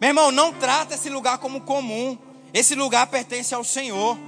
Meu 0.00 0.08
irmão, 0.08 0.30
não 0.30 0.52
trata 0.52 0.94
esse 0.94 1.08
lugar 1.08 1.38
como 1.38 1.62
comum. 1.62 2.18
Esse 2.52 2.74
lugar 2.74 3.06
pertence 3.06 3.54
ao 3.54 3.64
Senhor. 3.64 4.18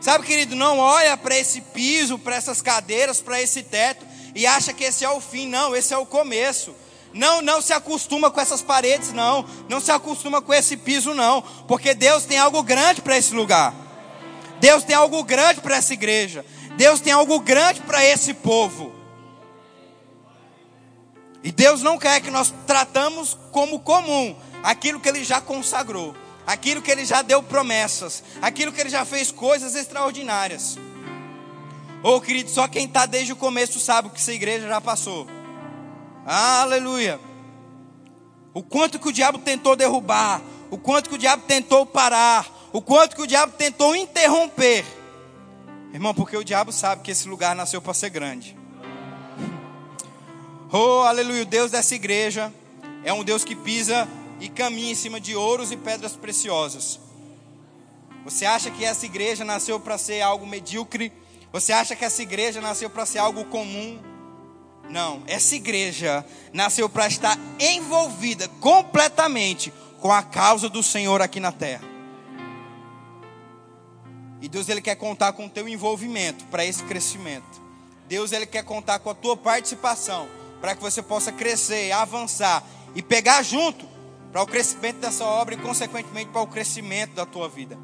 Sabe, 0.00 0.26
querido, 0.26 0.54
não 0.54 0.78
olha 0.78 1.16
para 1.16 1.36
esse 1.36 1.60
piso, 1.60 2.18
para 2.18 2.36
essas 2.36 2.60
cadeiras, 2.60 3.20
para 3.20 3.40
esse 3.40 3.62
teto 3.62 4.06
e 4.34 4.46
acha 4.46 4.72
que 4.74 4.84
esse 4.84 5.04
é 5.04 5.10
o 5.10 5.20
fim. 5.20 5.48
Não, 5.48 5.74
esse 5.74 5.94
é 5.94 5.96
o 5.96 6.04
começo. 6.04 6.74
Não, 7.12 7.40
não 7.40 7.62
se 7.62 7.72
acostuma 7.72 8.30
com 8.30 8.38
essas 8.40 8.60
paredes, 8.60 9.12
não. 9.12 9.46
Não 9.68 9.80
se 9.80 9.90
acostuma 9.90 10.42
com 10.42 10.52
esse 10.52 10.76
piso, 10.76 11.14
não. 11.14 11.40
Porque 11.66 11.94
Deus 11.94 12.24
tem 12.24 12.38
algo 12.38 12.62
grande 12.62 13.00
para 13.00 13.16
esse 13.16 13.34
lugar. 13.34 13.74
Deus 14.60 14.84
tem 14.84 14.94
algo 14.94 15.24
grande 15.24 15.62
para 15.62 15.76
essa 15.76 15.94
igreja. 15.94 16.44
Deus 16.76 17.00
tem 17.00 17.12
algo 17.12 17.40
grande 17.40 17.80
para 17.80 18.04
esse 18.04 18.34
povo. 18.34 18.94
E 21.42 21.50
Deus 21.50 21.80
não 21.80 21.96
quer 21.96 22.20
que 22.20 22.30
nós 22.30 22.52
tratamos 22.66 23.38
como 23.50 23.80
comum 23.80 24.36
aquilo 24.62 25.00
que 25.00 25.08
Ele 25.08 25.24
já 25.24 25.40
consagrou, 25.40 26.14
aquilo 26.46 26.82
que 26.82 26.90
Ele 26.90 27.04
já 27.04 27.22
deu 27.22 27.42
promessas, 27.42 28.22
aquilo 28.40 28.72
que 28.72 28.80
Ele 28.80 28.90
já 28.90 29.04
fez 29.04 29.30
coisas 29.30 29.74
extraordinárias. 29.74 30.78
Oh, 32.02 32.20
querido, 32.20 32.50
só 32.50 32.68
quem 32.68 32.86
está 32.86 33.06
desde 33.06 33.32
o 33.32 33.36
começo 33.36 33.80
sabe 33.80 34.08
o 34.08 34.10
que 34.10 34.20
essa 34.20 34.32
igreja 34.32 34.68
já 34.68 34.80
passou. 34.80 35.26
Aleluia. 36.24 37.18
O 38.54 38.62
quanto 38.62 38.98
que 38.98 39.08
o 39.08 39.12
diabo 39.12 39.38
tentou 39.38 39.76
derrubar, 39.76 40.40
o 40.70 40.78
quanto 40.78 41.08
que 41.08 41.14
o 41.14 41.18
diabo 41.18 41.44
tentou 41.46 41.84
parar, 41.84 42.46
o 42.72 42.80
quanto 42.80 43.16
que 43.16 43.22
o 43.22 43.26
diabo 43.26 43.52
tentou 43.52 43.94
interromper. 43.94 44.84
Irmão, 45.92 46.14
porque 46.14 46.36
o 46.36 46.44
diabo 46.44 46.72
sabe 46.72 47.02
que 47.02 47.10
esse 47.10 47.28
lugar 47.28 47.54
nasceu 47.56 47.80
para 47.80 47.94
ser 47.94 48.10
grande. 48.10 48.56
Oh, 50.72 51.02
aleluia. 51.02 51.42
O 51.42 51.46
Deus 51.46 51.70
dessa 51.70 51.94
igreja 51.94 52.52
é 53.04 53.12
um 53.12 53.24
Deus 53.24 53.44
que 53.44 53.54
pisa 53.54 54.06
e 54.40 54.48
caminha 54.48 54.92
em 54.92 54.94
cima 54.94 55.20
de 55.20 55.34
ouros 55.34 55.72
e 55.72 55.76
pedras 55.76 56.14
preciosas. 56.14 57.00
Você 58.24 58.44
acha 58.44 58.70
que 58.70 58.84
essa 58.84 59.06
igreja 59.06 59.44
nasceu 59.44 59.78
para 59.78 59.96
ser 59.96 60.20
algo 60.20 60.46
medíocre? 60.46 61.12
Você 61.52 61.72
acha 61.72 61.94
que 61.94 62.04
essa 62.04 62.22
igreja 62.22 62.60
nasceu 62.60 62.90
para 62.90 63.06
ser 63.06 63.18
algo 63.18 63.44
comum? 63.44 64.00
Não, 64.88 65.22
essa 65.26 65.54
igreja 65.54 66.24
nasceu 66.52 66.88
para 66.88 67.06
estar 67.06 67.38
envolvida 67.58 68.48
completamente 68.60 69.72
com 70.00 70.12
a 70.12 70.22
causa 70.22 70.68
do 70.68 70.82
Senhor 70.82 71.22
aqui 71.22 71.40
na 71.40 71.52
terra. 71.52 71.84
E 74.40 74.48
Deus 74.48 74.68
ele 74.68 74.80
quer 74.80 74.96
contar 74.96 75.32
com 75.32 75.46
o 75.46 75.50
teu 75.50 75.68
envolvimento 75.68 76.44
para 76.46 76.64
esse 76.64 76.82
crescimento. 76.84 77.62
Deus 78.06 78.32
ele 78.32 78.46
quer 78.46 78.62
contar 78.62 78.98
com 78.98 79.10
a 79.10 79.14
tua 79.14 79.36
participação 79.36 80.28
para 80.60 80.74
que 80.74 80.82
você 80.82 81.02
possa 81.02 81.32
crescer, 81.32 81.90
avançar 81.92 82.62
e 82.94 83.02
pegar 83.02 83.42
junto 83.42 83.95
para 84.36 84.42
o 84.42 84.46
crescimento 84.46 84.98
dessa 84.98 85.24
obra 85.24 85.54
e 85.54 85.56
consequentemente 85.56 86.30
para 86.30 86.42
o 86.42 86.46
crescimento 86.46 87.14
da 87.14 87.24
tua 87.24 87.48
vida. 87.48 87.78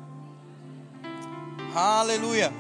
Aleluia. 1.75 2.53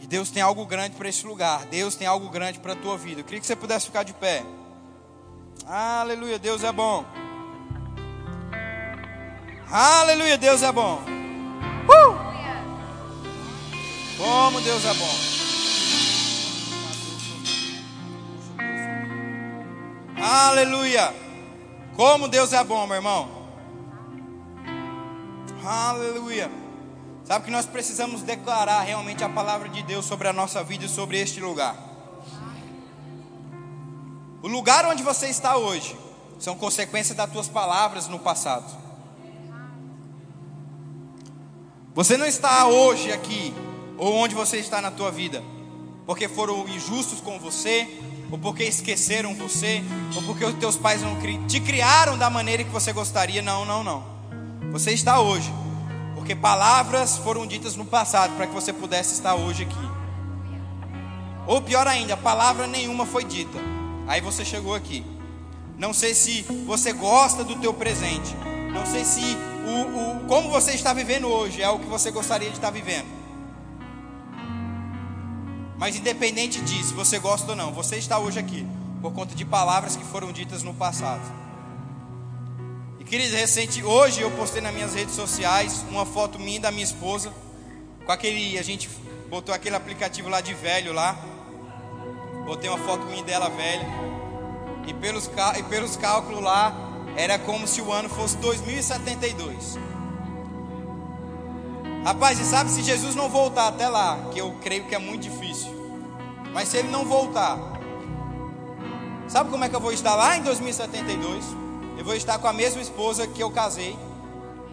E 0.00 0.06
Deus 0.06 0.30
tem 0.30 0.40
algo 0.40 0.64
grande 0.64 0.96
para 0.96 1.10
esse 1.10 1.26
lugar. 1.26 1.66
Deus 1.66 1.94
tem 1.94 2.06
algo 2.06 2.30
grande 2.30 2.58
para 2.58 2.72
a 2.72 2.76
tua 2.76 2.96
vida. 2.96 3.20
Eu 3.20 3.24
queria 3.26 3.38
que 3.38 3.46
você 3.46 3.54
pudesse 3.54 3.84
ficar 3.84 4.02
de 4.02 4.14
pé. 4.14 4.42
Aleluia, 5.66 6.38
Deus 6.38 6.64
é 6.64 6.72
bom. 6.72 7.04
Aleluia, 9.70 10.38
Deus 10.38 10.62
é 10.62 10.72
bom. 10.72 11.02
Uh! 11.84 12.16
Como 14.16 14.58
Deus 14.62 14.86
é 14.86 14.94
bom. 14.94 15.18
Aleluia. 20.16 21.27
Como 21.98 22.28
Deus 22.28 22.52
é 22.52 22.62
bom, 22.62 22.86
meu 22.86 22.94
irmão. 22.94 23.28
Aleluia. 25.64 26.48
Sabe 27.24 27.46
que 27.46 27.50
nós 27.50 27.66
precisamos 27.66 28.22
declarar 28.22 28.82
realmente 28.82 29.24
a 29.24 29.28
palavra 29.28 29.68
de 29.68 29.82
Deus 29.82 30.04
sobre 30.04 30.28
a 30.28 30.32
nossa 30.32 30.62
vida 30.62 30.84
e 30.84 30.88
sobre 30.88 31.18
este 31.18 31.40
lugar. 31.40 31.76
O 34.40 34.46
lugar 34.46 34.86
onde 34.86 35.02
você 35.02 35.26
está 35.26 35.56
hoje 35.56 35.98
são 36.38 36.54
consequências 36.54 37.16
das 37.16 37.32
tuas 37.32 37.48
palavras 37.48 38.06
no 38.06 38.20
passado. 38.20 38.72
Você 41.96 42.16
não 42.16 42.26
está 42.26 42.68
hoje 42.68 43.10
aqui 43.10 43.52
ou 43.96 44.14
onde 44.14 44.36
você 44.36 44.58
está 44.58 44.80
na 44.80 44.92
tua 44.92 45.10
vida 45.10 45.42
porque 46.06 46.28
foram 46.28 46.68
injustos 46.68 47.20
com 47.20 47.40
você, 47.40 47.88
ou 48.30 48.38
porque 48.38 48.64
esqueceram 48.64 49.34
você, 49.34 49.82
ou 50.14 50.22
porque 50.22 50.44
os 50.44 50.54
teus 50.54 50.76
pais 50.76 51.02
não 51.02 51.16
te 51.46 51.60
criaram 51.60 52.18
da 52.18 52.28
maneira 52.28 52.64
que 52.64 52.70
você 52.70 52.92
gostaria. 52.92 53.42
Não, 53.42 53.64
não, 53.64 53.82
não. 53.82 54.04
Você 54.70 54.92
está 54.92 55.20
hoje 55.20 55.52
porque 56.28 56.42
palavras 56.42 57.16
foram 57.16 57.46
ditas 57.46 57.74
no 57.74 57.86
passado 57.86 58.36
para 58.36 58.46
que 58.46 58.52
você 58.52 58.70
pudesse 58.70 59.14
estar 59.14 59.34
hoje 59.34 59.62
aqui. 59.62 59.90
Ou 61.46 61.62
pior 61.62 61.86
ainda, 61.86 62.18
palavra 62.18 62.66
nenhuma 62.66 63.06
foi 63.06 63.24
dita. 63.24 63.58
Aí 64.06 64.20
você 64.20 64.44
chegou 64.44 64.74
aqui. 64.74 65.02
Não 65.78 65.94
sei 65.94 66.12
se 66.12 66.42
você 66.66 66.92
gosta 66.92 67.42
do 67.42 67.56
teu 67.56 67.72
presente. 67.72 68.36
Não 68.74 68.84
sei 68.84 69.06
se 69.06 69.22
o, 69.22 70.24
o 70.24 70.26
como 70.26 70.50
você 70.50 70.72
está 70.72 70.92
vivendo 70.92 71.28
hoje 71.28 71.62
é 71.62 71.70
o 71.70 71.78
que 71.78 71.86
você 71.86 72.10
gostaria 72.10 72.50
de 72.50 72.56
estar 72.56 72.70
vivendo. 72.70 73.06
Mas 75.78 75.96
independente 75.96 76.60
disso, 76.60 76.94
você 76.94 77.18
gosta 77.18 77.52
ou 77.52 77.56
não, 77.56 77.72
você 77.72 77.96
está 77.96 78.18
hoje 78.18 78.38
aqui 78.38 78.66
por 79.00 79.12
conta 79.12 79.34
de 79.34 79.44
palavras 79.44 79.96
que 79.96 80.04
foram 80.04 80.32
ditas 80.32 80.62
no 80.62 80.74
passado. 80.74 81.22
Queridos, 83.08 83.32
recente, 83.32 83.82
hoje 83.82 84.20
eu 84.20 84.30
postei 84.32 84.60
nas 84.60 84.74
minhas 84.74 84.92
redes 84.92 85.14
sociais 85.14 85.82
uma 85.88 86.04
foto 86.04 86.38
minha 86.38 86.58
e 86.58 86.60
da 86.60 86.70
minha 86.70 86.84
esposa, 86.84 87.32
com 88.04 88.12
aquele, 88.12 88.58
a 88.58 88.62
gente 88.62 88.86
botou 89.30 89.54
aquele 89.54 89.76
aplicativo 89.76 90.28
lá 90.28 90.42
de 90.42 90.52
velho 90.52 90.92
lá, 90.92 91.16
botei 92.44 92.68
uma 92.68 92.76
foto 92.76 93.06
minha 93.06 93.24
dela 93.24 93.48
velha, 93.48 93.86
e 94.86 94.92
pelos, 94.92 95.30
e 95.58 95.62
pelos 95.62 95.96
cálculos 95.96 96.42
lá, 96.42 96.74
era 97.16 97.38
como 97.38 97.66
se 97.66 97.80
o 97.80 97.90
ano 97.90 98.10
fosse 98.10 98.36
2072. 98.36 99.78
Rapaz, 102.08 102.40
e 102.40 102.44
sabe 102.46 102.70
se 102.70 102.82
Jesus 102.82 103.14
não 103.14 103.28
voltar 103.28 103.68
até 103.68 103.86
lá, 103.86 104.18
que 104.32 104.40
eu 104.40 104.56
creio 104.62 104.84
que 104.84 104.94
é 104.94 104.98
muito 104.98 105.24
difícil, 105.24 105.68
mas 106.54 106.70
se 106.70 106.78
ele 106.78 106.88
não 106.88 107.04
voltar, 107.04 107.58
sabe 109.28 109.50
como 109.50 109.62
é 109.62 109.68
que 109.68 109.76
eu 109.76 109.80
vou 109.80 109.92
estar 109.92 110.14
lá 110.14 110.34
em 110.34 110.42
2072? 110.42 111.44
Eu 111.98 112.04
vou 112.06 112.14
estar 112.14 112.38
com 112.38 112.48
a 112.48 112.52
mesma 112.54 112.80
esposa 112.80 113.26
que 113.26 113.42
eu 113.42 113.50
casei. 113.50 113.94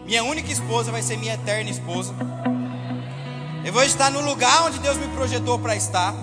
Minha 0.06 0.24
única 0.24 0.50
esposa 0.50 0.90
vai 0.90 1.02
ser 1.02 1.18
minha 1.18 1.34
eterna 1.34 1.68
esposa. 1.68 2.14
Eu 3.66 3.70
vou 3.70 3.82
estar 3.82 4.10
no 4.10 4.22
lugar 4.22 4.62
onde 4.62 4.78
Deus 4.78 4.96
me 4.96 5.08
projetou 5.08 5.58
para 5.58 5.76
estar. 5.76 6.14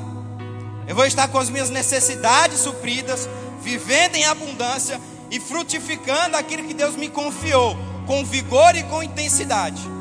Eu 0.87 0.95
vou 0.95 1.05
estar 1.05 1.27
com 1.27 1.37
as 1.37 1.47
minhas 1.47 1.69
necessidades 1.69 2.57
supridas, 2.57 3.29
vivendo 3.61 4.15
em 4.15 4.25
abundância 4.25 4.99
e 5.29 5.39
frutificando 5.39 6.35
aquilo 6.35 6.63
que 6.63 6.73
Deus 6.73 6.95
me 6.95 7.07
confiou, 7.07 7.77
com 8.07 8.25
vigor 8.25 8.75
e 8.75 8.81
com 8.81 9.03
intensidade. 9.03 9.93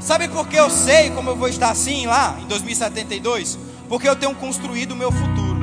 Sabe 0.00 0.28
por 0.28 0.46
que 0.46 0.56
eu 0.56 0.70
sei 0.70 1.10
como 1.10 1.30
eu 1.30 1.36
vou 1.36 1.48
estar 1.48 1.70
assim 1.70 2.06
lá 2.06 2.36
em 2.40 2.46
2072? 2.46 3.58
Porque 3.88 4.08
eu 4.08 4.14
tenho 4.14 4.34
construído 4.34 4.92
o 4.92 4.96
meu 4.96 5.10
futuro. 5.10 5.58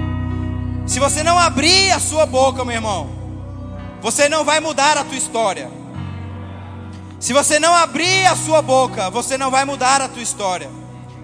Se 0.85 0.99
você 0.99 1.23
não 1.23 1.39
abrir 1.39 1.91
a 1.91 1.99
sua 1.99 2.25
boca, 2.25 2.65
meu 2.65 2.75
irmão, 2.75 3.09
você 4.01 4.27
não 4.27 4.43
vai 4.43 4.59
mudar 4.59 4.97
a 4.97 5.03
tua 5.03 5.17
história. 5.17 5.69
Se 7.19 7.33
você 7.33 7.59
não 7.59 7.73
abrir 7.73 8.25
a 8.27 8.35
sua 8.35 8.61
boca, 8.61 9.09
você 9.09 9.37
não 9.37 9.49
vai 9.49 9.65
mudar 9.65 10.01
a 10.01 10.07
tua 10.07 10.21
história. 10.21 10.69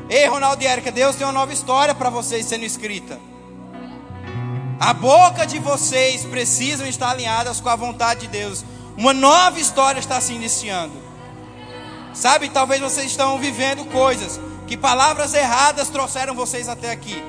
Ei, 0.10 0.28
Ronaldo 0.28 0.64
e 0.64 0.68
Érica, 0.68 0.92
Deus 0.92 1.16
tem 1.16 1.26
uma 1.26 1.34
nova 1.34 1.54
história 1.54 1.94
para 1.94 2.10
vocês 2.10 2.46
sendo 2.46 2.64
escrita. 2.64 3.20
A 4.80 4.94
boca 4.94 5.46
de 5.46 5.60
vocês 5.60 6.26
precisam 6.26 6.88
estar 6.88 7.12
alinhadas 7.12 7.60
com 7.60 7.70
a 7.70 7.76
vontade 7.76 8.22
de 8.22 8.28
Deus. 8.28 8.66
Uma 8.98 9.14
nova 9.14 9.60
história 9.60 10.00
está 10.00 10.20
se 10.20 10.34
iniciando. 10.34 11.01
Sabe, 12.14 12.50
talvez 12.50 12.82
vocês 12.82 13.08
estão 13.08 13.40
vivendo 13.40 13.86
coisas 13.92 14.40
que 14.68 14.78
palavras 14.78 15.34
erradas 15.34 15.90
trouxeram 15.90 16.36
vocês 16.36 16.68
até 16.68 16.92
aqui. 16.92 17.22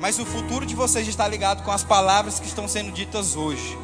Mas 0.00 0.18
o 0.18 0.24
futuro 0.24 0.64
de 0.64 0.74
vocês 0.74 1.06
está 1.06 1.26
ligado 1.28 1.62
com 1.62 1.70
as 1.70 1.84
palavras 1.84 2.40
que 2.40 2.46
estão 2.46 2.66
sendo 2.66 2.90
ditas 2.90 3.36
hoje 3.36 3.78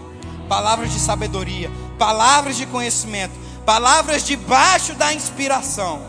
palavras 0.49 0.93
de 0.93 0.99
sabedoria, 0.99 1.71
palavras 1.99 2.57
de 2.57 2.67
conhecimento, 2.67 3.35
palavras 3.65 4.25
debaixo 4.25 4.95
da 4.95 5.13
inspiração. 5.13 6.01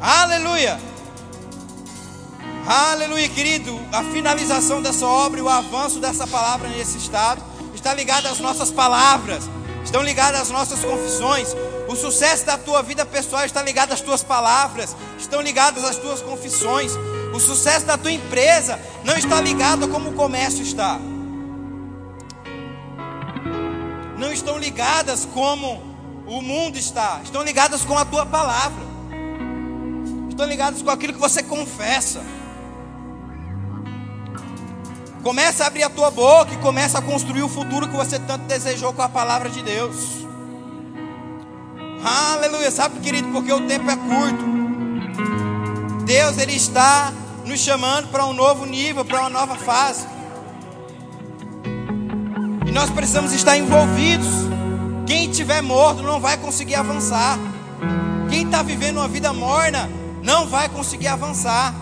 Aleluia! 0.00 0.80
Aleluia, 2.66 3.28
querido. 3.28 3.78
A 3.92 4.04
finalização 4.04 4.80
dessa 4.80 5.06
obra 5.06 5.40
e 5.40 5.42
o 5.42 5.48
avanço 5.48 5.98
dessa 5.98 6.26
palavra 6.26 6.68
nesse 6.68 6.96
estado 6.96 7.42
está 7.74 7.92
ligado 7.92 8.26
às 8.26 8.38
nossas 8.38 8.70
palavras, 8.70 9.50
estão 9.84 10.02
ligadas 10.02 10.42
às 10.42 10.50
nossas 10.50 10.84
confissões. 10.84 11.48
O 11.88 11.96
sucesso 11.96 12.46
da 12.46 12.56
tua 12.56 12.82
vida 12.82 13.04
pessoal 13.04 13.44
está 13.44 13.62
ligado 13.62 13.92
às 13.92 14.00
tuas 14.00 14.22
palavras, 14.22 14.96
estão 15.18 15.40
ligadas 15.40 15.84
às 15.84 15.96
tuas 15.96 16.20
confissões. 16.20 16.92
O 17.34 17.40
sucesso 17.40 17.86
da 17.86 17.96
tua 17.96 18.12
empresa 18.12 18.78
não 19.04 19.16
está 19.16 19.40
ligado 19.40 19.84
a 19.84 19.88
como 19.88 20.10
o 20.10 20.14
comércio 20.14 20.62
está. 20.62 20.98
não 24.22 24.32
estão 24.32 24.56
ligadas 24.56 25.26
como 25.34 25.82
o 26.26 26.40
mundo 26.40 26.78
está, 26.78 27.20
estão 27.24 27.42
ligadas 27.42 27.84
com 27.84 27.98
a 27.98 28.04
tua 28.04 28.24
palavra, 28.24 28.84
estão 30.30 30.46
ligadas 30.46 30.80
com 30.80 30.90
aquilo 30.90 31.12
que 31.12 31.18
você 31.18 31.42
confessa. 31.42 32.22
Começa 35.22 35.62
a 35.62 35.66
abrir 35.68 35.84
a 35.84 35.90
tua 35.90 36.10
boca 36.10 36.52
e 36.52 36.56
começa 36.56 36.98
a 36.98 37.02
construir 37.02 37.42
o 37.42 37.48
futuro 37.48 37.86
que 37.86 37.96
você 37.96 38.18
tanto 38.18 38.44
desejou 38.46 38.92
com 38.92 39.02
a 39.02 39.08
palavra 39.08 39.48
de 39.48 39.62
Deus. 39.62 40.26
Aleluia, 42.04 42.72
sabe, 42.72 42.98
querido, 42.98 43.28
porque 43.28 43.52
o 43.52 43.60
tempo 43.68 43.88
é 43.88 43.96
curto. 43.96 44.44
Deus 46.04 46.36
ele 46.38 46.54
está 46.54 47.12
nos 47.44 47.60
chamando 47.60 48.08
para 48.08 48.26
um 48.26 48.32
novo 48.32 48.66
nível, 48.66 49.04
para 49.04 49.20
uma 49.20 49.30
nova 49.30 49.54
fase. 49.54 50.06
E 52.66 52.72
nós 52.72 52.90
precisamos 52.90 53.32
estar 53.32 53.56
envolvidos. 53.56 54.26
Quem 55.06 55.30
estiver 55.30 55.62
morto 55.62 56.02
não 56.02 56.18
vai 56.18 56.36
conseguir 56.36 56.74
avançar. 56.74 57.38
Quem 58.28 58.44
está 58.44 58.60
vivendo 58.62 58.96
uma 58.96 59.06
vida 59.06 59.32
morna 59.32 59.88
não 60.20 60.48
vai 60.48 60.68
conseguir 60.68 61.06
avançar. 61.06 61.72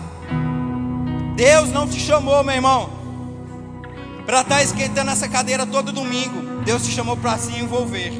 Deus 1.35 1.71
não 1.71 1.87
te 1.87 1.99
chamou, 1.99 2.43
meu 2.43 2.53
irmão, 2.53 3.00
para 4.25 4.41
estar 4.41 4.55
tá 4.55 4.63
esquentando 4.63 5.11
essa 5.11 5.27
cadeira 5.27 5.65
todo 5.65 5.91
domingo. 5.91 6.63
Deus 6.63 6.85
te 6.85 6.91
chamou 6.91 7.17
para 7.17 7.37
se 7.37 7.51
envolver. 7.57 8.13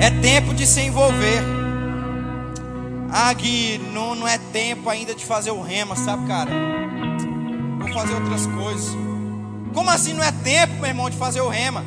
É 0.00 0.10
tempo 0.10 0.54
de 0.54 0.66
se 0.66 0.80
envolver. 0.80 1.42
Ah, 3.10 3.32
Gui, 3.32 3.78
não, 3.92 4.14
não 4.14 4.28
é 4.28 4.38
tempo 4.38 4.90
ainda 4.90 5.14
de 5.14 5.24
fazer 5.24 5.50
o 5.50 5.62
rema, 5.62 5.96
sabe, 5.96 6.26
cara? 6.26 6.50
Vou 7.78 7.88
fazer 7.92 8.14
outras 8.14 8.46
coisas. 8.46 8.96
Como 9.72 9.90
assim 9.90 10.12
não 10.12 10.22
é 10.22 10.32
tempo, 10.32 10.74
meu 10.74 10.86
irmão, 10.86 11.08
de 11.10 11.16
fazer 11.16 11.40
o 11.40 11.48
rema? 11.48 11.84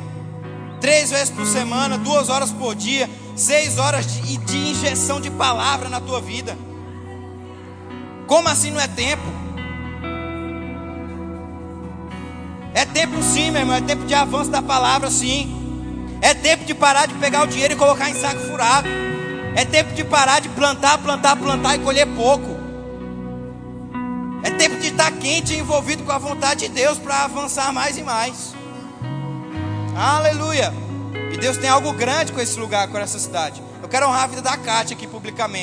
Três 0.80 1.10
vezes 1.10 1.30
por 1.30 1.44
semana, 1.46 1.98
duas 1.98 2.28
horas 2.28 2.50
por 2.50 2.74
dia, 2.74 3.08
seis 3.36 3.78
horas 3.78 4.06
de, 4.06 4.36
de 4.38 4.56
injeção 4.56 5.20
de 5.20 5.30
palavra 5.30 5.88
na 5.88 6.00
tua 6.00 6.20
vida. 6.20 6.56
Como 8.26 8.48
assim 8.48 8.70
não 8.70 8.80
é 8.80 8.86
tempo? 8.86 9.24
É 12.74 12.84
tempo 12.84 13.22
sim, 13.22 13.50
meu 13.50 13.62
irmão, 13.62 13.76
é 13.76 13.80
tempo 13.80 14.04
de 14.06 14.14
avanço 14.14 14.50
da 14.50 14.62
palavra, 14.62 15.10
sim. 15.10 15.56
É 16.22 16.34
tempo 16.34 16.64
de 16.64 16.74
parar 16.74 17.06
de 17.06 17.14
pegar 17.14 17.42
o 17.42 17.46
dinheiro 17.46 17.74
e 17.74 17.76
colocar 17.76 18.10
em 18.10 18.14
saco 18.14 18.40
furado. 18.40 18.88
É 19.56 19.64
tempo 19.64 19.92
de 19.94 20.04
parar 20.04 20.40
de 20.40 20.48
plantar, 20.48 20.98
plantar, 20.98 21.36
plantar 21.36 21.76
e 21.76 21.80
colher 21.80 22.06
pouco. 22.06 22.58
É 24.42 24.50
tempo 24.50 24.78
de 24.78 24.88
estar 24.88 25.10
quente 25.12 25.54
e 25.54 25.58
envolvido 25.58 26.02
com 26.04 26.12
a 26.12 26.18
vontade 26.18 26.60
de 26.60 26.68
Deus 26.68 26.98
para 26.98 27.24
avançar 27.24 27.72
mais 27.72 27.98
e 27.98 28.02
mais. 28.02 28.54
Aleluia. 29.96 30.72
E 31.32 31.36
Deus 31.36 31.56
tem 31.56 31.68
algo 31.68 31.92
grande 31.92 32.32
com 32.32 32.40
esse 32.40 32.58
lugar, 32.58 32.88
com 32.88 32.98
essa 32.98 33.18
cidade. 33.18 33.62
Eu 33.82 33.88
quero 33.88 34.06
honrar 34.06 34.24
a 34.24 34.26
vida 34.28 34.42
da 34.42 34.56
Kátia 34.56 34.96
aqui 34.96 35.06
publicamente. 35.06 35.60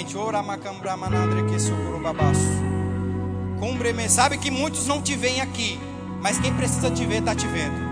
Sabe 4.17 4.37
que 4.39 4.49
muitos 4.49 4.87
não 4.87 5.01
te 5.01 5.15
veem 5.15 5.41
aqui, 5.41 5.79
mas 6.21 6.39
quem 6.39 6.53
precisa 6.53 6.89
te 6.91 7.05
ver 7.05 7.19
está 7.19 7.35
te 7.35 7.47
vendo. 7.47 7.87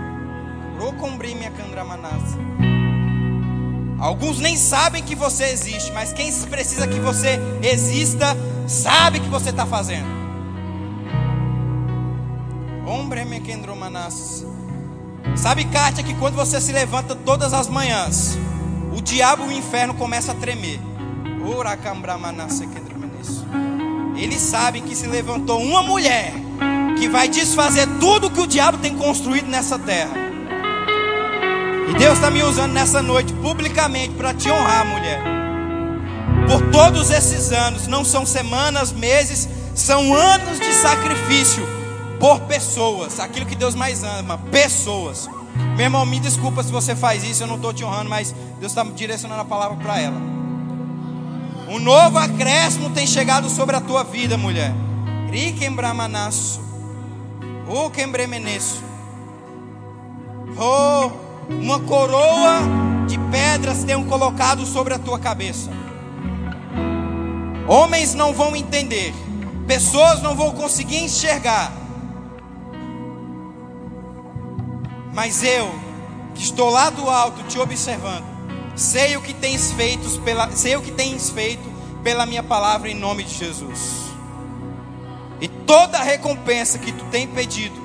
Alguns 3.98 4.38
nem 4.38 4.56
sabem 4.56 5.02
que 5.02 5.14
você 5.14 5.44
existe, 5.44 5.90
mas 5.92 6.12
quem 6.12 6.30
precisa 6.46 6.86
que 6.86 7.00
você 7.00 7.40
exista, 7.62 8.36
sabe 8.66 9.20
que 9.20 9.28
você 9.28 9.50
está 9.50 9.64
fazendo. 9.64 10.06
Sabe, 15.34 15.64
Kátia, 15.64 16.04
que 16.04 16.14
quando 16.14 16.34
você 16.34 16.60
se 16.60 16.72
levanta 16.72 17.14
todas 17.14 17.52
as 17.52 17.68
manhãs, 17.68 18.38
o 18.96 19.00
diabo 19.00 19.44
e 19.44 19.48
o 19.48 19.52
inferno 19.52 19.94
começam 19.94 20.34
a 20.34 20.38
tremer. 20.38 20.80
Eles 24.16 24.40
sabem 24.40 24.82
que 24.82 24.94
se 24.94 25.06
levantou 25.06 25.60
uma 25.60 25.82
mulher 25.82 26.32
que 27.06 27.08
vai 27.08 27.28
desfazer 27.28 27.86
tudo 28.00 28.28
que 28.28 28.40
o 28.40 28.46
diabo 28.48 28.78
tem 28.78 28.96
construído 28.96 29.46
nessa 29.46 29.78
terra. 29.78 30.10
E 31.88 31.94
Deus 31.96 32.14
está 32.14 32.32
me 32.32 32.42
usando 32.42 32.72
nessa 32.72 33.00
noite 33.00 33.32
publicamente 33.34 34.14
para 34.14 34.34
te 34.34 34.50
honrar, 34.50 34.84
mulher. 34.84 35.22
Por 36.48 36.68
todos 36.72 37.10
esses 37.10 37.52
anos, 37.52 37.86
não 37.86 38.04
são 38.04 38.26
semanas, 38.26 38.90
meses, 38.90 39.48
são 39.72 40.12
anos 40.16 40.58
de 40.58 40.72
sacrifício 40.72 41.64
por 42.18 42.40
pessoas, 42.40 43.20
aquilo 43.20 43.46
que 43.46 43.54
Deus 43.54 43.76
mais 43.76 44.02
ama, 44.02 44.38
pessoas. 44.50 45.28
Meu 45.76 45.84
irmão, 45.84 46.04
me 46.04 46.18
desculpa 46.18 46.64
se 46.64 46.72
você 46.72 46.96
faz 46.96 47.22
isso, 47.22 47.44
eu 47.44 47.46
não 47.46 47.54
estou 47.54 47.72
te 47.72 47.84
honrando, 47.84 48.10
mas 48.10 48.34
Deus 48.58 48.72
está 48.72 48.82
direcionando 48.82 49.42
a 49.42 49.44
palavra 49.44 49.76
para 49.76 50.00
ela. 50.00 50.20
Um 51.68 51.78
novo 51.78 52.18
acréscimo 52.18 52.90
tem 52.90 53.06
chegado 53.06 53.48
sobre 53.48 53.76
a 53.76 53.80
tua 53.80 54.02
vida, 54.02 54.36
mulher. 54.36 54.74
Riquembramaнаsso. 57.66 57.86
O 57.86 57.90
quembremenesso. 57.90 58.82
Oh, 60.58 61.52
uma 61.52 61.80
coroa 61.80 62.60
de 63.06 63.18
pedras 63.30 63.84
tenham 63.84 64.04
colocado 64.04 64.64
sobre 64.64 64.94
a 64.94 64.98
tua 64.98 65.18
cabeça. 65.18 65.70
Homens 67.68 68.14
não 68.14 68.32
vão 68.32 68.54
entender, 68.54 69.12
pessoas 69.66 70.22
não 70.22 70.36
vão 70.36 70.52
conseguir 70.52 70.98
enxergar. 70.98 71.72
Mas 75.12 75.42
eu, 75.42 75.68
que 76.34 76.42
estou 76.42 76.70
lá 76.70 76.90
do 76.90 77.10
alto 77.10 77.42
te 77.44 77.58
observando, 77.58 78.24
sei 78.76 79.16
o 79.16 79.22
que 79.22 79.34
tens 79.34 79.72
feito 79.72 80.20
pela, 80.20 80.50
sei 80.52 80.76
o 80.76 80.82
que 80.82 80.92
tens 80.92 81.30
feito 81.30 81.68
pela 82.04 82.26
minha 82.26 82.42
palavra 82.42 82.88
em 82.88 82.94
nome 82.94 83.24
de 83.24 83.34
Jesus. 83.34 84.05
E 85.40 85.48
toda 85.48 85.98
a 85.98 86.02
recompensa 86.02 86.78
que 86.78 86.92
tu 86.92 87.04
tem 87.06 87.26
pedido 87.26 87.84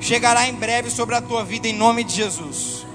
chegará 0.00 0.46
em 0.46 0.54
breve 0.54 0.90
sobre 0.90 1.14
a 1.14 1.20
tua 1.20 1.44
vida 1.44 1.66
em 1.66 1.72
nome 1.72 2.04
de 2.04 2.14
Jesus. 2.14 2.86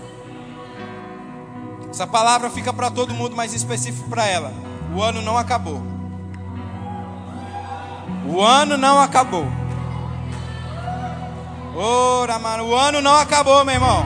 Essa 1.90 2.08
palavra 2.08 2.50
fica 2.50 2.74
para 2.74 2.90
todo 2.90 3.14
mundo, 3.14 3.36
mas 3.36 3.54
específico 3.54 4.10
para 4.10 4.26
ela. 4.26 4.54
O 4.96 5.02
ano 5.02 5.22
não 5.22 5.38
acabou. 5.38 5.82
O 8.26 8.42
ano 8.42 8.78
não 8.78 9.00
acabou. 9.00 9.46
Ora, 11.76 12.40
mano, 12.40 12.66
o 12.66 12.76
ano 12.76 13.02
não 13.02 13.16
acabou, 13.16 13.66
meu 13.66 13.76
irmão. 13.76 14.06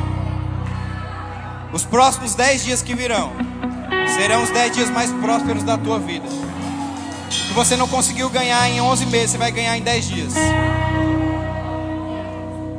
Os 1.72 1.86
próximos 1.86 2.34
dez 2.34 2.64
dias 2.64 2.82
que 2.82 2.96
virão 2.96 3.32
serão 4.16 4.42
os 4.44 4.50
dez 4.50 4.74
dias 4.74 4.90
mais 4.90 5.12
prósperos 5.12 5.64
da 5.64 5.78
tua 5.78 6.00
vida. 6.00 6.47
Que 7.30 7.54
você 7.54 7.76
não 7.76 7.88
conseguiu 7.88 8.30
ganhar 8.30 8.70
em 8.70 8.80
11 8.80 9.06
meses, 9.08 9.32
você 9.32 9.38
vai 9.38 9.52
ganhar 9.52 9.78
em 9.78 9.82
10 9.82 10.08
dias. 10.08 10.34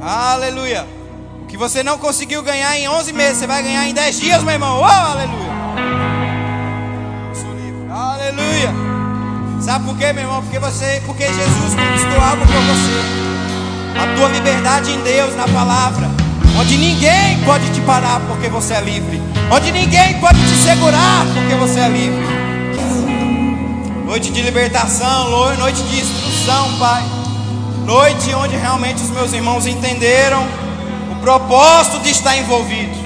Aleluia. 0.00 0.86
O 1.42 1.46
que 1.46 1.56
você 1.56 1.82
não 1.82 1.98
conseguiu 1.98 2.42
ganhar 2.42 2.78
em 2.78 2.88
11 2.88 3.12
meses, 3.12 3.38
você 3.38 3.46
vai 3.46 3.62
ganhar 3.62 3.86
em 3.88 3.94
10 3.94 4.20
dias, 4.20 4.42
meu 4.42 4.54
irmão. 4.54 4.80
Oh, 4.80 4.84
aleluia. 4.84 5.48
Aleluia. 7.90 8.74
Sabe 9.60 9.84
por 9.84 9.98
quê, 9.98 10.12
meu 10.12 10.24
irmão? 10.24 10.42
Porque 10.42 10.58
você, 10.58 11.02
porque 11.04 11.26
Jesus 11.26 11.74
conquistou 11.74 12.22
algo 12.22 12.46
por 12.46 12.62
você. 12.62 13.98
A 14.00 14.16
tua 14.16 14.28
liberdade 14.28 14.92
em 14.92 15.02
Deus, 15.02 15.34
na 15.36 15.46
palavra. 15.48 16.08
Onde 16.58 16.76
ninguém 16.76 17.38
pode 17.44 17.68
te 17.72 17.80
parar 17.82 18.20
porque 18.28 18.48
você 18.48 18.74
é 18.74 18.80
livre. 18.80 19.20
Onde 19.50 19.70
ninguém 19.72 20.18
pode 20.20 20.38
te 20.40 20.56
segurar 20.56 21.26
porque 21.34 21.54
você 21.54 21.80
é 21.80 21.88
livre 21.88 22.37
noite 24.08 24.30
de 24.30 24.40
libertação, 24.40 25.28
noite 25.58 25.82
de 25.82 26.00
instrução, 26.00 26.78
Pai. 26.78 27.04
Noite 27.84 28.34
onde 28.34 28.56
realmente 28.56 29.02
os 29.02 29.10
meus 29.10 29.34
irmãos 29.34 29.66
entenderam 29.66 30.46
o 31.12 31.16
propósito 31.20 31.98
de 31.98 32.08
estar 32.08 32.34
envolvido. 32.38 32.96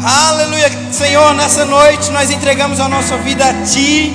Aleluia, 0.00 0.70
Senhor, 0.92 1.34
nessa 1.34 1.64
noite 1.64 2.08
nós 2.12 2.30
entregamos 2.30 2.78
a 2.78 2.88
nossa 2.88 3.16
vida 3.16 3.44
a 3.44 3.64
Ti. 3.64 4.14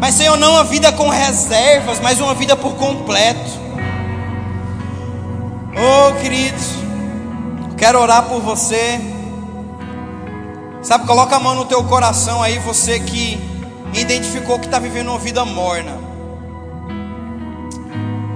Mas, 0.00 0.14
Senhor, 0.14 0.38
não 0.38 0.52
uma 0.52 0.64
vida 0.64 0.90
com 0.92 1.10
reservas, 1.10 2.00
mas 2.00 2.18
uma 2.18 2.32
vida 2.32 2.56
por 2.56 2.76
completo. 2.76 3.50
Oh, 5.76 6.18
queridos, 6.22 6.64
quero 7.76 8.00
orar 8.00 8.22
por 8.22 8.40
você. 8.40 8.98
Sabe, 10.80 11.06
coloca 11.06 11.36
a 11.36 11.40
mão 11.40 11.54
no 11.54 11.66
teu 11.66 11.84
coração 11.84 12.42
aí, 12.42 12.58
você 12.58 12.98
que 12.98 13.55
identificou 13.94 14.58
que 14.58 14.66
está 14.66 14.78
vivendo 14.78 15.08
uma 15.08 15.18
vida 15.18 15.44
morna. 15.44 15.92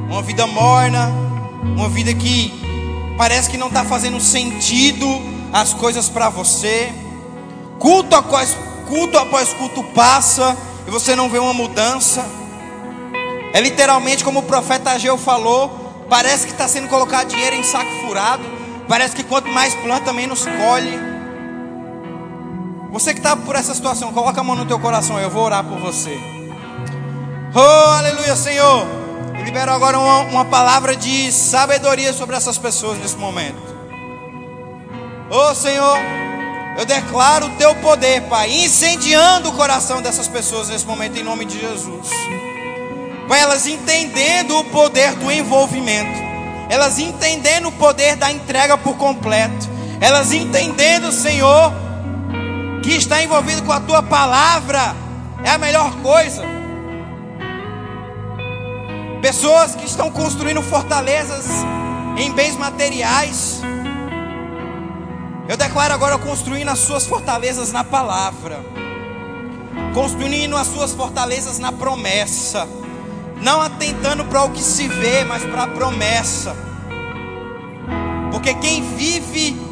Uma 0.08 0.22
vida 0.22 0.46
morna, 0.46 1.08
uma 1.62 1.88
vida 1.88 2.12
que 2.14 2.52
parece 3.16 3.50
que 3.50 3.56
não 3.56 3.68
está 3.68 3.84
fazendo 3.84 4.20
sentido 4.20 5.06
as 5.52 5.74
coisas 5.74 6.08
para 6.08 6.28
você. 6.28 6.92
Culto 7.78 8.16
após 8.16 8.56
culto 8.88 9.16
após 9.18 9.52
culto 9.52 9.84
passa 9.94 10.56
e 10.86 10.90
você 10.90 11.14
não 11.14 11.28
vê 11.28 11.38
uma 11.38 11.54
mudança. 11.54 12.24
É 13.52 13.60
literalmente 13.60 14.24
como 14.24 14.40
o 14.40 14.44
profeta 14.44 14.90
Ageu 14.90 15.16
falou: 15.16 16.04
parece 16.08 16.46
que 16.46 16.52
está 16.52 16.66
sendo 16.68 16.88
colocado 16.88 17.28
dinheiro 17.28 17.56
em 17.56 17.62
saco 17.62 17.90
furado. 18.06 18.42
Parece 18.88 19.14
que 19.14 19.22
quanto 19.22 19.48
mais 19.48 19.74
planta, 19.76 20.12
menos 20.12 20.44
colhe. 20.44 21.09
Você 22.90 23.12
que 23.12 23.20
está 23.20 23.36
por 23.36 23.54
essa 23.54 23.72
situação, 23.72 24.12
coloca 24.12 24.40
a 24.40 24.44
mão 24.44 24.56
no 24.56 24.66
teu 24.66 24.78
coração, 24.78 25.18
eu 25.18 25.30
vou 25.30 25.44
orar 25.44 25.62
por 25.62 25.78
você. 25.78 26.18
Oh, 27.54 27.90
aleluia, 27.92 28.34
Senhor. 28.34 28.86
Eu 29.38 29.44
libero 29.44 29.72
agora 29.72 29.98
uma, 29.98 30.18
uma 30.20 30.44
palavra 30.44 30.96
de 30.96 31.30
sabedoria 31.30 32.12
sobre 32.12 32.36
essas 32.36 32.58
pessoas 32.58 32.98
nesse 32.98 33.16
momento. 33.16 33.62
Oh, 35.30 35.54
Senhor, 35.54 35.96
eu 36.76 36.84
declaro 36.84 37.46
o 37.46 37.50
teu 37.50 37.74
poder, 37.76 38.22
Pai, 38.22 38.50
incendiando 38.50 39.50
o 39.50 39.52
coração 39.52 40.02
dessas 40.02 40.26
pessoas 40.26 40.68
nesse 40.68 40.84
momento, 40.84 41.16
em 41.16 41.22
nome 41.22 41.44
de 41.44 41.60
Jesus. 41.60 42.08
Pai, 43.28 43.40
elas 43.40 43.68
entendendo 43.68 44.58
o 44.58 44.64
poder 44.64 45.14
do 45.14 45.30
envolvimento, 45.30 46.20
elas 46.68 46.98
entendendo 46.98 47.68
o 47.68 47.72
poder 47.72 48.16
da 48.16 48.32
entrega 48.32 48.76
por 48.76 48.96
completo, 48.96 49.68
elas 50.00 50.32
entendendo, 50.32 51.12
Senhor, 51.12 51.72
que 52.82 52.92
está 52.92 53.22
envolvido 53.22 53.62
com 53.62 53.72
a 53.72 53.80
tua 53.80 54.02
palavra 54.02 54.94
é 55.44 55.50
a 55.50 55.58
melhor 55.58 55.94
coisa. 55.96 56.42
Pessoas 59.20 59.74
que 59.74 59.84
estão 59.84 60.10
construindo 60.10 60.62
fortalezas 60.62 61.46
em 62.16 62.32
bens 62.32 62.56
materiais. 62.56 63.60
Eu 65.48 65.56
declaro 65.56 65.92
agora 65.92 66.16
construindo 66.16 66.68
as 66.68 66.78
suas 66.78 67.06
fortalezas 67.06 67.70
na 67.72 67.84
palavra. 67.84 68.64
Construindo 69.92 70.56
as 70.56 70.66
suas 70.68 70.92
fortalezas 70.92 71.58
na 71.58 71.72
promessa. 71.72 72.66
Não 73.42 73.60
atentando 73.60 74.24
para 74.24 74.44
o 74.44 74.50
que 74.50 74.62
se 74.62 74.88
vê, 74.88 75.24
mas 75.24 75.42
para 75.44 75.64
a 75.64 75.68
promessa. 75.68 76.56
Porque 78.30 78.54
quem 78.54 78.82
vive 78.96 79.69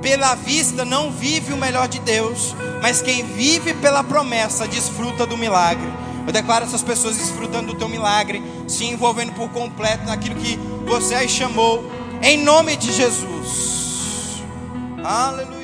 pela 0.00 0.34
vista 0.34 0.84
não 0.84 1.10
vive 1.10 1.52
o 1.52 1.56
melhor 1.56 1.88
de 1.88 1.98
Deus, 2.00 2.54
mas 2.82 3.02
quem 3.02 3.24
vive 3.24 3.74
pela 3.74 4.02
promessa 4.04 4.66
desfruta 4.66 5.26
do 5.26 5.36
milagre. 5.36 5.88
Eu 6.26 6.32
declaro 6.32 6.64
essas 6.64 6.82
pessoas 6.82 7.16
desfrutando 7.16 7.72
do 7.72 7.78
teu 7.78 7.88
milagre, 7.88 8.42
se 8.66 8.84
envolvendo 8.84 9.32
por 9.32 9.48
completo 9.50 10.04
naquilo 10.04 10.36
que 10.36 10.58
você 10.86 11.14
as 11.14 11.30
chamou, 11.30 11.90
em 12.22 12.42
nome 12.42 12.76
de 12.76 12.92
Jesus. 12.92 14.42
Aleluia. 15.02 15.57